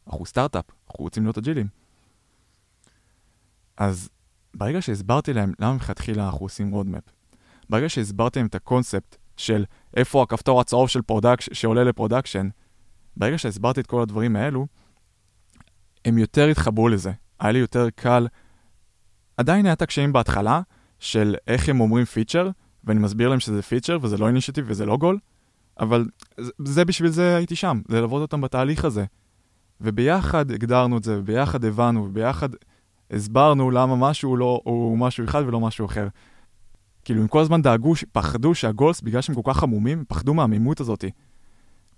אנחנו 0.07 0.27
סטארט-אפ, 0.27 0.65
אנחנו 0.89 1.05
רוצים 1.05 1.23
להיות 1.23 1.39
אג'ילים. 1.39 1.67
אז 3.77 4.09
ברגע 4.55 4.83
שהסברתי 4.83 5.33
להם 5.33 5.53
למה 5.59 5.73
מלכתחילה 5.73 6.27
אנחנו 6.27 6.47
עושים 6.47 6.71
roadmap, 6.71 7.03
ברגע 7.71 7.89
שהסברתי 7.89 8.39
להם 8.39 8.47
את 8.47 8.55
הקונספט 8.55 9.17
של 9.37 9.65
איפה 9.97 10.23
הכפתור 10.23 10.61
הצהוב 10.61 10.89
של 10.89 11.03
product, 11.03 11.49
שעולה 11.53 11.85
ל 11.85 11.90
production, 11.90 12.49
ברגע 13.17 13.39
שהסברתי 13.39 13.81
את 13.81 13.87
כל 13.87 14.03
הדברים 14.03 14.37
האלו, 14.37 14.67
הם 16.05 16.19
יותר 16.19 16.49
התחברו 16.49 16.89
לזה. 16.89 17.13
היה 17.41 17.53
לי 17.53 17.59
יותר 17.59 17.91
קל. 17.91 18.27
עדיין 19.37 19.67
היה 19.67 19.73
את 19.73 19.83
הקשיים 19.83 20.13
בהתחלה, 20.13 20.61
של 20.99 21.35
איך 21.47 21.69
הם 21.69 21.81
אומרים 21.81 22.05
פיצ'ר, 22.05 22.51
ואני 22.85 23.01
מסביר 23.01 23.29
להם 23.29 23.41
שזה 23.41 23.63
פיצ'ר 23.63 23.99
וזה 24.03 24.19
לא 24.19 24.27
אינישטיב 24.27 24.65
וזה 24.69 24.87
לא 24.87 24.97
גול, 24.97 25.19
אבל 25.81 26.07
זה 26.59 26.85
בשביל 26.85 27.11
זה 27.11 27.37
הייתי 27.37 27.57
שם, 27.57 27.81
ללוות 27.89 28.23
אותם 28.23 28.41
בתהליך 28.41 28.85
הזה. 28.85 29.05
וביחד 29.81 30.51
הגדרנו 30.51 30.99
את 30.99 31.05
זה, 31.05 31.19
וביחד 31.19 31.65
הבנו, 31.65 32.05
וביחד 32.05 32.49
הסברנו 33.11 33.71
למה 33.71 33.97
משהו 33.97 34.37
לא, 34.37 34.61
הוא 34.65 34.99
משהו 34.99 35.25
אחד 35.25 35.43
ולא 35.47 35.61
משהו 35.61 35.87
אחר. 35.87 36.09
כאילו, 37.05 37.21
הם 37.23 37.29
כל 37.29 37.41
הזמן 37.41 37.63
דאגו, 37.63 37.95
פחדו 38.13 38.55
שהגולס, 38.55 39.01
בגלל 39.01 39.21
שהם 39.21 39.35
כל 39.35 39.53
כך 39.53 39.63
עמומים, 39.63 40.05
פחדו 40.09 40.35
מהעמימות 40.35 40.81
הזאתי. 40.81 41.11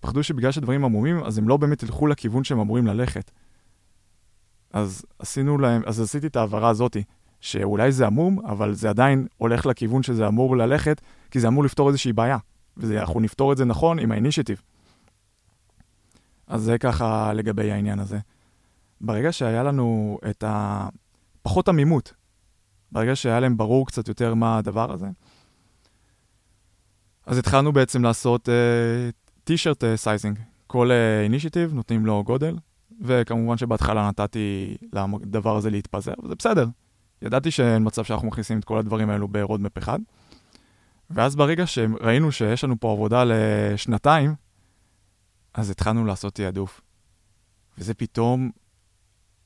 פחדו 0.01 0.23
שבגלל 0.23 0.53
שדברים 0.53 0.85
עמומים, 0.85 1.25
אז 1.25 1.39
הם 1.39 1.49
לא 1.49 1.57
באמת 1.57 1.83
ילכו 1.83 2.07
לכיוון 2.07 2.45
שהם 2.45 2.61
אמורים 2.61 2.87
ללכת. 2.87 3.31
אז 4.73 5.05
עשינו 5.19 5.59
להם, 5.59 5.83
אז 5.87 6.01
עשיתי 6.01 6.27
את 6.27 6.37
ההעברה 6.37 6.69
הזאתי, 6.69 7.03
שאולי 7.45 7.93
זה 7.93 8.07
עמום, 8.07 8.47
אבל 8.47 8.75
זה 8.75 8.91
עדיין 8.91 9.27
הולך 9.37 9.67
לכיוון 9.67 10.03
שזה 10.03 10.27
אמור 10.27 10.57
ללכת, 10.57 11.01
כי 11.31 11.41
זה 11.41 11.49
אמור 11.49 11.65
לפתור 11.65 11.89
איזושהי 11.89 12.13
בעיה. 12.13 12.39
ואנחנו 12.77 13.21
נפתור 13.21 13.53
את 13.53 13.57
זה 13.57 13.65
נכון 13.65 13.99
עם 13.99 14.13
האינישטיב. 14.13 14.63
אז 16.47 16.63
זה 16.63 16.79
ככה 16.79 17.33
לגבי 17.33 17.73
העניין 17.73 17.99
הזה. 17.99 18.19
ברגע 19.01 19.33
שהיה 19.33 19.63
לנו 19.63 20.19
את 20.31 20.45
ה... 20.45 20.89
פחות 21.43 21.69
עמימות, 21.69 22.15
ברגע 22.93 23.17
שהיה 23.17 23.41
להם 23.41 23.57
ברור 23.57 23.87
קצת 23.87 24.09
יותר 24.09 24.35
מה 24.35 24.59
הדבר 24.59 24.93
הזה, 24.93 25.07
אז 27.27 27.39
התחלנו 27.39 27.73
בעצם 27.73 28.03
לעשות 28.03 28.49
T-shirt 29.45 29.85
אה, 29.85 29.87
sizing. 29.97 30.39
כל 30.67 30.91
initiative 31.23 31.71
אה, 31.71 31.75
נותנים 31.75 32.07
לו 32.07 32.25
גודל, 32.25 32.57
וכמובן 33.01 33.57
שבהתחלה 33.57 34.09
נתתי 34.09 34.77
לדבר 34.93 35.57
הזה 35.57 35.71
להתפזר, 35.71 36.15
וזה 36.25 36.35
בסדר. 36.35 36.67
ידעתי 37.23 37.51
שאין 37.51 37.87
מצב 37.87 38.05
שאנחנו 38.05 38.29
מכניסים 38.29 38.59
את 38.59 38.65
כל 38.65 38.79
הדברים 38.79 39.11
האלו 39.11 39.29
ב 39.29 39.35
roadmap 39.35 39.79
אחד. 39.79 39.99
ואז 41.11 41.37
ברגע 41.37 41.67
שראינו 41.67 42.33
שיש 42.33 42.65
לנו 42.65 42.81
פה 42.81 42.93
עבודה 42.93 43.25
לשנתיים, 43.27 44.35
אז 45.55 45.71
התחלנו 45.71 46.05
לעשות 46.05 46.35
תעדוף. 46.35 46.81
וזה 47.79 47.95
פתאום 47.95 48.51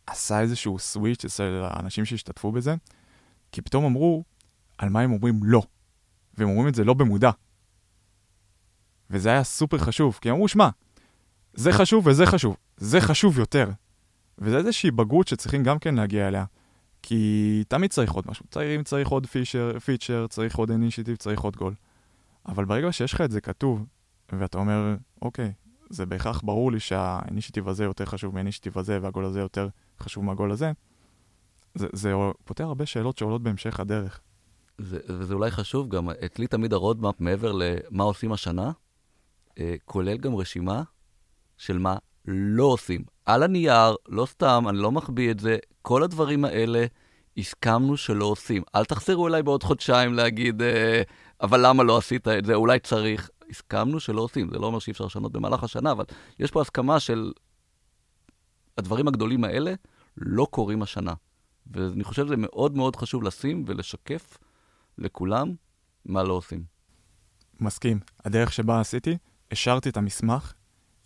עשה 0.07 0.40
איזשהו 0.40 0.78
switch 0.79 1.24
אצל 1.24 1.64
האנשים 1.64 2.04
שהשתתפו 2.04 2.52
בזה, 2.52 2.74
כי 3.52 3.62
פתאום 3.62 3.85
אמרו 3.85 4.24
על 4.78 4.88
מה 4.88 5.00
הם 5.00 5.12
אומרים 5.12 5.40
לא. 5.42 5.62
והם 6.38 6.48
אומרים 6.48 6.68
את 6.68 6.74
זה 6.74 6.85
לא 6.85 6.94
במודע. 6.94 7.31
וזה 9.11 9.28
היה 9.28 9.44
סופר 9.44 9.78
חשוב, 9.78 10.18
כי 10.20 10.31
אמרו, 10.31 10.48
שמע, 10.48 10.68
זה 11.54 11.72
חשוב 11.72 12.07
וזה 12.07 12.26
חשוב, 12.26 12.57
זה 12.76 13.00
חשוב 13.00 13.38
יותר. 13.38 13.70
וזה 14.38 14.57
איזושהי 14.57 14.90
בגרות 14.90 15.28
שצריכים 15.28 15.62
גם 15.62 15.78
כן 15.78 15.94
להגיע 15.94 16.28
אליה. 16.28 16.44
כי 17.09 17.64
תמיד 17.68 17.90
צריך 17.90 18.12
עוד 18.12 18.25
משהו. 18.29 18.44
צריך, 18.51 18.83
צריך 18.83 19.09
עוד 19.09 19.27
פיצ'ר, 19.27 19.79
פיצ'ר, 19.79 20.27
צריך 20.27 20.57
עוד 20.57 20.71
initiative, 20.70 21.16
צריך 21.16 21.40
עוד 21.40 21.57
גול. 21.57 21.75
אבל 22.47 22.64
ברגע 22.64 22.92
שיש 22.92 23.12
לך 23.12 23.21
את 23.21 23.31
זה 23.31 23.40
כתוב, 23.40 23.87
ואתה 24.33 24.59
אומר, 24.59 24.97
אוקיי, 25.23 25.53
זה 25.90 26.07
בהכרח 26.07 26.40
ברור 26.44 26.73
לי 26.73 26.81
שה 26.81 27.01
initiative 27.01 27.68
הזה 27.68 27.85
יותר 27.85 28.05
חשוב 28.05 28.35
מה 28.35 28.42
initiative 28.42 28.79
הזה, 28.79 28.99
והגול 29.03 29.25
הזה 29.25 29.40
יותר 29.40 29.68
חשוב 30.01 30.25
מהגול 30.25 30.53
הזה, 30.53 30.73
זה, 31.75 31.87
זה 31.92 32.12
פותר 32.44 32.64
הרבה 32.64 32.87
שאלות 32.87 33.18
שעולות 33.18 33.42
בהמשך 33.42 33.81
הדרך. 33.81 34.21
זה, 34.79 34.99
וזה 35.09 35.35
אולי 35.35 35.51
חשוב 35.51 35.88
גם, 35.88 36.11
אצלי 36.11 36.47
תמיד 36.47 36.73
הרודמאפ 36.73 37.21
מעבר 37.21 37.53
למה 37.53 38.05
עושים 38.05 38.33
השנה, 38.33 38.73
אה, 39.59 39.75
כולל 39.85 40.16
גם 40.16 40.37
רשימה 40.37 40.83
של 41.57 41.79
מה 41.79 41.97
לא 42.31 42.64
עושים. 42.64 43.05
על 43.27 43.43
הנייר, 43.43 43.95
לא 44.09 44.27
סתם, 44.27 44.64
אני 44.69 44.79
לא 44.79 44.93
מחביא 44.93 45.31
את 45.31 45.41
זה, 45.41 45.57
כל 45.83 46.03
הדברים 46.03 46.45
האלה 46.45 46.87
הסכמנו 47.37 47.97
שלא 47.97 48.25
עושים. 48.25 48.62
אל 48.75 48.85
תחזרו 48.85 49.29
אליי 49.29 49.43
בעוד 49.43 49.62
חודשיים 49.62 50.14
להגיד, 50.14 50.62
אה, 50.62 51.03
אבל 51.41 51.67
למה 51.67 51.83
לא 51.83 51.99
עשית 51.99 52.29
את 52.29 52.45
זה, 52.45 52.55
אולי 52.55 52.79
צריך. 52.79 53.31
הסכמנו 53.51 54.01
שלא 54.01 54.21
עושים, 54.21 54.51
זה 54.51 54.59
לא 54.59 54.67
אומר 54.67 54.79
שאי 54.79 54.91
אפשר 54.91 55.05
לשנות 55.05 55.33
במהלך 55.33 55.64
השנה, 55.64 55.93
אבל 55.93 56.05
יש 56.38 56.51
פה 56.51 56.61
הסכמה 56.61 57.01
של 57.01 57.33
הדברים 58.79 59.09
הגדולים 59.09 59.45
האלה 59.45 59.75
לא 60.17 60.47
קורים 60.51 60.83
השנה. 60.83 61.12
ואני 61.67 62.05
חושב 62.05 62.27
שזה 62.27 62.37
מאוד 62.37 62.77
מאוד 62.77 62.97
חשוב 62.97 63.23
לשים 63.23 63.64
ולשקף 63.67 64.38
לכולם 64.99 65.55
מה 66.07 66.23
לא 66.23 66.33
עושים. 66.33 66.64
מסכים. 67.61 68.01
הדרך 68.25 68.53
שבה 68.53 68.81
עשיתי, 68.81 69.17
השארתי 69.51 69.88
את 69.88 69.97
המסמך 69.97 70.53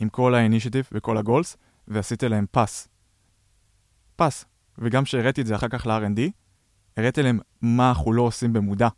עם 0.02 0.08
כל 0.08 0.34
האינישיטיב 0.34 0.88
וכל 0.92 1.18
הגולס, 1.18 1.56
ועשיתי 1.88 2.28
להם 2.28 2.46
פס. 2.50 2.88
פס. 4.16 4.44
וגם 4.78 5.04
כשהראיתי 5.04 5.40
את 5.40 5.46
זה 5.46 5.56
אחר 5.56 5.68
כך 5.68 5.86
ל-R&D, 5.86 6.20
הראיתי 6.96 7.22
להם 7.22 7.38
מה 7.62 7.88
אנחנו 7.88 8.12
לא 8.12 8.22
עושים 8.22 8.52
במודע. 8.52 8.88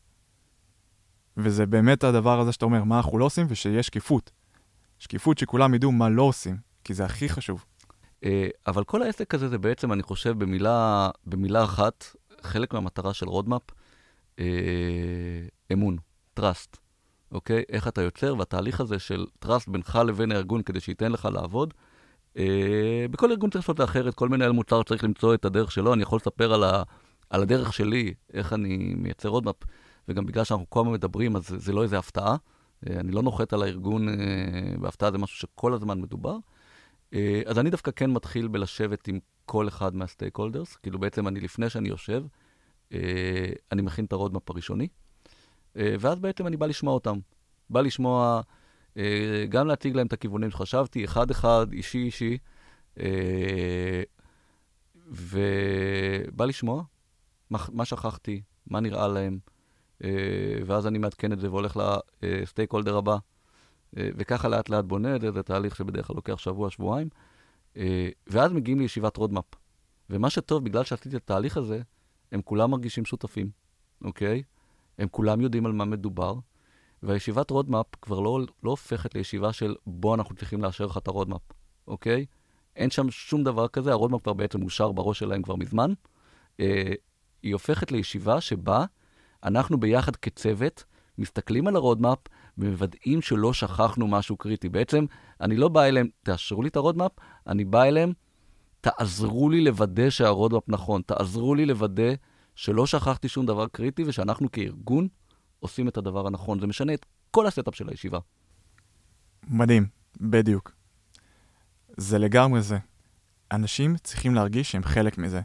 וזה 1.37 1.67
באמת 1.67 2.05
הדבר 2.05 2.41
הזה 2.41 2.53
שאתה 2.53 2.65
אומר, 2.65 2.85
מה 2.85 2.97
אנחנו 2.97 3.19
לא 3.19 3.25
עושים, 3.25 3.47
ושיש 3.49 3.87
שקיפות. 3.87 4.31
שקיפות 4.99 5.39
שכולם 5.39 5.75
ידעו 5.75 5.93
מה 5.93 6.09
לא 6.09 6.23
עושים, 6.23 6.57
כי 6.85 6.95
זה 6.95 7.05
הכי 7.05 7.29
חשוב. 7.29 7.65
אה, 8.25 8.49
אבל 8.67 8.85
כל 8.85 9.03
העסק 9.03 9.35
הזה 9.35 9.49
זה 9.49 9.59
בעצם, 9.59 9.93
אני 9.93 10.03
חושב, 10.03 10.39
במילה, 10.39 11.11
במילה 11.27 11.65
אחת, 11.65 12.05
חלק 12.43 12.75
מהמטרה 12.75 13.15
של 13.15 13.27
רודמאפ, 13.27 13.63
אה, 14.39 14.45
אמון, 15.73 15.97
trust, 16.41 16.77
אוקיי? 17.35 17.63
איך 17.69 17.89
אתה 17.89 18.03
יוצר, 18.03 18.35
והתהליך 18.39 18.81
הזה 18.81 18.99
של 18.99 19.27
trust 19.45 19.71
בינך 19.71 19.99
לבין 20.07 20.33
הארגון 20.33 20.63
כדי 20.63 20.81
שייתן 20.81 21.13
לך 21.13 21.29
לעבוד, 21.33 21.75
אה, 22.37 23.07
בכל 23.11 23.31
ארגון 23.31 23.51
צריך 23.51 23.65
לעשות 23.65 23.81
את 23.81 23.85
אחרת, 23.85 24.15
כל 24.15 24.29
מנהל 24.29 24.53
מוצר 24.53 24.83
צריך 24.83 25.05
למצוא 25.05 25.35
את 25.35 25.45
הדרך 25.45 25.73
שלו, 25.73 25.95
אני 25.95 26.03
יכול 26.03 26.17
לספר 26.17 26.55
על, 26.55 26.65
ה, 26.65 26.83
על 27.31 27.43
הדרך 27.43 27.73
שלי, 27.73 28.15
איך 28.33 28.53
אני 28.53 28.95
מייצר 28.97 29.29
roadmap, 29.29 29.57
וגם 30.09 30.27
בגלל 30.27 30.45
שאנחנו 30.45 30.67
כל 30.69 30.81
הזמן 30.81 30.93
מדברים, 30.93 31.37
אז 31.37 31.49
זה, 31.49 31.59
זה 31.59 31.73
לא 31.73 31.83
איזה 31.83 31.99
הפתעה. 31.99 32.37
אה, 32.91 33.01
אני 33.01 33.13
לא 33.13 33.23
נוחת 33.23 33.53
על 33.53 33.63
הארגון 33.63 34.09
אה, 34.09 34.15
בהפתעה, 34.81 35.11
זה 35.11 35.19
משהו 35.19 35.39
שכל 35.39 35.75
הזמן 35.75 36.01
מדובר. 36.01 36.37
אה, 37.15 37.43
אז 37.47 37.59
אני 37.59 37.71
דווקא 37.71 37.91
כן 37.97 38.11
מתחיל 38.11 38.49
בלשבת 38.49 39.09
עם 39.09 39.19
כל 39.47 39.69
אחד 39.69 39.97
מה 39.97 40.37
stakeholders, 40.37 40.77
כאילו 40.77 40.99
בעצם 40.99 41.29
אני, 41.29 41.41
לפני 41.41 41.71
שאני 41.71 41.89
יושב, 41.89 42.25
אה, 42.93 43.53
אני 43.73 43.83
מכין 43.83 44.05
את 44.05 44.13
ה 44.13 44.18
roadmap 44.18 44.51
הראשוני, 44.51 44.85
אה, 44.85 45.04
ואז 45.77 46.19
בעצם 46.21 46.47
אני 46.47 46.57
בא 46.57 46.67
לשמוע 46.67 46.95
אותם. 46.95 47.19
בא 47.71 47.81
לשמוע, 47.81 48.41
גם 49.49 49.67
להציג 49.67 49.97
להם 49.97 50.07
את 50.07 50.13
הכיוונים 50.13 50.51
שחשבתי, 50.51 51.05
אחד-אחד, 51.05 51.67
אישי-אישי, 51.73 52.39
ובא 55.07 56.45
לשמוע 56.45 56.83
מה 57.51 57.85
שכחתי, 57.85 58.43
מה 58.67 58.81
נראה 58.81 59.09
להם, 59.09 59.39
ואז 60.67 60.87
אני 60.87 60.99
מעדכן 60.99 61.33
את 61.33 61.41
זה 61.41 61.51
והולך 61.51 61.81
ל 62.23 62.73
stakeholder 62.73 62.97
הבא. 62.97 63.17
אה, 63.97 64.09
וככה 64.17 64.49
לאט 64.49 64.69
לאט 64.69 64.85
בונה 64.85 65.17
את 65.17 65.21
זה, 65.21 65.31
זה 65.31 65.43
תהליך 65.43 65.77
שבדרך 65.77 66.07
כלל 66.07 66.17
לוקח 66.17 66.39
שבוע, 66.39 66.71
שבועיים. 66.71 67.09
אה, 67.77 68.09
ואז 68.27 68.53
מגיעים 68.53 68.81
לישיבת 68.81 69.17
roadmap. 69.17 69.45
ומה 70.11 70.31
שטוב, 70.31 70.65
בגלל 70.65 70.85
שעשיתי 70.85 71.17
את 71.17 71.23
התהליך 71.23 71.57
הזה, 71.57 71.83
הם 72.33 72.43
כולם 72.43 72.71
מרגישים 72.71 73.05
שותפים, 73.05 73.51
אוקיי? 74.05 74.43
הם 74.99 75.09
כולם 75.11 75.41
יודעים 75.41 75.67
על 75.67 75.73
מה 75.73 75.85
מדובר, 75.85 76.35
והישיבת 77.03 77.51
roadmap 77.51 77.87
כבר 78.03 78.21
לא, 78.21 78.41
לא 78.63 78.71
הופכת 78.71 79.15
לישיבה 79.15 79.53
של 79.53 79.75
בוא 79.87 80.15
אנחנו 80.15 80.35
צריכים 80.35 80.63
לאשר 80.63 80.87
לך 80.87 80.97
את 80.97 81.09
ה 81.09 81.12
roadmap, 81.12 81.41
אוקיי? 81.89 82.27
אין 82.77 82.91
שם 82.91 83.11
שום 83.11 83.45
דבר 83.45 83.69
כזה, 83.69 83.93
ה 83.93 83.97
roadmap 83.97 84.23
כבר 84.23 84.33
בעצם 84.33 84.63
אושר 84.63 84.93
בראש 84.93 85.19
שלהם 85.19 85.43
כבר 85.43 85.57
מזמן. 85.57 85.93
אה, 86.61 86.93
היא 87.43 87.53
הופכת 87.53 87.93
לישיבה 87.93 88.41
שבה 88.41 88.85
אנחנו 89.45 89.81
ביחד 89.81 90.17
כצוות 90.17 90.85
מסתכלים 91.19 91.67
על 91.67 91.77
ה 91.77 91.82
roadmap 91.82 92.19
ומוודאים 92.59 93.23
שלא 93.23 93.53
שכחנו 93.53 94.09
משהו 94.09 94.37
קריטי. 94.37 94.69
בעצם, 94.69 95.05
אני 95.41 95.57
לא 95.57 95.69
בא 95.69 95.85
אליהם, 95.85 96.09
תאשרו 96.23 96.63
לי 96.63 96.69
את 96.69 96.77
ה 96.77 96.81
roadmap, 96.81 97.13
אני 97.47 97.65
בא 97.65 97.83
אליהם, 97.83 98.13
תעזרו 98.81 99.51
לי 99.51 99.61
לוודא 99.61 100.11
שה 100.11 100.26
roadmap 100.26 100.63
נכון, 100.69 101.03
תעזרו 101.07 101.55
לי 101.55 101.67
לוודא 101.67 102.13
שלא 102.55 102.87
שכחתי 102.87 103.29
שום 103.29 103.47
דבר 103.47 103.67
קריטי 103.69 104.05
ושאנחנו 104.07 104.53
כארגון 104.53 105.09
עושים 105.61 105.89
את 105.89 105.97
הדבר 105.97 106.27
הנכון. 106.27 106.61
זה 106.61 106.67
משנה 106.67 106.95
את 106.95 107.07
כל 107.31 107.47
ה 107.47 107.52
setup 107.52 107.75
של 107.75 107.89
הישיבה. 107.89 108.19
מדהים, 109.49 109.87
בדיוק. 110.21 110.73
זה 111.97 112.19
לגמרי 112.19 112.63
זה. 112.63 112.79
אנשים 113.53 113.97
צריכים 113.97 114.35
להרגיש 114.35 114.73
שהם 114.73 114.83
חלק 114.83 115.19
מזה. 115.19 115.41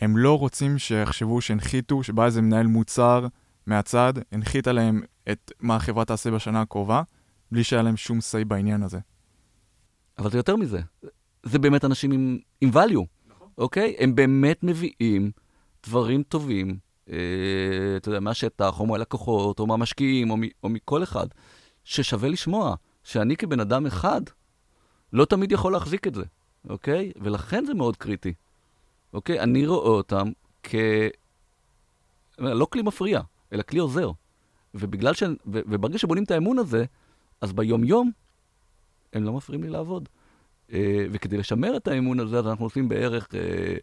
הם 0.00 0.16
לא 0.16 0.38
רוצים 0.38 0.78
שיחשבו 0.78 1.40
שהנחיתו, 1.40 2.02
שבא 2.02 2.24
איזה 2.24 2.42
מנהל 2.42 2.66
מוצר 2.66 3.26
מהצד, 3.66 4.12
הנחית 4.32 4.68
עליהם 4.68 5.02
את 5.32 5.52
מה 5.60 5.76
החברה 5.76 6.04
תעשה 6.04 6.30
בשנה 6.30 6.60
הקרובה, 6.60 7.02
בלי 7.52 7.64
שהיה 7.64 7.82
להם 7.82 7.96
שום 7.96 8.18
say 8.18 8.44
בעניין 8.44 8.82
הזה. 8.82 8.98
אבל 10.18 10.30
זה 10.30 10.38
יותר 10.38 10.56
מזה. 10.56 10.80
זה 11.42 11.58
באמת 11.58 11.84
אנשים 11.84 12.12
עם, 12.12 12.38
עם 12.60 12.70
value, 12.70 13.04
נכון. 13.26 13.48
אוקיי? 13.58 13.96
הם 13.98 14.14
באמת 14.14 14.62
מביאים 14.62 15.30
דברים 15.86 16.22
טובים, 16.22 16.78
אה, 17.10 17.16
אתה 17.96 18.08
יודע, 18.08 18.20
מהשטח, 18.20 18.80
או 18.80 18.86
מהלקוחות, 18.86 19.60
או 19.60 19.66
מהמשקיעים, 19.66 20.30
או, 20.30 20.36
מ, 20.36 20.40
או 20.62 20.68
מכל 20.68 21.02
אחד, 21.02 21.26
ששווה 21.84 22.28
לשמוע, 22.28 22.74
שאני 23.04 23.36
כבן 23.36 23.60
אדם 23.60 23.86
אחד 23.86 24.20
לא 25.12 25.24
תמיד 25.24 25.52
יכול 25.52 25.72
להחזיק 25.72 26.06
את 26.06 26.14
זה, 26.14 26.22
אוקיי? 26.68 27.12
ולכן 27.16 27.64
זה 27.64 27.74
מאוד 27.74 27.96
קריטי, 27.96 28.34
אוקיי? 29.12 29.40
אני 29.40 29.66
רואה 29.66 29.88
אותם 29.88 30.30
כ... 30.62 30.74
לא 32.38 32.66
כלי 32.70 32.82
מפריע, 32.82 33.20
אלא 33.52 33.62
כלי 33.62 33.78
עוזר. 33.80 34.10
ובגלל 34.74 35.14
ש... 35.14 35.22
ו... 35.22 35.60
וברגע 35.66 35.98
שבונים 35.98 36.24
את 36.24 36.30
האמון 36.30 36.58
הזה, 36.58 36.84
אז 37.40 37.52
ביום-יום 37.52 38.10
הם 39.12 39.24
לא 39.24 39.32
מפריעים 39.32 39.64
לי 39.64 39.70
לעבוד. 39.70 40.08
אה, 40.72 41.06
וכדי 41.12 41.36
לשמר 41.36 41.76
את 41.76 41.88
האמון 41.88 42.20
הזה, 42.20 42.38
אז 42.38 42.46
אנחנו 42.46 42.64
עושים 42.64 42.88
בערך 42.88 43.28
אה, 43.34 43.76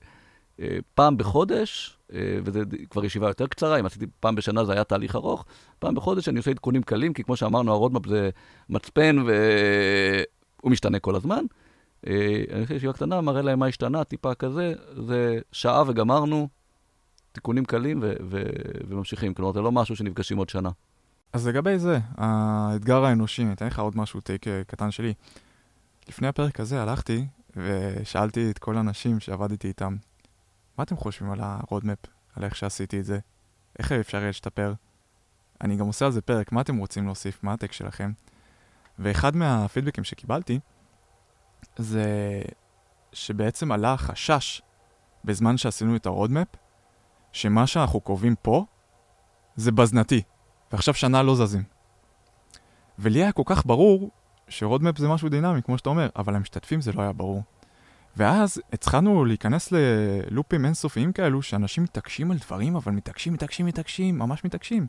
פעם 0.95 1.17
בחודש, 1.17 1.97
אה, 2.13 2.37
וזו 2.43 2.59
כבר 2.89 3.05
ישיבה 3.05 3.27
יותר 3.27 3.47
קצרה, 3.47 3.79
אם 3.79 3.85
עשיתי 3.85 4.05
פעם 4.19 4.35
בשנה 4.35 4.65
זה 4.65 4.73
היה 4.73 4.83
תהליך 4.83 5.15
ארוך, 5.15 5.45
פעם 5.79 5.95
בחודש 5.95 6.29
אני 6.29 6.37
עושה 6.37 6.51
עדכונים 6.51 6.83
קלים, 6.83 7.13
כי 7.13 7.23
כמו 7.23 7.35
שאמרנו, 7.35 7.71
ה 7.71 7.76
roadmap 7.76 8.07
זה 8.07 8.29
מצפן 8.69 9.17
והוא 9.17 10.71
משתנה 10.71 10.99
כל 10.99 11.15
הזמן. 11.15 11.45
אה, 12.07 12.43
אני 12.51 12.61
עושה 12.61 12.73
ישיבה 12.73 12.93
קטנה, 12.93 13.21
מראה 13.21 13.41
להם 13.41 13.59
מה 13.59 13.67
השתנה, 13.67 14.03
טיפה 14.03 14.33
כזה, 14.35 14.73
זה 15.07 15.39
שעה 15.51 15.83
וגמרנו, 15.87 16.47
תיקונים 17.31 17.65
קלים 17.65 17.99
ו- 18.01 18.13
ו- 18.29 18.43
וממשיכים. 18.87 19.33
כלומר, 19.33 19.53
זה 19.53 19.61
לא 19.61 19.71
משהו 19.71 19.95
שנפגשים 19.95 20.37
עוד 20.37 20.49
שנה. 20.49 20.69
אז 21.33 21.47
לגבי 21.47 21.79
זה, 21.79 21.99
האתגר 22.17 23.05
האנושי, 23.05 23.43
אני 23.43 23.53
אתן 23.53 23.67
לך 23.67 23.79
עוד 23.79 23.97
משהו, 23.97 24.21
take 24.21 24.47
אה, 24.47 24.61
קטן 24.67 24.91
שלי. 24.91 25.13
לפני 26.09 26.27
הפרק 26.27 26.59
הזה 26.59 26.81
הלכתי 26.81 27.25
ושאלתי 27.55 28.49
את 28.51 28.59
כל 28.59 28.77
האנשים 28.77 29.19
שעבדתי 29.19 29.67
איתם, 29.67 29.95
מה 30.77 30.83
אתם 30.83 30.97
חושבים 30.97 31.31
על 31.31 31.39
ה 31.41 31.48
roadmap, 31.48 31.97
על 32.35 32.43
איך 32.43 32.55
שעשיתי 32.55 32.99
את 32.99 33.05
זה? 33.05 33.19
איך 33.79 33.91
אפשר 33.91 34.19
להשתפר? 34.19 34.73
אני 35.61 35.75
גם 35.75 35.85
עושה 35.85 36.05
על 36.05 36.11
זה 36.11 36.21
פרק, 36.21 36.51
מה 36.51 36.61
אתם 36.61 36.77
רוצים 36.77 37.05
להוסיף? 37.05 37.43
מה 37.43 37.53
ה 37.53 37.57
take 37.57 37.71
שלכם? 37.71 38.11
ואחד 38.99 39.35
מהפידבקים 39.35 40.03
שקיבלתי, 40.03 40.59
זה 41.77 42.05
שבעצם 43.13 43.71
עלה 43.71 43.93
החשש 43.93 44.61
בזמן 45.25 45.57
שעשינו 45.57 45.95
את 45.95 46.05
ה 46.05 46.10
roadmap, 46.10 46.47
שמה 47.31 47.67
שאנחנו 47.67 47.99
קובעים 47.99 48.35
פה 48.41 48.65
זה 49.55 49.71
בזנתי, 49.71 50.21
ועכשיו 50.71 50.93
שנה 50.93 51.23
לא 51.23 51.35
זזים. 51.35 51.63
ולי 52.99 53.23
היה 53.23 53.31
כל 53.31 53.43
כך 53.45 53.65
ברור 53.65 54.11
ש 54.47 54.59
roadmap 54.59 54.97
זה 54.97 55.07
משהו 55.07 55.29
דינמי, 55.29 55.61
כמו 55.61 55.77
שאתה 55.77 55.89
אומר, 55.89 56.09
אבל 56.15 56.35
למשתתפים 56.35 56.81
זה 56.81 56.93
לא 56.93 57.01
היה 57.01 57.13
ברור. 57.13 57.43
ואז 58.17 58.61
התחלנו 58.73 59.25
להיכנס 59.25 59.71
ללופים 59.71 60.65
אינסופיים 60.65 61.11
כאלו, 61.11 61.41
שאנשים 61.41 61.83
מתעקשים 61.83 62.31
על 62.31 62.37
דברים, 62.37 62.75
אבל 62.75 62.91
מתעקשים, 62.91 63.33
מתעקשים, 63.33 63.65
מתעקשים, 63.65 64.19
ממש 64.19 64.43
מתעקשים. 64.45 64.87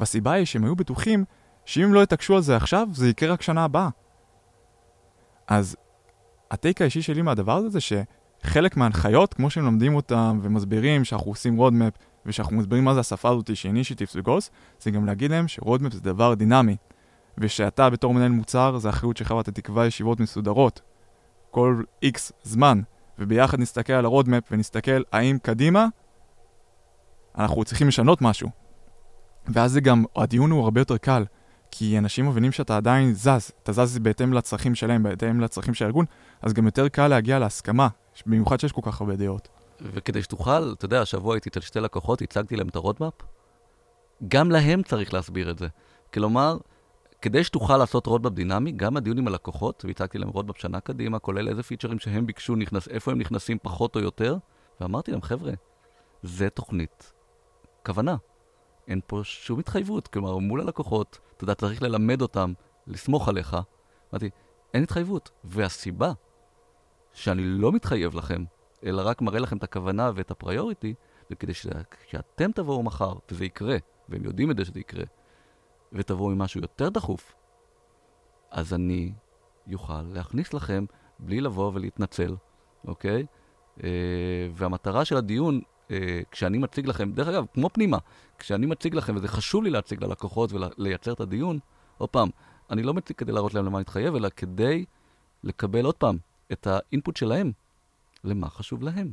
והסיבה 0.00 0.32
היא 0.32 0.44
שהם 0.44 0.64
היו 0.64 0.76
בטוחים 0.76 1.24
שאם 1.64 1.94
לא 1.94 2.02
יתעקשו 2.02 2.36
על 2.36 2.42
זה 2.42 2.56
עכשיו, 2.56 2.88
זה 2.92 3.08
יקרה 3.08 3.32
רק 3.32 3.42
שנה 3.42 3.64
הבאה. 3.64 3.88
אז 5.46 5.76
ה 6.50 6.56
take 6.56 6.80
האישי 6.80 7.02
שלי 7.02 7.22
מהדבר 7.22 7.56
הזה 7.56 7.68
זה 7.68 8.02
חלק 8.42 8.76
מההנחיות, 8.76 9.34
כמו 9.34 9.50
שהם 9.50 9.64
לומדים 9.64 9.94
אותם 9.94 10.40
ומסבירים 10.42 11.04
שאנחנו 11.04 11.30
עושים 11.30 11.56
roadmap 11.56 11.92
ושאנחנו 12.26 12.56
מסבירים 12.56 12.84
מה 12.84 12.94
זה 12.94 13.00
השפה 13.00 13.30
הזאת 13.30 13.56
של 13.56 13.68
initiatives 13.68 14.16
ו 14.16 14.21
goals, 14.21 14.50
זה 14.80 14.90
גם 14.90 15.06
להגיד 15.06 15.30
להם 15.30 15.48
ש 15.48 15.58
roadmap 15.58 15.92
זה 15.92 16.00
דבר 16.00 16.34
דינמי, 16.34 16.76
ושאתה 17.38 17.90
בתור 17.90 18.14
מנהל 18.14 18.30
מוצר, 18.30 18.78
זה 18.78 18.88
אחריות 18.88 19.16
שלך 19.16 19.30
ואתה 19.30 19.52
תקבע 19.52 19.86
ישיבות 19.86 20.20
מסודרות 20.20 20.80
כל 21.54 21.82
איקס 22.02 22.32
זמן, 22.42 22.80
וביחד 23.18 23.60
נסתכל 23.60 23.92
על 23.92 24.04
ה 24.04 24.09
roadmap 24.09 24.42
ונסתכל 24.50 25.02
האם 25.12 25.38
קדימה 25.42 25.86
אנחנו 27.38 27.64
צריכים 27.64 27.88
לשנות 27.88 28.22
משהו, 28.22 28.50
ואז 29.46 29.72
זה 29.72 29.80
גם, 29.80 30.04
הדיון 30.16 30.50
הוא 30.50 30.64
הרבה 30.64 30.80
יותר 30.80 30.96
קל, 30.96 31.24
כי 31.70 31.98
אנשים 31.98 32.28
מבינים 32.28 32.52
שאתה 32.52 32.76
עדיין 32.76 33.12
זז, 33.12 33.50
אתה 33.62 33.72
זז 33.72 33.98
בהתאם 33.98 34.32
לצרכים 34.32 34.74
שלהם, 34.74 35.02
בהתאם 35.02 35.40
לצרכים 35.40 35.74
של 35.74 35.84
הארגון, 35.84 36.04
אז 36.42 36.52
גם 36.52 36.66
יותר 36.66 36.88
קל 36.88 37.08
להגיע 37.08 37.38
להסכמה, 37.38 37.88
במיוחד 38.26 38.60
שיש 38.60 38.72
כל 38.72 38.80
כך 38.84 39.00
הרבה 39.00 39.16
דעות. 39.16 39.48
וכדי 39.80 40.22
שתוכל, 40.22 40.72
אתה 40.72 40.84
יודע, 40.84 41.00
השבוע 41.00 41.34
הייתי 41.34 41.48
אצל 41.48 41.60
שתי 41.60 41.80
לקוחות, 41.80 42.22
הצגתי 42.22 42.56
להם 42.56 42.68
את 42.68 42.76
ה 42.76 42.80
roadmap, 42.80 43.14
גם 44.28 44.50
להם 44.50 44.82
צריך 44.82 45.14
להסביר 45.14 45.50
את 45.50 45.58
זה. 45.58 45.68
כלומר, 46.14 46.56
כדי 47.24 47.44
שתוכל 47.44 47.76
לעשות 47.76 48.06
roadmap 48.06 48.32
דינמי, 48.32 48.72
גם 48.72 48.96
הדיון 48.96 49.18
עם 49.18 49.28
הלקוחות, 49.28 49.84
והצגתי 49.84 50.18
להם 50.18 50.28
roadmap 50.28 50.58
שנה 50.58 50.80
קדימה, 50.80 51.18
כולל 51.18 51.48
איזה 51.48 51.62
פיצ'רים 51.62 51.98
שהם 51.98 52.26
ביקשו, 52.26 52.56
נכנס, 52.56 52.88
איפה 52.88 53.10
הם 53.10 53.18
נכנסים 53.18 53.58
פחות 53.62 53.96
או 53.96 54.00
יותר, 54.00 54.36
ואמרתי 54.80 55.10
להם, 55.10 55.22
חבר'ה, 55.22 55.52
זה 56.22 56.50
תוכנית 56.50 57.12
כוונה. 57.86 58.16
אין 58.88 59.00
פה 59.06 59.20
שום 59.22 59.58
התחייבות. 59.58 60.08
כלומר, 60.08 60.36
מול 60.36 60.60
הלקוחות, 60.60 61.18
אתה 61.36 61.44
יודע, 61.44 61.54
צריך 61.54 61.82
ללמד 61.82 62.22
אותם, 62.22 62.52
לסמוך 62.86 63.28
עליך. 63.28 63.56
אמרתי, 64.12 64.30
אין 64.74 64.82
התחייבות. 64.82 65.30
והסיבה 65.44 66.12
שאני 67.12 67.42
לא 67.44 67.72
מתחייב 67.72 68.14
לכם, 68.14 68.44
אלא 68.84 69.02
רק 69.04 69.22
מראה 69.22 69.38
לכם 69.38 69.56
את 69.56 69.62
הכוונה 69.62 70.10
ואת 70.14 70.30
ה 70.30 70.36
priority, 70.36 70.94
זה 71.28 71.34
כדי 71.34 71.52
שאתם 72.06 72.52
תבואו 72.52 72.82
מחר, 72.82 73.12
וזה 73.30 73.44
יקרה, 73.44 73.76
והם 74.08 74.24
יודעים 74.24 74.50
את 74.50 74.56
זה 74.56 74.64
שזה 74.64 74.80
יקרה, 74.80 75.04
ותבואו 75.94 76.30
עם 76.30 76.38
משהו 76.38 76.60
יותר 76.60 76.88
דחוף, 76.88 77.34
אז 78.50 78.74
אני 78.74 79.12
יוכל 79.66 80.02
להכניס 80.02 80.54
לכם 80.54 80.84
בלי 81.18 81.40
לבוא 81.40 81.70
ולהתנצל, 81.74 82.34
אוקיי? 82.86 83.26
Uh, 83.78 83.82
והמטרה 84.54 85.04
של 85.04 85.16
הדיון, 85.16 85.60
uh, 85.60 85.92
כשאני 86.30 86.58
מציג 86.58 86.86
לכם, 86.86 87.12
דרך 87.12 87.28
אגב, 87.28 87.44
כמו 87.54 87.70
פנימה, 87.70 87.98
כשאני 88.38 88.66
מציג 88.66 88.94
לכם, 88.94 89.16
וזה 89.16 89.28
חשוב 89.28 89.64
לי 89.64 89.70
להציג 89.70 90.04
ללקוחות 90.04 90.50
ולייצר 90.52 91.12
את 91.12 91.20
הדיון, 91.20 91.58
עוד 91.98 92.08
פעם, 92.08 92.28
אני 92.70 92.82
לא 92.82 92.94
מציג 92.94 93.16
כדי 93.16 93.32
להראות 93.32 93.54
להם 93.54 93.66
למה 93.66 93.78
להתחייב, 93.78 94.14
אלא 94.14 94.28
כדי 94.36 94.84
לקבל 95.44 95.84
עוד 95.84 95.94
פעם 95.94 96.18
את 96.52 96.66
האינפוט 96.66 97.16
שלהם, 97.16 97.52
למה 98.24 98.48
חשוב 98.48 98.82
להם, 98.82 99.12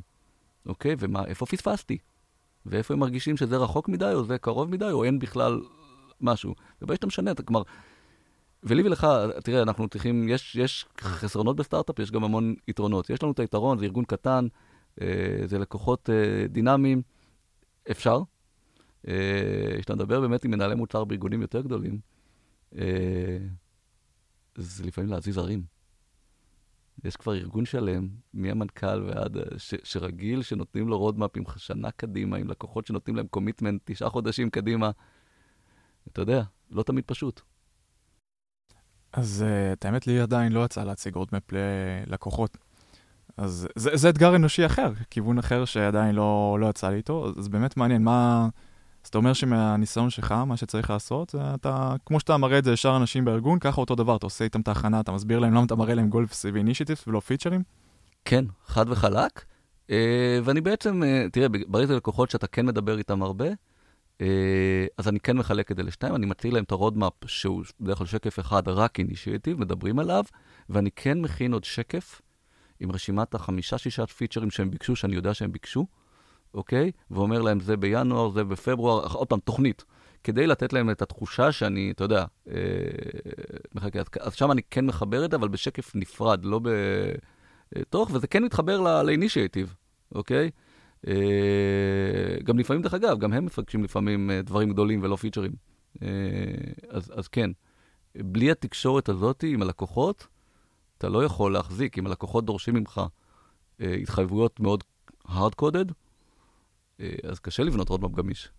אוקיי? 0.65 0.95
ואיפה 0.99 1.45
פספסתי? 1.45 1.97
ואיפה 2.65 2.93
הם 2.93 2.99
מרגישים 2.99 3.37
שזה 3.37 3.57
רחוק 3.57 3.89
מדי, 3.89 4.13
או 4.13 4.23
זה 4.23 4.37
קרוב 4.37 4.69
מדי, 4.69 4.91
או 4.91 5.03
אין 5.03 5.19
בכלל 5.19 5.61
משהו. 6.21 6.55
וברגע 6.81 6.95
שאתה 6.95 7.07
משנה, 7.07 7.31
אתה 7.31 7.43
כלומר... 7.43 7.61
ולי 8.63 8.83
ולך, 8.83 9.07
תראה, 9.43 9.61
אנחנו 9.61 9.87
צריכים, 9.87 10.29
יש, 10.29 10.55
יש 10.55 10.85
חסרונות 11.01 11.55
בסטארט-אפ, 11.55 11.99
יש 11.99 12.11
גם 12.11 12.23
המון 12.23 12.55
יתרונות. 12.67 13.09
יש 13.09 13.23
לנו 13.23 13.31
את 13.31 13.39
היתרון, 13.39 13.79
זה 13.79 13.85
ארגון 13.85 14.05
קטן, 14.05 14.47
אה, 15.01 15.41
זה 15.45 15.59
לקוחות 15.59 16.09
אה, 16.09 16.47
דינמיים, 16.47 17.01
אפשר. 17.91 18.21
אה, 19.07 19.13
כשאתה 19.77 19.95
מדבר 19.95 20.21
באמת 20.21 20.45
עם 20.45 20.51
מנהלי 20.51 20.75
מוצר 20.75 21.03
בארגונים 21.03 21.41
יותר 21.41 21.61
גדולים, 21.61 21.99
זה 24.55 24.85
לפעמים 24.85 25.09
להזיז 25.09 25.37
ערים. 25.37 25.63
יש 27.03 27.15
כבר 27.15 27.35
ארגון 27.35 27.65
שלם, 27.65 28.07
מהמנכ"ל 28.33 29.03
ועד, 29.03 29.37
ש, 29.57 29.73
שרגיל 29.83 30.41
שנותנים 30.41 30.87
לו 30.87 30.99
roadmap 30.99 31.37
עם 31.37 31.43
שנה 31.57 31.91
קדימה, 31.91 32.37
עם 32.37 32.47
לקוחות 32.47 32.85
שנותנים 32.85 33.15
להם 33.15 33.27
commitment 33.27 33.81
תשעה 33.85 34.09
חודשים 34.09 34.49
קדימה. 34.49 34.91
אתה 36.07 36.21
יודע, 36.21 36.43
לא 36.71 36.83
תמיד 36.83 37.03
פשוט. 37.07 37.41
אז 39.13 39.45
אה, 39.47 39.73
את 39.73 39.85
האמת 39.85 40.07
לי 40.07 40.19
עדיין 40.19 40.51
לא 40.51 40.65
יצא 40.65 40.83
להציג 40.83 41.15
roadmap 41.15 41.43
ללקוחות. 41.51 42.57
אז 43.37 43.67
זה, 43.75 43.89
זה 43.93 44.09
אתגר 44.09 44.35
אנושי 44.35 44.65
אחר, 44.65 44.91
כיוון 45.09 45.39
אחר 45.39 45.65
שעדיין 45.65 46.15
לא, 46.15 46.57
לא 46.59 46.67
יצא 46.67 46.89
לי 46.89 46.97
איתו, 46.97 47.31
אז 47.37 47.47
באמת 47.47 47.77
מעניין, 47.77 48.03
מה... 48.03 48.49
אז 49.03 49.07
אתה 49.07 49.17
אומר 49.17 49.33
שמהניסיון 49.33 50.09
שלך, 50.09 50.31
מה 50.31 50.57
שצריך 50.57 50.89
לעשות, 50.89 51.29
זה 51.29 51.53
אתה, 51.53 51.95
כמו 52.05 52.19
שאתה 52.19 52.37
מראה 52.37 52.57
את 52.59 52.63
זה 52.63 52.71
לשאר 52.71 52.97
אנשים 52.97 53.25
בארגון, 53.25 53.59
ככה 53.59 53.81
אותו 53.81 53.95
דבר, 53.95 54.15
אתה 54.15 54.25
עושה 54.25 54.43
איתם 54.43 54.61
את 54.61 54.67
ההכנה, 54.67 54.99
אתה 54.99 55.11
מסביר 55.11 55.39
להם 55.39 55.53
למה 55.53 55.65
אתה 55.65 55.75
מראה 55.75 55.93
להם 55.95 56.09
goals 56.09 56.45
ו 56.53 56.58
initiatives 56.58 57.07
ולא 57.07 57.19
פיצ'רים? 57.19 57.63
כן, 58.25 58.45
חד 58.65 58.85
וחלק. 58.89 59.45
אה, 59.87 59.91
ואני 60.43 60.61
בעצם, 60.61 61.03
אה, 61.03 61.29
תראה, 61.31 61.47
ברגע 61.67 61.87
זה 61.87 61.95
לקוחות 61.95 62.29
שאתה 62.29 62.47
כן 62.47 62.65
מדבר 62.65 62.97
איתם 62.97 63.21
הרבה, 63.23 63.45
אז 64.97 65.07
אני 65.07 65.19
כן 65.19 65.37
מחלק 65.37 65.71
את 65.71 65.77
זה 65.77 65.83
לשתיים, 65.83 66.15
אני 66.15 66.25
מציג 66.25 66.53
להם 66.53 66.63
את 66.63 66.71
ה 66.71 66.76
roadmap, 66.76 67.13
שהוא 67.25 67.63
בדרך 67.79 67.97
כלל 67.97 68.07
שקף 68.07 68.39
אחד, 68.39 68.67
רק 68.67 68.99
initiative, 68.99 69.59
מדברים 69.59 69.99
עליו, 69.99 70.23
ואני 70.69 70.91
כן 70.91 71.21
מכין 71.21 71.53
עוד 71.53 71.63
שקף 71.63 72.21
עם 72.79 72.91
רשימת 72.91 73.35
החמישה-שישה 73.35 74.05
פיצ'רים 74.05 74.51
שהם 74.51 74.71
ביקשו, 74.71 74.95
שאני 74.95 75.15
יודע 75.15 75.33
שהם 75.33 75.51
ביקשו, 75.51 75.87
אוקיי? 76.53 76.91
ואומר 77.11 77.41
להם, 77.41 77.59
זה 77.59 77.77
בינואר, 77.77 78.29
זה 78.29 78.43
בפברואר, 78.43 79.07
עוד 79.13 79.27
פעם, 79.27 79.39
תוכנית. 79.39 79.83
כדי 80.23 80.47
לתת 80.47 80.73
להם 80.73 80.89
את 80.89 81.01
התחושה 81.01 81.51
שאני, 81.51 81.91
אתה 81.91 82.03
יודע, 82.03 82.25
אה, 82.49 82.55
מחכה. 83.75 83.99
אז, 84.19 84.33
שם 84.33 84.51
אני 84.51 84.61
כן 84.69 84.85
מחבר 84.85 85.25
את 85.25 85.31
זה, 85.31 85.37
אבל 85.37 85.47
בשקף 85.47 85.91
נפרד, 85.95 86.45
לא 86.45 86.59
בתוך, 87.77 88.09
וזה 88.13 88.27
כן 88.27 88.43
מתחבר 88.43 89.01
ל 89.03 89.09
initiative, 89.09 89.75
אוקיי? 90.15 90.49
אה, 91.07 91.13
גם 92.43 92.59
לפעמים, 92.59 92.81
דרך 92.81 92.93
אגב, 92.93 93.19
גם 93.19 93.33
הם 93.33 93.45
מבקשים 93.45 93.83
לפעמים 93.83 94.31
אה, 94.31 94.41
דברים 94.41 94.69
גדולים 94.69 95.03
ולא 95.03 95.15
פיצ'רים. 95.15 95.51
אה, 96.01 96.07
אז, 96.89 97.11
אז 97.15 97.27
כן, 97.27 97.51
בלי 98.15 98.51
התקשורת 98.51 99.09
הזאת 99.09 99.43
עם 99.47 99.61
הלקוחות, 99.61 100.27
אתה 100.97 101.09
לא 101.09 101.23
יכול 101.23 101.53
להחזיק. 101.53 101.97
אם 101.97 102.07
הלקוחות 102.07 102.45
דורשים 102.45 102.73
ממך 102.73 103.01
התחייבויות 103.79 104.59
מאוד 104.59 104.83
hard-coded, 105.27 105.93
אז 106.99 107.39
קשה 107.39 107.63
לבנות 107.63 107.89
roadmap 107.89 108.11
גמיש. 108.11 108.49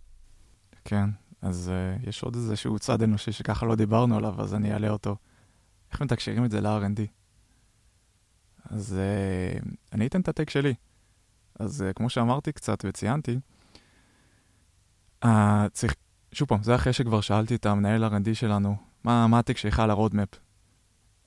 כן, 0.85 1.11
אז 1.43 1.71
אה, 1.73 2.09
יש 2.09 2.23
עוד 2.23 2.35
איזשהו 2.35 2.79
צד 2.79 3.03
אנושי 3.03 3.33
שככה 3.33 3.67
לא 3.67 3.75
דיברנו 3.75 4.17
עליו, 4.17 4.43
אז 4.43 4.55
אני 4.55 4.73
אעלה 4.73 4.91
אותו. 4.91 5.17
איך 5.93 6.03
מתקשרים 6.03 6.45
את 6.45 6.51
זה 6.51 6.61
ל-R&D? 6.61 7.01
אז 8.65 8.97
אה, 8.99 9.69
אני 9.93 10.07
אתן 10.07 10.21
את 10.21 10.29
ה 10.29 10.33
take 10.33 10.51
שלי. 10.51 10.75
אז 11.59 11.85
אה, 11.89 11.93
כמו 11.93 12.11
שאמרתי 12.11 12.53
קצת 12.53 12.85
וציינתי, 12.89 13.39
אה, 15.25 15.29
צריך, 15.73 15.95
שוב 16.33 16.49
פעם, 16.49 16.63
זה 16.63 16.75
אחרי 16.75 16.93
שכבר 16.93 17.21
שאלתי 17.21 17.55
את 17.55 17.67
המנהל 17.67 18.05
R&D 18.05 18.35
שלנו, 18.35 18.77
מה, 19.05 19.27
מה 19.27 19.41
שלך 19.57 19.81
על 19.81 19.91
ה 19.91 19.95
roadmap? 19.95 20.29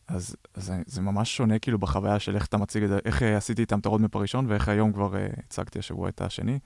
אז, 0.08 0.36
אז 0.54 0.74
זה 0.86 1.02
ממש 1.02 1.38
שונה 1.38 1.60
כאילו 1.60 1.80
בחוויה 1.80 2.20
של 2.20 2.36
איך 2.36 2.46
אתה 2.46 2.58
מציג 2.58 2.84
את 2.84 2.90
זה, 2.90 3.00
איך 3.06 3.22
עשיתי 3.22 3.62
איתם 3.62 3.80
את 3.80 3.86
ה 3.86 3.89
roadmap 3.89 4.16
הראשון 4.16 4.46
ואיך 4.50 4.68
היום 4.68 4.94
כבר 4.94 5.14
אה, 5.14 5.40
הצגתי 5.40 5.80
השבוע 5.80 6.10
את 6.10 6.22
השני. 6.22 6.60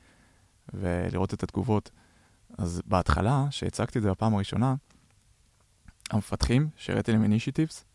ולראות 0.74 1.34
את 1.34 1.44
התגובות. 1.44 1.92
אז 2.58 2.82
בהתחלה, 2.86 3.46
שהצגתי 3.52 3.98
את 3.98 4.04
זה 4.04 4.12
בפעם 4.12 4.36
הראשונה, 4.36 4.76
המפתחים 6.10 6.70
שהראיתי 6.76 7.12
להם 7.12 7.24
אינישיטיבס, 7.24 7.86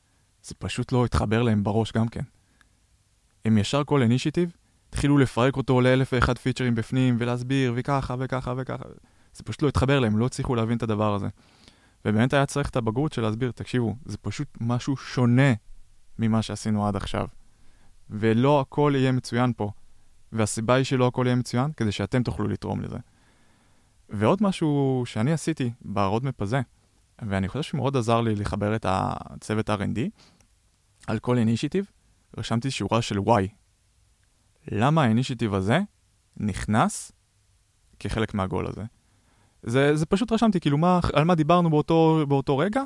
זה 0.43 0.55
פשוט 0.59 0.93
לא 0.93 1.05
התחבר 1.05 1.43
להם 1.43 1.65
בראש 1.65 1.93
גם 1.93 2.09
כן. 2.09 2.23
הם 3.45 3.59
ישר 3.59 3.85
כל 3.85 4.03
אינישיטיב, 4.03 4.57
התחילו 4.95 5.19
לפרק 5.19 5.57
אותו 5.57 5.81
לאלף 5.81 6.13
ואחד 6.13 6.39
פיצ'רים 6.39 6.75
בפנים, 6.75 7.17
ולהסביר, 7.19 7.73
וככה 7.77 8.15
וככה 8.19 8.55
וככה. 8.57 8.85
זה 9.35 9.43
פשוט 9.43 9.63
לא 9.63 9.69
התחבר 9.69 10.01
להם, 10.01 10.19
לא 10.19 10.27
הצליחו 10.27 10.55
להבין 10.55 10.77
את 10.77 10.83
הדבר 10.83 11.15
הזה. 11.15 11.29
ובאמת 12.05 12.33
היה 12.33 12.47
צריך 12.47 12.71
את 12.71 12.77
הבגרות 12.77 13.13
של 13.13 13.23
להסביר, 13.23 13.51
תקשיבו, 13.51 13.97
זה 14.05 14.17
פשוט 14.17 14.49
משהו 14.61 14.97
שונה 14.97 15.53
ממה 16.19 16.43
שעשינו 16.43 16.87
עד 16.87 16.97
עכשיו. 16.97 17.27
ולא 18.11 18.61
הכל 18.61 18.93
יהיה 18.97 19.13
מצוין 19.13 19.53
פה. 19.57 19.71
והסיבה 20.33 20.75
היא 20.75 20.85
שלא 20.85 21.07
הכל 21.07 21.23
יהיה 21.27 21.37
מצוין, 21.37 21.73
כדי 21.77 21.93
שאתם 21.93 22.23
תוכלו 22.23 22.49
לתרום 22.49 22.81
לזה. 22.81 22.99
ועוד 24.09 24.43
משהו 24.43 25.03
שאני 25.07 25.33
עשיתי 25.33 25.71
ב 25.83 25.90
roadmap 25.90 26.43
הזה, 26.43 26.61
ואני 27.23 27.49
חושב 27.49 27.63
שמאוד 27.63 27.97
עזר 27.97 28.21
לי 28.21 28.35
לחבר 28.35 28.77
את 28.77 28.87
הצוות 28.89 29.71
R&D, 29.71 29.99
על 31.07 31.19
כל 31.19 31.39
initiative, 31.39 31.91
רשמתי 32.39 32.71
שורה 32.71 33.03
של 33.03 33.19
why. 33.19 33.64
למה 34.71 35.03
ה 35.05 35.09
initiative 35.09 35.55
הזה 35.55 35.81
נכנס 36.37 37.13
כחלק 37.99 38.35
מהגול 38.35 38.67
הזה? 38.67 38.83
זה, 39.63 39.97
זה 39.97 40.07
פשוט 40.07 40.33
רשמתי, 40.33 40.61
כאילו, 40.61 40.79
מה, 40.79 41.01
על 41.13 41.25
מה 41.25 41.35
דיברנו 41.35 41.71
באותו, 41.71 42.25
באותו 42.29 42.59
רגע, 42.59 42.83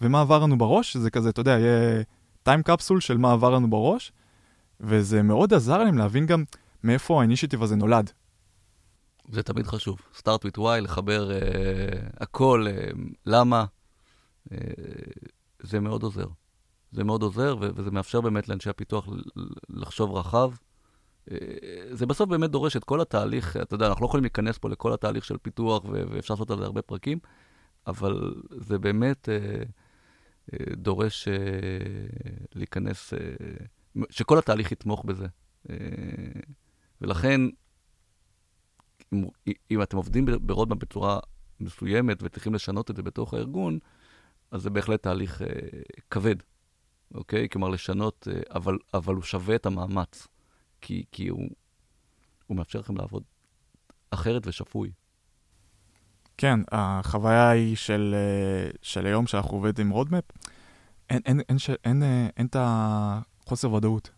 ומה 0.00 0.20
עבר 0.20 0.38
לנו 0.38 0.58
בראש, 0.58 0.96
זה 0.96 1.10
כזה, 1.10 1.28
אתה 1.28 1.40
יודע, 1.40 1.58
יהיה 1.58 2.02
טיים 2.42 2.62
קפסול 2.62 3.00
של 3.00 3.16
מה 3.16 3.32
עבר 3.32 3.50
לנו 3.50 3.70
בראש, 3.70 4.12
וזה 4.80 5.22
מאוד 5.22 5.54
עזר 5.54 5.78
להם 5.78 5.98
להבין 5.98 6.26
גם 6.26 6.44
מאיפה 6.84 7.20
האינישיטיב 7.20 7.62
הזה 7.62 7.76
נולד. 7.76 8.10
זה 9.28 9.42
תמיד 9.42 9.66
חשוב. 9.66 9.98
start 10.16 10.44
with 10.44 10.58
why, 10.58 10.80
לחבר 10.80 11.30
uh, 11.30 12.16
הכל, 12.20 12.66
uh, 12.66 12.98
למה, 13.26 13.64
uh, 14.48 14.52
זה 15.62 15.80
מאוד 15.80 16.02
עוזר. 16.02 16.26
זה 16.92 17.04
מאוד 17.04 17.22
עוזר, 17.22 17.56
וזה 17.60 17.90
מאפשר 17.90 18.20
באמת 18.20 18.48
לאנשי 18.48 18.70
הפיתוח 18.70 19.08
לחשוב 19.68 20.14
רחב. 20.14 20.52
זה 21.92 22.06
בסוף 22.06 22.28
באמת 22.28 22.50
דורש 22.50 22.76
את 22.76 22.84
כל 22.84 23.00
התהליך, 23.00 23.56
אתה 23.56 23.74
יודע, 23.74 23.86
אנחנו 23.86 24.02
לא 24.02 24.06
יכולים 24.06 24.24
להיכנס 24.24 24.58
פה 24.58 24.68
לכל 24.68 24.92
התהליך 24.92 25.24
של 25.24 25.36
פיתוח, 25.38 25.84
ואפשר 25.84 26.34
לעשות 26.34 26.50
על 26.50 26.58
זה 26.58 26.64
הרבה 26.64 26.82
פרקים, 26.82 27.18
אבל 27.86 28.34
זה 28.50 28.78
באמת 28.78 29.28
uh, 29.28 30.52
uh, 30.52 30.76
דורש 30.76 31.28
uh, 31.28 31.30
להיכנס, 32.54 33.14
uh, 33.14 34.00
שכל 34.10 34.38
התהליך 34.38 34.72
יתמוך 34.72 35.04
בזה. 35.04 35.26
Uh, 35.66 35.70
ולכן, 37.00 37.40
אם, 39.12 39.24
אם 39.70 39.82
אתם 39.82 39.96
עובדים 39.96 40.26
ברודמן 40.40 40.78
בצורה 40.78 41.18
מסוימת 41.60 42.22
וצריכים 42.22 42.54
לשנות 42.54 42.90
את 42.90 42.96
זה 42.96 43.02
בתוך 43.02 43.34
הארגון, 43.34 43.78
אז 44.50 44.62
זה 44.62 44.70
בהחלט 44.70 45.02
תהליך 45.02 45.42
אה, 45.42 45.46
כבד, 46.10 46.36
אוקיי? 47.14 47.48
כלומר, 47.48 47.68
לשנות, 47.68 48.28
אה, 48.30 48.40
אבל, 48.54 48.78
אבל 48.94 49.14
הוא 49.14 49.22
שווה 49.22 49.54
את 49.54 49.66
המאמץ, 49.66 50.28
כי, 50.80 51.04
כי 51.12 51.28
הוא, 51.28 51.48
הוא 52.46 52.56
מאפשר 52.56 52.78
לכם 52.78 52.96
לעבוד 52.96 53.22
אחרת 54.10 54.46
ושפוי. 54.46 54.90
כן, 56.36 56.60
החוויה 56.72 57.50
היא 57.50 57.76
של, 57.76 58.14
של 58.82 59.06
היום 59.06 59.26
שאנחנו 59.26 59.56
עובדים 59.56 59.86
עם 59.86 59.92
roadmap, 59.92 60.24
אין, 61.10 61.20
אין, 61.26 61.40
אין, 61.48 61.56
אין, 61.68 61.76
אין, 61.84 62.02
אה, 62.02 62.28
אין 62.36 62.46
את 62.46 62.56
החוסר 62.58 63.72
ודאות. 63.72 64.10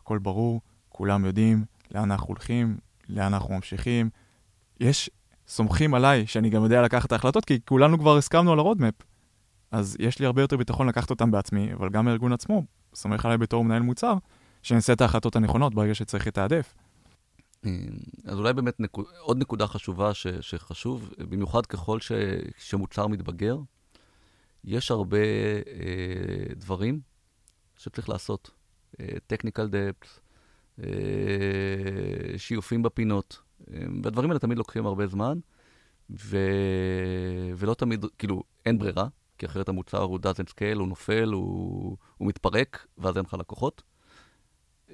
הכל 0.00 0.18
ברור, 0.18 0.60
כולם 0.88 1.24
יודעים 1.24 1.64
לאן 1.90 2.10
אנחנו 2.10 2.28
הולכים, 2.28 2.76
לאן 3.08 3.34
אנחנו 3.34 3.54
ממשיכים. 3.54 4.10
יש, 4.80 5.10
סומכים 5.48 5.94
עליי 5.94 6.26
שאני 6.26 6.50
גם 6.50 6.64
יודע 6.64 6.82
לקחת 6.82 7.06
את 7.06 7.12
ההחלטות, 7.12 7.44
כי 7.44 7.60
כולנו 7.64 7.98
כבר 7.98 8.16
הסכמנו 8.16 8.52
על 8.52 8.58
ה 8.58 8.62
roadmap. 8.62 8.94
אז 9.70 9.96
יש 10.00 10.18
לי 10.18 10.26
הרבה 10.26 10.42
יותר 10.42 10.56
ביטחון 10.56 10.88
לקחת 10.88 11.10
אותם 11.10 11.30
בעצמי, 11.30 11.72
אבל 11.72 11.88
גם 11.88 12.08
הארגון 12.08 12.32
עצמו 12.32 12.62
סומך 12.94 13.24
עליי 13.24 13.38
בתור 13.38 13.64
מנהל 13.64 13.82
מוצר, 13.82 14.14
שאני 14.64 14.76
אעשה 14.76 14.92
את 14.92 15.00
ההחלטות 15.00 15.36
הנכונות 15.36 15.74
ברגע 15.74 15.94
שצריך 15.94 16.26
לתעדף. 16.26 16.74
אה, 17.66 17.70
אז 18.24 18.38
אולי 18.38 18.52
באמת 18.52 18.80
נקוד, 18.80 19.06
עוד 19.20 19.38
נקודה 19.38 19.66
חשובה 19.66 20.14
ש, 20.14 20.26
שחשוב, 20.26 21.10
במיוחד 21.18 21.66
ככל 21.66 22.00
ש, 22.00 22.12
שמוצר 22.58 23.06
מתבגר, 23.06 23.58
יש 24.64 24.90
הרבה 24.90 25.18
אה, 25.18 26.54
דברים 26.56 27.00
שצריך 27.76 28.08
לעשות. 28.08 28.50
אה, 29.00 29.06
technical 29.32 29.68
depth, 29.70 30.08
אה, 30.82 32.38
שיופים 32.38 32.82
בפינות, 32.82 33.38
אה, 33.70 33.78
והדברים 34.02 34.30
האלה 34.30 34.38
תמיד 34.40 34.58
לוקחים 34.58 34.86
הרבה 34.86 35.06
זמן, 35.06 35.38
ו... 36.10 36.38
ולא 37.56 37.74
תמיד, 37.74 38.04
כאילו, 38.18 38.42
אין 38.66 38.78
ברירה, 38.78 39.08
כי 39.38 39.46
אחרת 39.46 39.68
המוצר 39.68 40.02
הוא 40.02 40.18
doesn't 40.18 40.50
scale, 40.50 40.78
הוא 40.78 40.88
נופל, 40.88 41.28
הוא, 41.32 41.96
הוא 42.18 42.28
מתפרק, 42.28 42.86
ואז 42.98 43.16
אין 43.16 43.24
לך 43.24 43.34
לקוחות. 43.34 43.82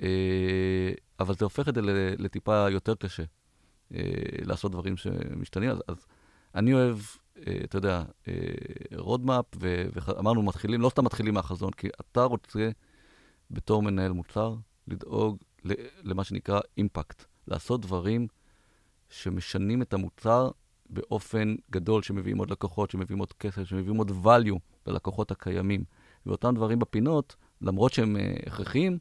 אה, 0.02 0.92
אבל 1.20 1.34
זה 1.34 1.44
הופך 1.44 1.68
את 1.68 1.74
זה 1.74 1.80
לטיפה 2.18 2.70
יותר 2.70 2.94
קשה, 2.94 3.22
אה, 3.94 4.00
לעשות 4.44 4.72
דברים 4.72 4.96
שמשתנים. 4.96 5.70
אז, 5.70 5.82
אז 5.88 6.06
אני 6.54 6.74
אוהב, 6.74 6.98
אה, 7.46 7.60
אתה 7.64 7.78
יודע, 7.78 8.02
roadmap, 8.96 9.44
ואמרנו, 9.60 10.42
מתחילים, 10.42 10.80
לא 10.80 10.90
סתם 10.90 11.04
מתחילים 11.04 11.34
מהחזון, 11.34 11.70
כי 11.70 11.88
אתה 12.00 12.24
רוצה, 12.24 12.70
בתור 13.50 13.82
מנהל 13.82 14.12
מוצר, 14.12 14.54
לדאוג 14.88 15.38
למה 16.04 16.24
שנקרא 16.24 16.60
impact, 16.78 17.24
לעשות 17.48 17.80
דברים 17.80 18.26
שמשנים 19.08 19.82
את 19.82 19.94
המוצר 19.94 20.50
באופן 20.90 21.54
גדול, 21.70 22.02
שמביאים 22.02 22.38
עוד 22.38 22.50
לקוחות, 22.50 22.90
שמביאים 22.90 23.18
עוד 23.18 23.32
כסף, 23.32 23.64
שמביאים 23.64 23.96
עוד 23.96 24.10
value 24.10 24.58
ללקוחות 24.86 25.30
הקיימים. 25.30 25.84
ואותם 26.26 26.54
דברים 26.54 26.78
בפינות, 26.78 27.36
למרות 27.60 27.92
שהם 27.92 28.16
הכרחיים, 28.46 28.98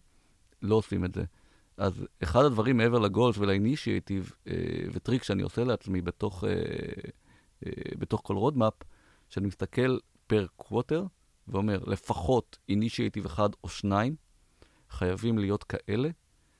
לא 0.61 0.75
עושים 0.75 1.05
את 1.05 1.13
זה. 1.13 1.23
אז 1.77 2.05
אחד 2.23 2.45
הדברים 2.45 2.77
מעבר 2.77 2.99
ל 2.99 3.05
goals 3.05 3.37
ול 3.39 3.53
initiative, 3.53 4.31
אה, 4.47 4.53
וטריק 4.91 5.23
שאני 5.23 5.43
עושה 5.43 5.63
לעצמי 5.63 6.01
בתוך, 6.01 6.43
אה, 6.43 6.49
אה, 7.65 7.71
בתוך 7.97 8.21
כל 8.23 8.35
roadmap, 8.35 8.73
שאני 9.29 9.47
מסתכל 9.47 9.97
per 10.27 10.45
quarter, 10.55 11.05
ואומר, 11.47 11.83
לפחות 11.87 12.57
initiative 12.69 13.25
אחד 13.25 13.49
או 13.63 13.69
שניים 13.69 14.15
חייבים 14.89 15.37
להיות 15.37 15.63
כאלה, 15.63 16.09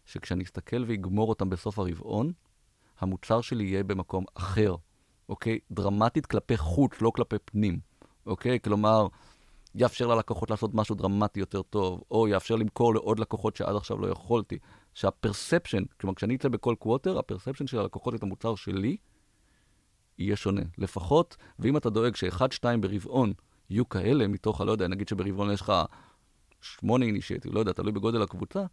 שכשאני 0.05 0.43
אסתכל 0.43 0.83
ואגמור 0.87 1.29
אותם 1.29 1.49
בסוף 1.49 1.79
הרבעון, 1.79 2.31
המוצר 2.99 3.41
שלי 3.41 3.63
יהיה 3.63 3.83
במקום 3.83 4.25
אחר, 4.35 4.75
אוקיי? 5.29 5.59
דרמטית 5.71 6.25
כלפי 6.25 6.57
חוץ, 6.57 7.01
לא 7.01 7.11
כלפי 7.15 7.35
פנים, 7.45 7.79
אוקיי? 8.25 8.59
כלומר, 8.59 9.07
יאפשר 9.75 10.07
ללקוחות 10.07 10.49
לעשות 10.49 10.73
משהו 10.73 10.95
דרמטי 10.95 11.39
יותר 11.39 11.61
טוב, 11.61 12.03
או 12.11 12.27
יאפשר 12.27 12.55
למכור 12.55 12.93
לעוד 12.93 13.19
לקוחות 13.19 13.55
שעד 13.55 13.75
עכשיו 13.75 13.97
לא 13.97 14.07
יכולתי. 14.07 14.57
שה 14.93 15.12
perception, 15.12 15.83
כלומר, 15.99 16.15
כשאני 16.15 16.35
אצא 16.35 16.49
בכל 16.49 16.75
quarter, 16.79 17.19
ה 17.19 17.24
perception 17.24 17.67
של 17.67 17.79
הלקוחות 17.79 18.15
את 18.15 18.23
המוצר 18.23 18.55
שלי 18.55 18.97
יהיה 20.17 20.35
שונה. 20.35 20.61
לפחות, 20.77 21.37
ואם 21.59 21.77
אתה 21.77 21.89
דואג 21.89 22.15
שאחד, 22.15 22.51
שתיים 22.51 22.81
ברבעון 22.81 23.33
יהיו 23.69 23.89
כאלה 23.89 24.27
מתוך, 24.27 24.61
לא 24.61 24.71
יודע, 24.71 24.87
נגיד 24.87 25.07
שברבעון 25.07 25.51
יש 25.51 25.61
לך 25.61 25.73
שמונה 26.61 27.05
initiative, 27.05 27.53
לא 27.53 27.59
יודע, 27.59 27.71
תלוי 27.71 27.91
בגודל 27.91 28.21
הקבוצה, 28.21 28.65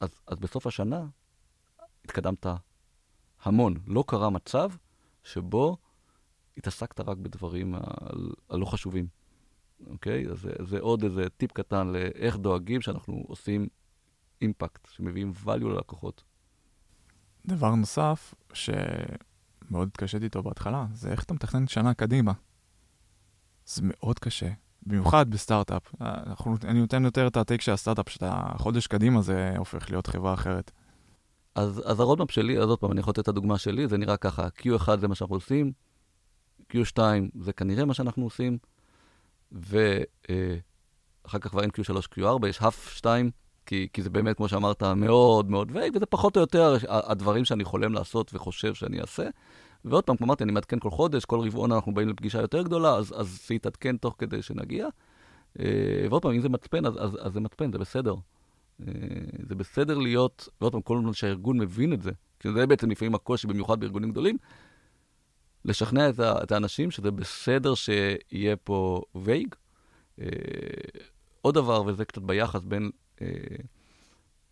אז, 0.00 0.20
אז 0.26 0.38
בסוף 0.38 0.66
השנה 0.66 1.06
התקדמת 2.04 2.46
המון. 3.42 3.74
לא 3.86 4.04
קרה 4.06 4.30
מצב 4.30 4.70
שבו 5.24 5.76
התעסקת 6.56 7.00
רק 7.00 7.16
בדברים 7.16 7.74
הלא 8.48 8.64
חשובים. 8.64 9.19
אוקיי? 9.86 10.28
אז 10.30 10.40
זה, 10.40 10.50
זה 10.66 10.80
עוד 10.80 11.04
איזה 11.04 11.28
טיפ 11.28 11.52
קטן 11.52 11.88
לאיך 11.88 12.36
דואגים 12.36 12.80
שאנחנו 12.80 13.24
עושים 13.26 13.68
אימפקט, 14.42 14.88
שמביאים 14.90 15.32
value 15.44 15.64
ללקוחות. 15.64 16.24
דבר 17.46 17.74
נוסף, 17.74 18.34
שמאוד 18.52 19.88
התקשיתי 19.88 20.24
איתו 20.24 20.42
בהתחלה, 20.42 20.86
זה 20.92 21.10
איך 21.10 21.24
אתה 21.24 21.34
מתכנן 21.34 21.66
שנה 21.66 21.94
קדימה. 21.94 22.32
זה 23.66 23.82
מאוד 23.84 24.18
קשה, 24.18 24.50
במיוחד 24.82 25.30
בסטארט-אפ. 25.30 25.94
אנחנו, 26.00 26.56
אני 26.64 26.80
נותן 26.80 27.04
יותר 27.04 27.26
את 27.26 27.36
הטייק 27.36 27.60
של 27.60 27.72
הסטארט-אפ, 27.72 28.08
שאתה 28.08 28.42
חודש 28.56 28.86
קדימה 28.86 29.22
זה 29.22 29.54
הופך 29.58 29.90
להיות 29.90 30.06
חברה 30.06 30.34
אחרת. 30.34 30.70
אז, 31.54 31.82
אז 31.86 32.00
ה 32.00 32.04
roadmap 32.04 32.30
שלי, 32.30 32.58
אז 32.58 32.68
עוד 32.68 32.78
פעם, 32.78 32.92
אני 32.92 33.00
יכול 33.00 33.10
לתת 33.10 33.18
את 33.18 33.28
הדוגמה 33.28 33.58
שלי, 33.58 33.88
זה 33.88 33.98
נראה 33.98 34.16
ככה, 34.16 34.48
Q1 34.58 34.96
זה 35.00 35.08
מה 35.08 35.14
שאנחנו 35.14 35.36
עושים, 35.36 35.72
Q2 36.72 36.98
זה 37.40 37.52
כנראה 37.52 37.84
מה 37.84 37.94
שאנחנו 37.94 38.24
עושים, 38.24 38.58
ואחר 39.52 41.38
כך 41.40 41.50
כבר 41.50 41.62
אין 41.62 41.70
Q3, 41.70 42.18
Q4, 42.18 42.46
יש 42.46 42.62
half 42.62 42.92
2, 42.94 43.30
כי, 43.66 43.88
כי 43.92 44.02
זה 44.02 44.10
באמת, 44.10 44.36
כמו 44.36 44.48
שאמרת, 44.48 44.82
מאוד 44.82 45.50
מאוד 45.50 45.70
vague, 45.72 45.96
וזה 45.96 46.06
פחות 46.06 46.36
או 46.36 46.40
יותר 46.40 46.76
הדברים 46.88 47.44
שאני 47.44 47.64
חולם 47.64 47.92
לעשות 47.92 48.34
וחושב 48.34 48.74
שאני 48.74 49.00
אעשה. 49.00 49.28
ועוד 49.84 50.04
פעם, 50.04 50.16
כמו 50.16 50.26
אמרתי, 50.26 50.44
אני 50.44 50.52
מעדכן 50.52 50.78
כל 50.78 50.90
חודש, 50.90 51.24
כל 51.24 51.40
רבעון 51.40 51.72
אנחנו 51.72 51.94
באים 51.94 52.08
לפגישה 52.08 52.40
יותר 52.40 52.62
גדולה, 52.62 52.96
אז, 52.96 53.14
אז 53.16 53.40
זה 53.48 53.54
יתעדכן 53.54 53.96
תוך 53.96 54.14
כדי 54.18 54.42
שנגיע. 54.42 54.86
אה, 55.60 55.64
ועוד 56.10 56.22
פעם, 56.22 56.32
אם 56.32 56.40
זה 56.40 56.48
מצפן, 56.48 56.86
אז, 56.86 56.94
אז, 56.98 57.18
אז 57.20 57.32
זה 57.32 57.40
מצפן, 57.40 57.72
זה 57.72 57.78
בסדר. 57.78 58.14
אה, 58.80 58.92
זה 59.48 59.54
בסדר 59.54 59.98
להיות, 59.98 60.48
ועוד 60.60 60.72
פעם, 60.72 60.82
כל 60.82 60.98
הזמן 60.98 61.12
שהארגון 61.12 61.58
מבין 61.58 61.92
את 61.92 62.02
זה, 62.02 62.10
כי 62.40 62.52
זה 62.52 62.66
בעצם 62.66 62.90
לפעמים 62.90 63.14
הקושי, 63.14 63.46
במיוחד 63.46 63.80
בארגונים 63.80 64.10
גדולים, 64.10 64.36
לשכנע 65.64 66.08
את, 66.08 66.20
ה, 66.20 66.42
את 66.42 66.52
האנשים 66.52 66.90
שזה 66.90 67.10
בסדר 67.10 67.74
שיהיה 67.74 68.56
פה 68.56 69.02
vague. 69.14 69.54
אה, 70.20 70.26
עוד 71.40 71.54
דבר, 71.54 71.82
וזה 71.86 72.04
קצת 72.04 72.22
ביחס 72.22 72.64
בין 72.64 72.90
אה, 73.22 73.26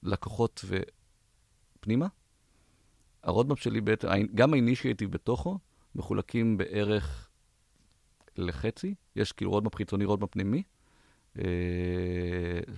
לקוחות 0.03 0.65
ופנימה, 1.79 2.07
ה 3.22 3.27
roadmap 3.27 3.59
שלי 3.59 3.81
בעצם, 3.81 4.09
גם 4.35 4.53
ה 4.53 4.58
initiative 4.58 5.11
בתוכו, 5.11 5.59
מחולקים 5.95 6.57
בערך 6.57 7.29
לחצי. 8.37 8.95
יש 9.17 9.33
כאילו 9.33 9.51
roadmap 9.51 9.74
חיצוני, 9.75 10.05
roadmap 10.05 10.31
פנימי. 10.31 10.63
אה, 11.39 11.43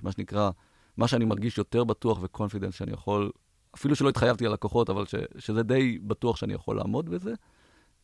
מה 0.03 0.13
שנקרא, 0.13 0.51
מה 0.97 1.09
שאני 1.09 1.25
מרגיש 1.25 1.59
יותר 1.59 1.85
בטוח 1.85 2.19
ו 2.23 2.27
confidence 2.27 2.75
שאני 2.75 2.93
יכול, 2.93 3.31
אפילו 3.75 3.97
שלא 3.97 4.09
התחייבתי 4.09 4.45
ללקוחות, 4.45 4.91
אבל 4.91 5.07
ש, 5.07 5.15
שזה 5.39 5.63
די 5.63 5.99
בטוח 5.99 6.37
שאני 6.37 6.55
יכול 6.55 6.77
לעמוד 6.77 7.09
בזה. 7.09 7.35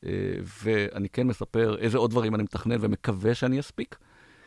אה, 0.05 0.11
ואני 0.65 1.09
כן 1.09 1.27
מספר 1.27 1.79
איזה 1.79 1.99
עוד 1.99 2.11
דברים 2.11 2.35
אני 2.35 2.43
מתכנן 2.43 2.77
ומקווה 2.81 3.35
שאני 3.35 3.61
אספיק. 3.61 3.99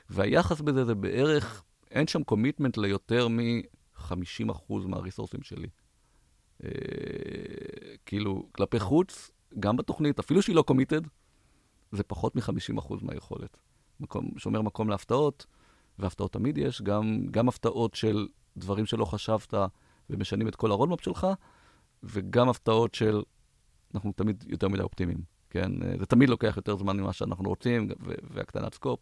והיחס 0.10 0.62
בזה 0.62 0.86
זה 0.86 0.96
בערך, 0.96 1.64
אין 1.92 2.08
שם 2.08 2.24
commitment 2.24 2.78
ליותר 2.78 3.28
מ-50% 3.28 4.74
מהריסורסים 4.86 5.42
שלי. 5.44 5.68
אה, 6.64 6.70
כאילו, 8.06 8.50
כלפי 8.52 8.80
חוץ, 8.80 9.32
גם 9.60 9.78
בתוכנית, 9.78 10.20
אפילו 10.20 10.42
שהיא 10.42 10.56
לא 10.56 10.62
committed, 10.62 11.02
זה 11.92 12.04
פחות 12.04 12.36
מ-50% 12.36 12.94
מהיכולת. 13.02 13.58
מקום, 14.00 14.32
שומר 14.38 14.62
מקום 14.62 14.90
להפתעות, 14.90 15.46
והפתעות 16.00 16.34
תמיד 16.34 16.58
יש, 16.58 16.82
גם, 16.82 17.28
גם 17.32 17.50
הפתעות 17.50 17.96
של 17.96 18.28
דברים 18.58 18.86
שלא 18.86 19.06
חשבת 19.06 19.54
ומשנים 20.10 20.48
את 20.48 20.56
כל 20.56 20.72
הרולמפ 20.72 21.02
שלך, 21.02 21.28
וגם 22.04 22.50
הפתעות 22.50 22.96
של, 22.96 23.22
אנחנו 23.96 24.12
תמיד 24.16 24.44
יותר 24.48 24.68
מדי 24.68 24.82
אופטימיים. 24.82 25.39
כן? 25.50 25.72
זה 26.00 26.06
תמיד 26.06 26.30
לוקח 26.30 26.54
יותר 26.58 26.76
זמן 26.76 27.00
ממה 27.00 27.14
שאנחנו 27.14 27.50
רוצים, 27.50 27.88
והקטנת 28.30 28.74
סקופ. 28.74 29.00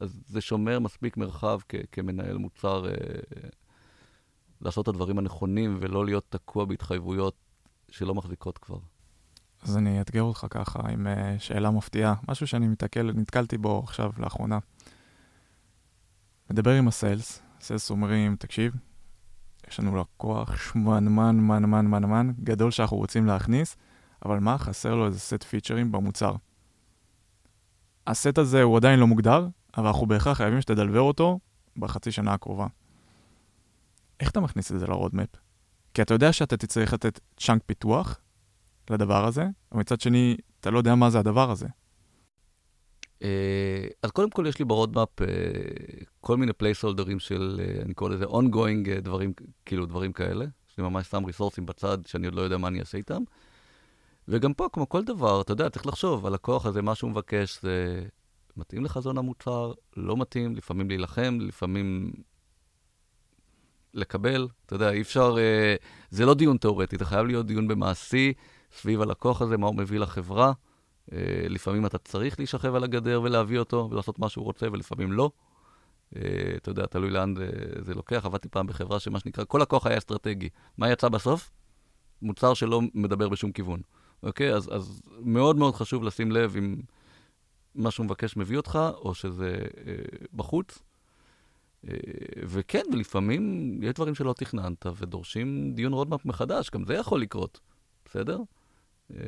אז 0.00 0.22
זה 0.26 0.40
שומר 0.40 0.78
מספיק 0.78 1.16
מרחב 1.16 1.58
כמנהל 1.92 2.36
מוצר 2.36 2.86
אה, 2.88 2.92
לעשות 4.60 4.82
את 4.82 4.88
הדברים 4.88 5.18
הנכונים 5.18 5.76
ולא 5.80 6.04
להיות 6.04 6.24
תקוע 6.28 6.64
בהתחייבויות 6.64 7.34
שלא 7.90 8.14
מחזיקות 8.14 8.58
כבר. 8.58 8.78
אז 9.62 9.76
אני 9.76 9.98
אאתגר 9.98 10.22
אותך 10.22 10.46
ככה 10.50 10.88
עם 10.88 11.06
uh, 11.06 11.10
שאלה 11.38 11.70
מפתיעה, 11.70 12.14
משהו 12.28 12.46
שאני 12.46 12.68
מתקל, 12.68 13.10
נתקלתי 13.14 13.58
בו 13.58 13.78
עכשיו 13.84 14.10
לאחרונה. 14.18 14.58
מדבר 16.50 16.70
עם 16.70 16.88
הסיילס, 16.88 17.42
סיילס 17.60 17.90
אומרים, 17.90 18.36
תקשיב, 18.36 18.74
יש 19.68 19.80
לנו 19.80 19.96
לקוח 19.96 20.56
שמנמן, 20.56 21.36
מנמן, 21.36 21.86
מנמן, 21.86 22.32
גדול 22.42 22.70
שאנחנו 22.70 22.96
רוצים 22.96 23.26
להכניס, 23.26 23.76
אבל 24.24 24.38
מה? 24.38 24.58
חסר 24.58 24.94
לו 24.94 25.06
איזה 25.06 25.20
סט 25.20 25.42
פיצ'רים 25.42 25.92
במוצר. 25.92 26.34
הסט 28.06 28.38
הזה 28.38 28.62
הוא 28.62 28.76
עדיין 28.76 29.00
לא 29.00 29.06
מוגדר, 29.06 29.48
אבל 29.76 29.86
אנחנו 29.86 30.06
בהכרח 30.06 30.36
חייבים 30.36 30.60
שתדלבר 30.60 31.00
אותו 31.00 31.38
בחצי 31.76 32.12
שנה 32.12 32.32
הקרובה. 32.32 32.66
איך 34.20 34.30
אתה 34.30 34.40
מכניס 34.40 34.72
את 34.72 34.80
זה 34.80 34.86
ל 34.86 34.91
roadmap? 34.91 35.28
כי 35.94 36.02
אתה 36.02 36.14
יודע 36.14 36.32
שאתה 36.32 36.56
תצטרך 36.56 36.92
לתת 36.92 37.20
chunk 37.36 37.62
פיתוח 37.66 38.20
לדבר 38.90 39.24
הזה, 39.24 39.46
אבל 39.72 39.80
מצד 39.80 40.00
שני, 40.00 40.36
אתה 40.60 40.70
לא 40.70 40.78
יודע 40.78 40.94
מה 40.94 41.10
זה 41.10 41.18
הדבר 41.18 41.50
הזה. 41.50 41.66
אה, 43.22 43.86
אז 44.02 44.10
קודם 44.10 44.30
כל 44.30 44.46
יש 44.48 44.58
לי 44.58 44.64
ב 44.64 44.71
roadmap 44.71 45.22
אה, 45.22 45.26
כל 46.20 46.36
מיני 46.36 46.52
פלייסהולדרים 46.52 47.18
של, 47.18 47.60
אה, 47.60 47.82
אני 47.82 47.94
קורא 47.94 48.10
לזה 48.10 48.24
ongoing 48.24 49.00
דברים, 49.02 49.32
כאילו 49.64 49.86
דברים 49.86 50.12
כאלה. 50.12 50.44
אני 50.78 50.84
ממש 50.84 51.06
שם 51.06 51.24
ריסורסים 51.24 51.66
בצד 51.66 51.98
שאני 52.06 52.26
עוד 52.26 52.34
לא 52.34 52.42
יודע 52.42 52.56
מה 52.56 52.68
אני 52.68 52.80
אעשה 52.80 52.98
איתם. 52.98 53.22
וגם 54.28 54.54
פה, 54.54 54.68
כמו 54.72 54.88
כל 54.88 55.04
דבר, 55.04 55.40
אתה 55.40 55.52
יודע, 55.52 55.70
צריך 55.70 55.86
לחשוב, 55.86 56.26
הלקוח 56.26 56.66
הזה, 56.66 56.82
מה 56.82 56.94
שהוא 56.94 57.10
מבקש, 57.10 57.58
זה 57.62 58.04
מתאים 58.56 58.84
לחזון 58.84 59.18
המוצר, 59.18 59.72
לא 59.96 60.16
מתאים, 60.16 60.56
לפעמים 60.56 60.88
להילחם, 60.88 61.38
לפעמים 61.40 62.12
לקבל. 63.94 64.48
אתה 64.66 64.74
יודע, 64.74 64.90
אי 64.90 65.00
אפשר, 65.00 65.36
אה, 65.38 65.76
זה 66.10 66.26
לא 66.26 66.34
דיון 66.34 66.56
תיאורטי, 66.56 66.96
זה 66.98 67.04
חייב 67.04 67.26
להיות 67.26 67.46
דיון 67.46 67.68
במעשי, 67.68 68.32
סביב 68.72 69.02
הלקוח 69.02 69.42
הזה, 69.42 69.56
מה 69.56 69.66
הוא 69.66 69.76
מביא 69.76 69.98
לחברה. 69.98 70.52
אה, 71.12 71.18
לפעמים 71.48 71.86
אתה 71.86 71.98
צריך 71.98 72.38
להישכב 72.38 72.74
על 72.74 72.84
הגדר 72.84 73.20
ולהביא 73.22 73.58
אותו 73.58 73.88
ולעשות 73.90 74.18
מה 74.18 74.28
שהוא 74.28 74.44
רוצה, 74.44 74.66
ולפעמים 74.72 75.12
לא. 75.12 75.30
אה, 76.16 76.22
אתה 76.56 76.70
יודע, 76.70 76.86
תלוי 76.86 77.10
לאן 77.10 77.34
זה, 77.36 77.50
זה 77.80 77.94
לוקח. 77.94 78.26
עבדתי 78.26 78.48
פעם 78.48 78.66
בחברה 78.66 79.00
שמה 79.00 79.20
שנקרא, 79.20 79.44
כל 79.44 79.58
לקוח 79.58 79.86
היה 79.86 79.98
אסטרטגי. 79.98 80.48
מה 80.78 80.90
יצא 80.90 81.08
בסוף? 81.08 81.50
מוצר 82.22 82.54
שלא 82.54 82.80
מדבר 82.94 83.28
בשום 83.28 83.52
כיוון. 83.52 83.80
אוקיי? 84.24 84.54
אז, 84.54 84.68
אז 84.72 85.02
מאוד 85.20 85.56
מאוד 85.56 85.74
חשוב 85.74 86.04
לשים 86.04 86.32
לב 86.32 86.56
אם 86.56 86.76
מה 87.74 87.90
שהוא 87.90 88.06
מבקש 88.06 88.36
מביא 88.36 88.56
אותך, 88.56 88.78
או 88.94 89.14
שזה 89.14 89.58
אה, 89.86 89.94
בחוץ. 90.32 90.78
אה, 91.88 91.94
וכן, 92.46 92.82
ולפעמים 92.92 93.72
יש 93.82 93.92
דברים 93.92 94.14
שלא 94.14 94.32
תכננת 94.32 94.86
ודורשים 94.96 95.74
דיון 95.74 95.92
roadmap 95.92 96.24
מחדש, 96.24 96.70
גם 96.70 96.84
זה 96.84 96.94
יכול 96.94 97.20
לקרות, 97.20 97.60
בסדר? 98.04 98.40
אה, 99.14 99.18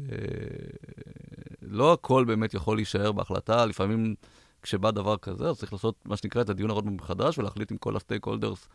לא 1.63 1.93
הכל 1.93 2.25
באמת 2.25 2.55
יכול 2.55 2.77
להישאר 2.77 3.13
בהחלטה, 3.13 3.67
לפעמים 3.67 4.15
כשבא 4.63 4.91
דבר 4.91 5.17
כזה, 5.17 5.49
אז 5.49 5.59
צריך 5.59 5.73
לעשות 5.73 5.95
מה 6.05 6.17
שנקרא 6.17 6.43
את 6.43 6.51
הדיון 6.51 6.71
ה 6.71 6.74
roadmap 6.75 7.01
מחדש 7.01 7.39
ולהחליט 7.39 7.71
עם 7.71 7.79
כל 7.79 7.97
ה 7.97 8.25
stakeholders, 8.25 8.69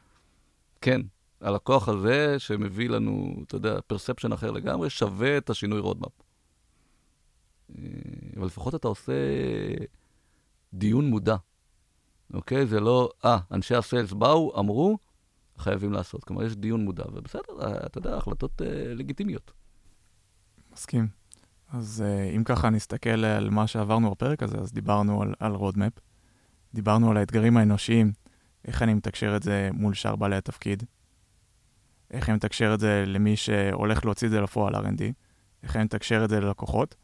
כן, 0.82 1.02
הלקוח 1.42 1.90
הזה 1.90 2.40
שמביא 2.40 2.90
לנו, 2.90 3.36
אתה 3.48 3.56
יודע, 3.56 3.80
perception 3.88 4.32
אחר 4.32 4.52
לגמרי, 4.52 4.90
שווה 4.90 5.38
את 5.38 5.50
השינוי 5.50 5.80
roadmap. 5.80 6.12
אה, 7.70 7.84
אבל 8.38 8.46
לפחות 8.46 8.76
אתה 8.76 8.88
עושה 8.88 9.14
דיון 10.74 11.10
מודע, 11.10 11.36
אוקיי? 12.34 12.66
זה 12.66 12.80
לא, 12.80 13.10
אה, 13.26 13.38
אנשי 13.52 13.76
ה 13.76 13.82
sales 13.82 14.14
באו, 14.14 14.60
אמרו, 14.60 14.98
חייבים 15.58 15.94
לעשות. 15.94 16.24
כלומר, 16.24 16.44
יש 16.44 16.56
דיון 16.56 16.86
מודע, 16.86 17.04
ובסדר, 17.14 17.62
אה, 17.62 17.86
אתה 17.86 17.98
יודע, 17.98 18.18
החלטות 18.18 18.62
אה, 18.62 18.94
לגיטימיות. 18.94 19.52
מסכים. 20.74 21.08
אז 21.70 22.04
אה, 22.06 22.24
אם 22.36 22.44
ככה 22.44 22.70
נסתכל 22.70 23.26
על 23.26 23.50
מה 23.50 23.68
שעברנו 23.68 24.12
בפרק 24.12 24.44
הזה, 24.44 24.58
אז 24.58 24.74
דיברנו 24.74 25.22
על, 25.22 25.34
על 25.40 25.52
roadmap, 25.52 25.94
דיברנו 26.74 27.12
על 27.12 27.18
האתגרים 27.18 27.58
האנושיים, 27.58 28.12
איך 28.66 28.82
אני 28.82 28.94
מתקשר 28.94 29.36
את 29.36 29.44
זה 29.44 29.70
מול 29.74 29.94
שאר 29.94 30.16
בעלי 30.16 30.36
התפקיד, 30.36 30.84
איך 32.12 32.30
אני 32.30 32.36
מתקשר 32.36 32.74
את 32.74 32.80
זה 32.80 33.04
למי 33.08 33.36
שהולך 33.36 34.06
להוציא 34.06 34.28
את 34.28 34.32
זה 34.32 34.42
לפועל 34.42 34.76
R&D, 34.76 35.02
איך 35.64 35.76
אני 35.76 35.84
מתקשר 35.84 36.24
את 36.24 36.30
זה 36.30 36.40
ללקוחות, 36.40 36.96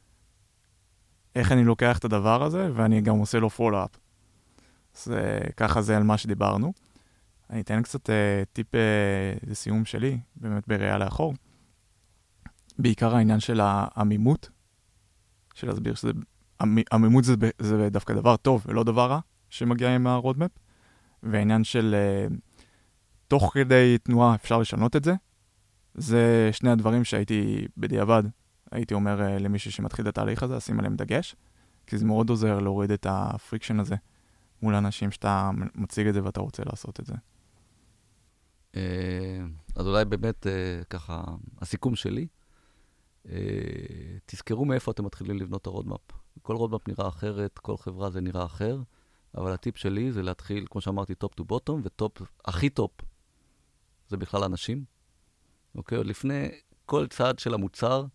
איך 1.36 1.52
אני 1.52 1.64
לוקח 1.64 1.98
את 1.98 2.06
הדבר 2.06 2.44
הזה 2.44 2.70
ואני 2.74 3.02
גם 3.02 3.18
עושה 3.18 3.40
לו 3.40 3.50
follow-up. 3.50 3.90
אז 4.96 5.14
ככה 5.58 5.82
זה 5.82 5.98
על 5.98 6.04
מה 6.04 6.18
שדיברנו. 6.18 6.74
אני 7.50 7.62
אתן 7.62 7.82
קצת 7.82 8.10
אה, 8.10 8.14
טיפ 8.54 8.68
אה, 8.76 8.78
לסיום 9.48 9.86
שלי, 9.86 10.20
באמת 10.36 10.68
בראייה 10.68 10.98
לאחור. 10.98 11.34
בעיקר 12.80 13.16
העניין 13.16 13.40
של 13.40 13.60
העמימות, 13.64 14.50
של 15.54 15.68
להסביר 15.68 15.94
שעמימות 15.96 17.24
זה, 17.24 17.36
זה 17.60 17.90
דווקא 17.90 18.14
דבר 18.14 18.38
טוב 18.38 18.64
ולא 18.68 18.84
דבר 18.84 19.10
רע 19.10 19.20
שמגיע 19.50 19.96
עם 19.96 20.08
ה 20.08 20.13
roadmap, 20.13 20.52
והעניין 21.24 21.64
של 21.64 21.96
אה, 22.30 22.34
תוך 23.28 23.52
כדי 23.54 23.98
תנועה 23.98 24.36
אפשר 24.36 24.60
לשנות 24.60 24.96
את 24.96 25.04
זה. 25.04 25.14
זה 25.94 26.50
שני 26.52 26.70
הדברים 26.70 27.04
שהייתי 27.04 27.68
בדיעבד, 27.78 28.24
הייתי 28.72 28.94
אומר 28.94 29.20
אה, 29.20 29.40
למישהו 29.40 29.72
שמתחיל 29.72 30.04
את 30.04 30.10
התהליך 30.10 30.44
הזה, 30.44 30.56
לשים 30.56 30.80
עליהם 30.80 30.96
דגש, 30.96 31.36
כי 31.88 31.98
זה 31.98 32.06
מאוד 32.06 32.30
עוזר 32.30 32.60
להוריד 32.60 32.92
את 32.92 33.06
ה 33.10 33.18
friction 33.18 33.80
הזה 33.80 33.96
מול 34.62 34.76
אנשים 34.76 35.12
שאתה 35.12 35.52
מציג 35.76 36.08
את 36.08 36.14
זה 36.14 36.24
ואתה 36.24 36.42
רוצה 36.42 36.64
לעשות 36.66 37.00
את 37.00 37.06
זה. 37.06 37.14
אה, 38.74 38.78
אז 39.76 39.88
אולי 39.88 40.06
באמת 40.06 40.48
אה, 40.48 40.86
ככה, 40.86 41.24
הסיכום 41.62 41.96
שלי, 41.96 42.28
תזכרו 44.26 44.66
מאיפה 44.66 44.92
אתם 44.92 45.06
מתחילים 45.06 45.38
לבנות 45.38 45.62
את 45.62 45.68
ה 45.68 45.72
roadmap. 45.72 46.02
כל 46.42 46.56
roadmap 46.56 46.88
נראה 46.88 47.08
אחרת, 47.08 47.60
כל 47.60 47.78
חברה 47.78 48.10
זה 48.10 48.22
נראה 48.22 48.46
אחר, 48.46 48.82
אבל 49.38 49.52
הטיפ 49.54 49.78
שלי 49.78 50.12
זה 50.12 50.24
להתחיל, 50.24 50.66
כמו 50.70 50.82
שאמרתי, 50.82 51.16
top 51.16 51.34
to 51.34 51.46
bottom, 51.46 51.82
ו 51.84 51.91
top, 51.91 52.22
הכי 52.46 52.70
top 52.70 52.92
זה 54.08 54.18
בכלל 54.18 54.44
אנשים. 54.44 54.84
אוקיי? 55.76 55.98
עוד 55.98 56.08
לפני 56.08 56.50
כל 56.86 57.08
צעד 57.08 57.40
של 57.40 57.54
המוצר, 57.54 58.06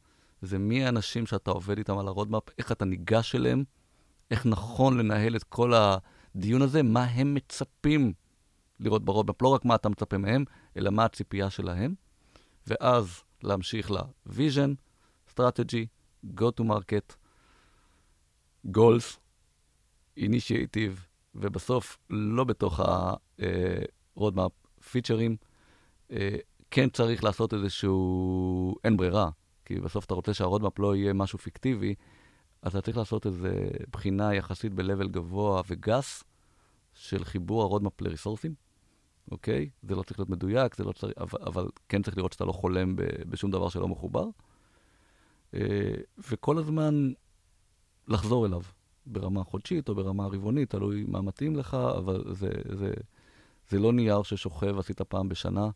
זה 0.42 0.58
מי 0.58 0.84
האנשים 0.84 1.26
שאתה 1.26 1.50
עובד 1.50 1.78
איתם 1.78 1.98
על 1.98 2.08
ה 2.08 2.12
roadmap, 2.12 2.42
איך 2.58 2.72
אתה 2.72 2.84
ניגש 2.84 3.34
אליהם, 3.34 3.64
איך 4.30 4.46
נכון 4.46 4.98
לנהל 4.98 5.36
את 5.36 5.44
כל 5.44 5.72
הדיון 5.74 6.62
הזה, 6.62 6.82
מה 6.82 7.04
הם 7.04 7.34
מצפים 7.34 8.12
לראות 8.80 9.04
ב 9.04 9.09
roadmap, 9.09 9.42
לא 9.42 9.48
רק 9.48 9.64
מה 9.64 9.74
אתה 9.74 9.88
מצפה 9.88 10.18
מהם, 10.18 10.44
אלא 10.76 10.90
מה 10.90 11.04
הציפייה 11.04 11.50
שלהם, 11.50 11.94
ואז 12.66 13.22
להמשיך 13.42 13.90
ל- 13.90 14.08
vision, 14.08 14.70
strategy, 15.34 15.86
go 16.26 16.44
to 16.60 16.64
market, 16.64 17.16
goals, 18.68 19.18
initiative, 20.18 21.00
ובסוף 21.34 21.98
לא 22.10 22.44
בתוך 22.44 22.80
ה- 22.80 23.19
roadmap 23.19 24.52
פיצ'רים. 24.90 25.30
אה, 25.30 25.51
כן 26.70 26.90
צריך 26.90 27.24
לעשות 27.24 27.54
איזשהו, 27.54 28.74
אין 28.84 28.96
ברירה, 28.96 29.30
כי 29.64 29.80
בסוף 29.80 30.04
אתה 30.04 30.14
רוצה 30.14 30.34
שה 30.34 30.48
roadmap 30.48 30.78
לא 30.78 30.96
יהיה 30.96 31.12
משהו 31.12 31.38
פיקטיבי, 31.38 31.94
אז 32.62 32.76
אתה 32.76 32.80
צריך 32.80 32.96
לעשות 32.96 33.26
איזו 33.26 33.48
בחינה 33.92 34.34
יחסית 34.34 34.74
ב- 34.74 34.84
level 34.84 35.08
גבוה 35.08 35.62
וגס 35.68 36.24
של 36.94 37.24
חיבור 37.24 37.62
ה 37.62 37.67
roadmap 37.67 38.00
לריסורסים, 38.00 38.54
אוקיי? 39.30 39.70
זה 39.82 39.94
לא 39.94 40.02
צריך 40.02 40.20
להיות 40.20 40.30
מדויק, 40.30 40.74
זה 40.74 40.84
לא 40.84 40.92
צריך, 40.92 41.12
אבל, 41.18 41.38
אבל 41.46 41.68
כן 41.88 42.02
צריך 42.02 42.16
לראות 42.16 42.32
שאתה 42.32 42.44
לא 42.44 42.52
חולם 42.52 42.96
בשום 43.28 43.50
דבר 43.50 43.68
שלא 43.68 43.88
מחובר. 43.88 44.26
אה, 45.54 45.94
וכל 46.30 46.58
הזמן 46.58 47.12
לחזור 48.08 48.46
אליו, 48.46 48.62
ברמה 49.06 49.44
חודשית 49.44 49.88
או 49.88 49.94
ברמה 49.94 50.26
רבעונית, 50.26 50.70
תלוי 50.70 51.04
מה 51.08 51.20
מתאים 51.20 51.56
לך, 51.56 51.74
אבל 51.74 52.24
זה, 52.34 52.50
זה, 52.72 52.92
זה 53.68 53.78
לא 53.78 53.92
נייר 53.92 54.22
ששוכב, 54.22 54.78
עשית 54.78 55.02
פעם 55.02 55.28
בשנה. 55.28 55.70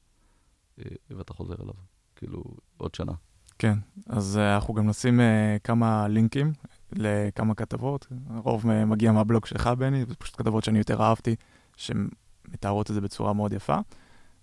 אה, 0.79 0.85
ואתה 1.11 1.33
חוזר 1.33 1.55
אליו, 1.55 1.75
כאילו, 2.17 2.45
עוד 2.77 2.95
שנה. 2.95 3.13
כן, 3.59 3.79
אז 4.07 4.37
uh, 4.37 4.55
אנחנו 4.55 4.75
גם 4.75 4.87
נשים 4.87 5.21
uh, 5.21 5.23
כמה 5.65 6.09
לינקים 6.09 6.53
לכמה 6.93 7.55
כתבות. 7.55 8.07
הרוב 8.31 8.67
מגיע 8.67 9.13
מהבלוג 9.13 9.47
שלך, 9.47 9.67
בני, 9.67 10.05
זה 10.07 10.15
פשוט 10.15 10.37
כתבות 10.37 10.65
שאני 10.65 10.79
יותר 10.79 11.03
אהבתי, 11.03 11.37
שמתארות 11.77 12.91
את 12.91 12.95
זה 12.95 13.01
בצורה 13.01 13.33
מאוד 13.33 13.53
יפה. 13.53 13.79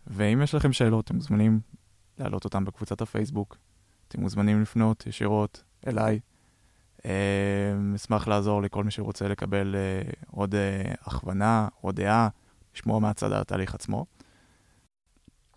ואם 0.07 0.41
יש 0.43 0.55
לכם 0.55 0.73
שאלות, 0.73 1.05
אתם 1.05 1.15
מוזמנים 1.15 1.59
להעלות 2.17 2.45
אותן 2.45 2.65
בקבוצת 2.65 3.01
הפייסבוק. 3.01 3.57
אתם 4.07 4.21
מוזמנים 4.21 4.61
לפנות 4.61 5.07
ישירות 5.07 5.63
אליי. 5.87 6.19
אשמח 7.95 8.27
לעזור 8.27 8.61
לכל 8.61 8.83
מי 8.83 8.91
שרוצה 8.91 9.27
לקבל 9.27 9.75
עוד 10.31 10.55
הכוונה, 11.01 11.67
עוד 11.81 11.95
דעה, 11.95 12.27
לשמוע 12.75 12.99
מהצד 12.99 13.31
התהליך 13.31 13.75
עצמו. 13.75 14.05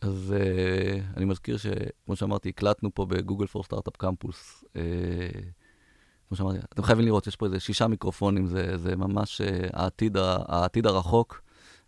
אז 0.01 0.35
uh, 0.37 1.17
אני 1.17 1.25
מזכיר 1.25 1.57
שכמו 1.57 2.17
שאמרתי, 2.17 2.49
הקלטנו 2.49 2.95
פה 2.95 3.07
בגוגל 3.07 3.47
פור 3.47 3.65
סטארט-אפ 3.65 3.97
קמפוס. 3.97 4.65
Uh, 4.65 4.77
כמו 6.29 6.37
שאמרתי, 6.37 6.59
אתם 6.59 6.83
חייבים 6.83 7.05
לראות, 7.05 7.27
יש 7.27 7.37
פה 7.37 7.47
איזה 7.47 7.61
שישה 7.61 7.87
מיקרופונים, 7.87 8.47
זה, 8.47 8.77
זה 8.77 8.97
ממש 8.97 9.41
uh, 9.41 9.45
העתיד, 9.73 10.17
העתיד 10.49 10.87
הרחוק, 10.87 11.43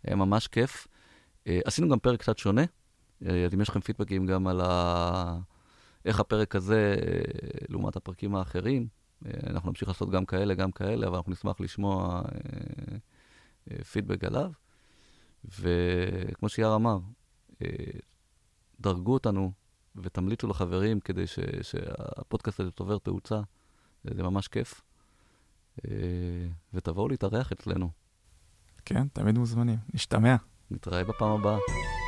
uh, 0.07 0.15
ממש 0.15 0.47
כיף. 0.47 0.87
Uh, 0.87 1.51
עשינו 1.65 1.89
גם 1.89 1.99
פרק 1.99 2.19
קצת 2.19 2.37
שונה, 2.37 2.63
uh, 2.63 3.27
אז 3.45 3.53
אם 3.53 3.61
יש 3.61 3.69
לכם 3.69 3.79
פידבקים 3.79 4.25
גם 4.25 4.47
על 4.47 4.61
ה... 4.63 5.37
איך 6.05 6.19
הפרק 6.19 6.55
הזה, 6.55 6.95
uh, 6.99 7.65
לעומת 7.69 7.95
הפרקים 7.95 8.35
האחרים, 8.35 8.87
uh, 9.23 9.27
אנחנו 9.47 9.69
נמשיך 9.69 9.87
לעשות 9.87 10.09
גם 10.09 10.25
כאלה, 10.25 10.53
גם 10.53 10.71
כאלה, 10.71 11.07
אבל 11.07 11.15
אנחנו 11.15 11.31
נשמח 11.31 11.59
לשמוע 11.59 12.21
uh, 12.25 12.31
uh, 13.69 13.83
פידבק 13.83 14.23
עליו. 14.23 14.51
וכמו 15.59 16.49
שיאר 16.49 16.75
אמר, 16.75 16.97
דרגו 18.79 19.13
אותנו 19.13 19.51
ותמליצו 19.95 20.47
לחברים 20.47 20.99
כדי 20.99 21.27
ש, 21.27 21.39
שהפודקאסט 21.61 22.59
הזה 22.59 22.71
צובר 22.71 22.97
תאוצה. 22.97 23.41
זה 24.03 24.23
ממש 24.23 24.47
כיף. 24.47 24.81
ותבואו 26.73 27.09
להתארח 27.09 27.51
אצלנו. 27.51 27.89
כן, 28.85 29.07
תמיד 29.07 29.37
מוזמנים. 29.37 29.77
נשתמע. 29.93 30.35
נתראה 30.71 31.03
בפעם 31.03 31.39
הבאה. 31.39 31.98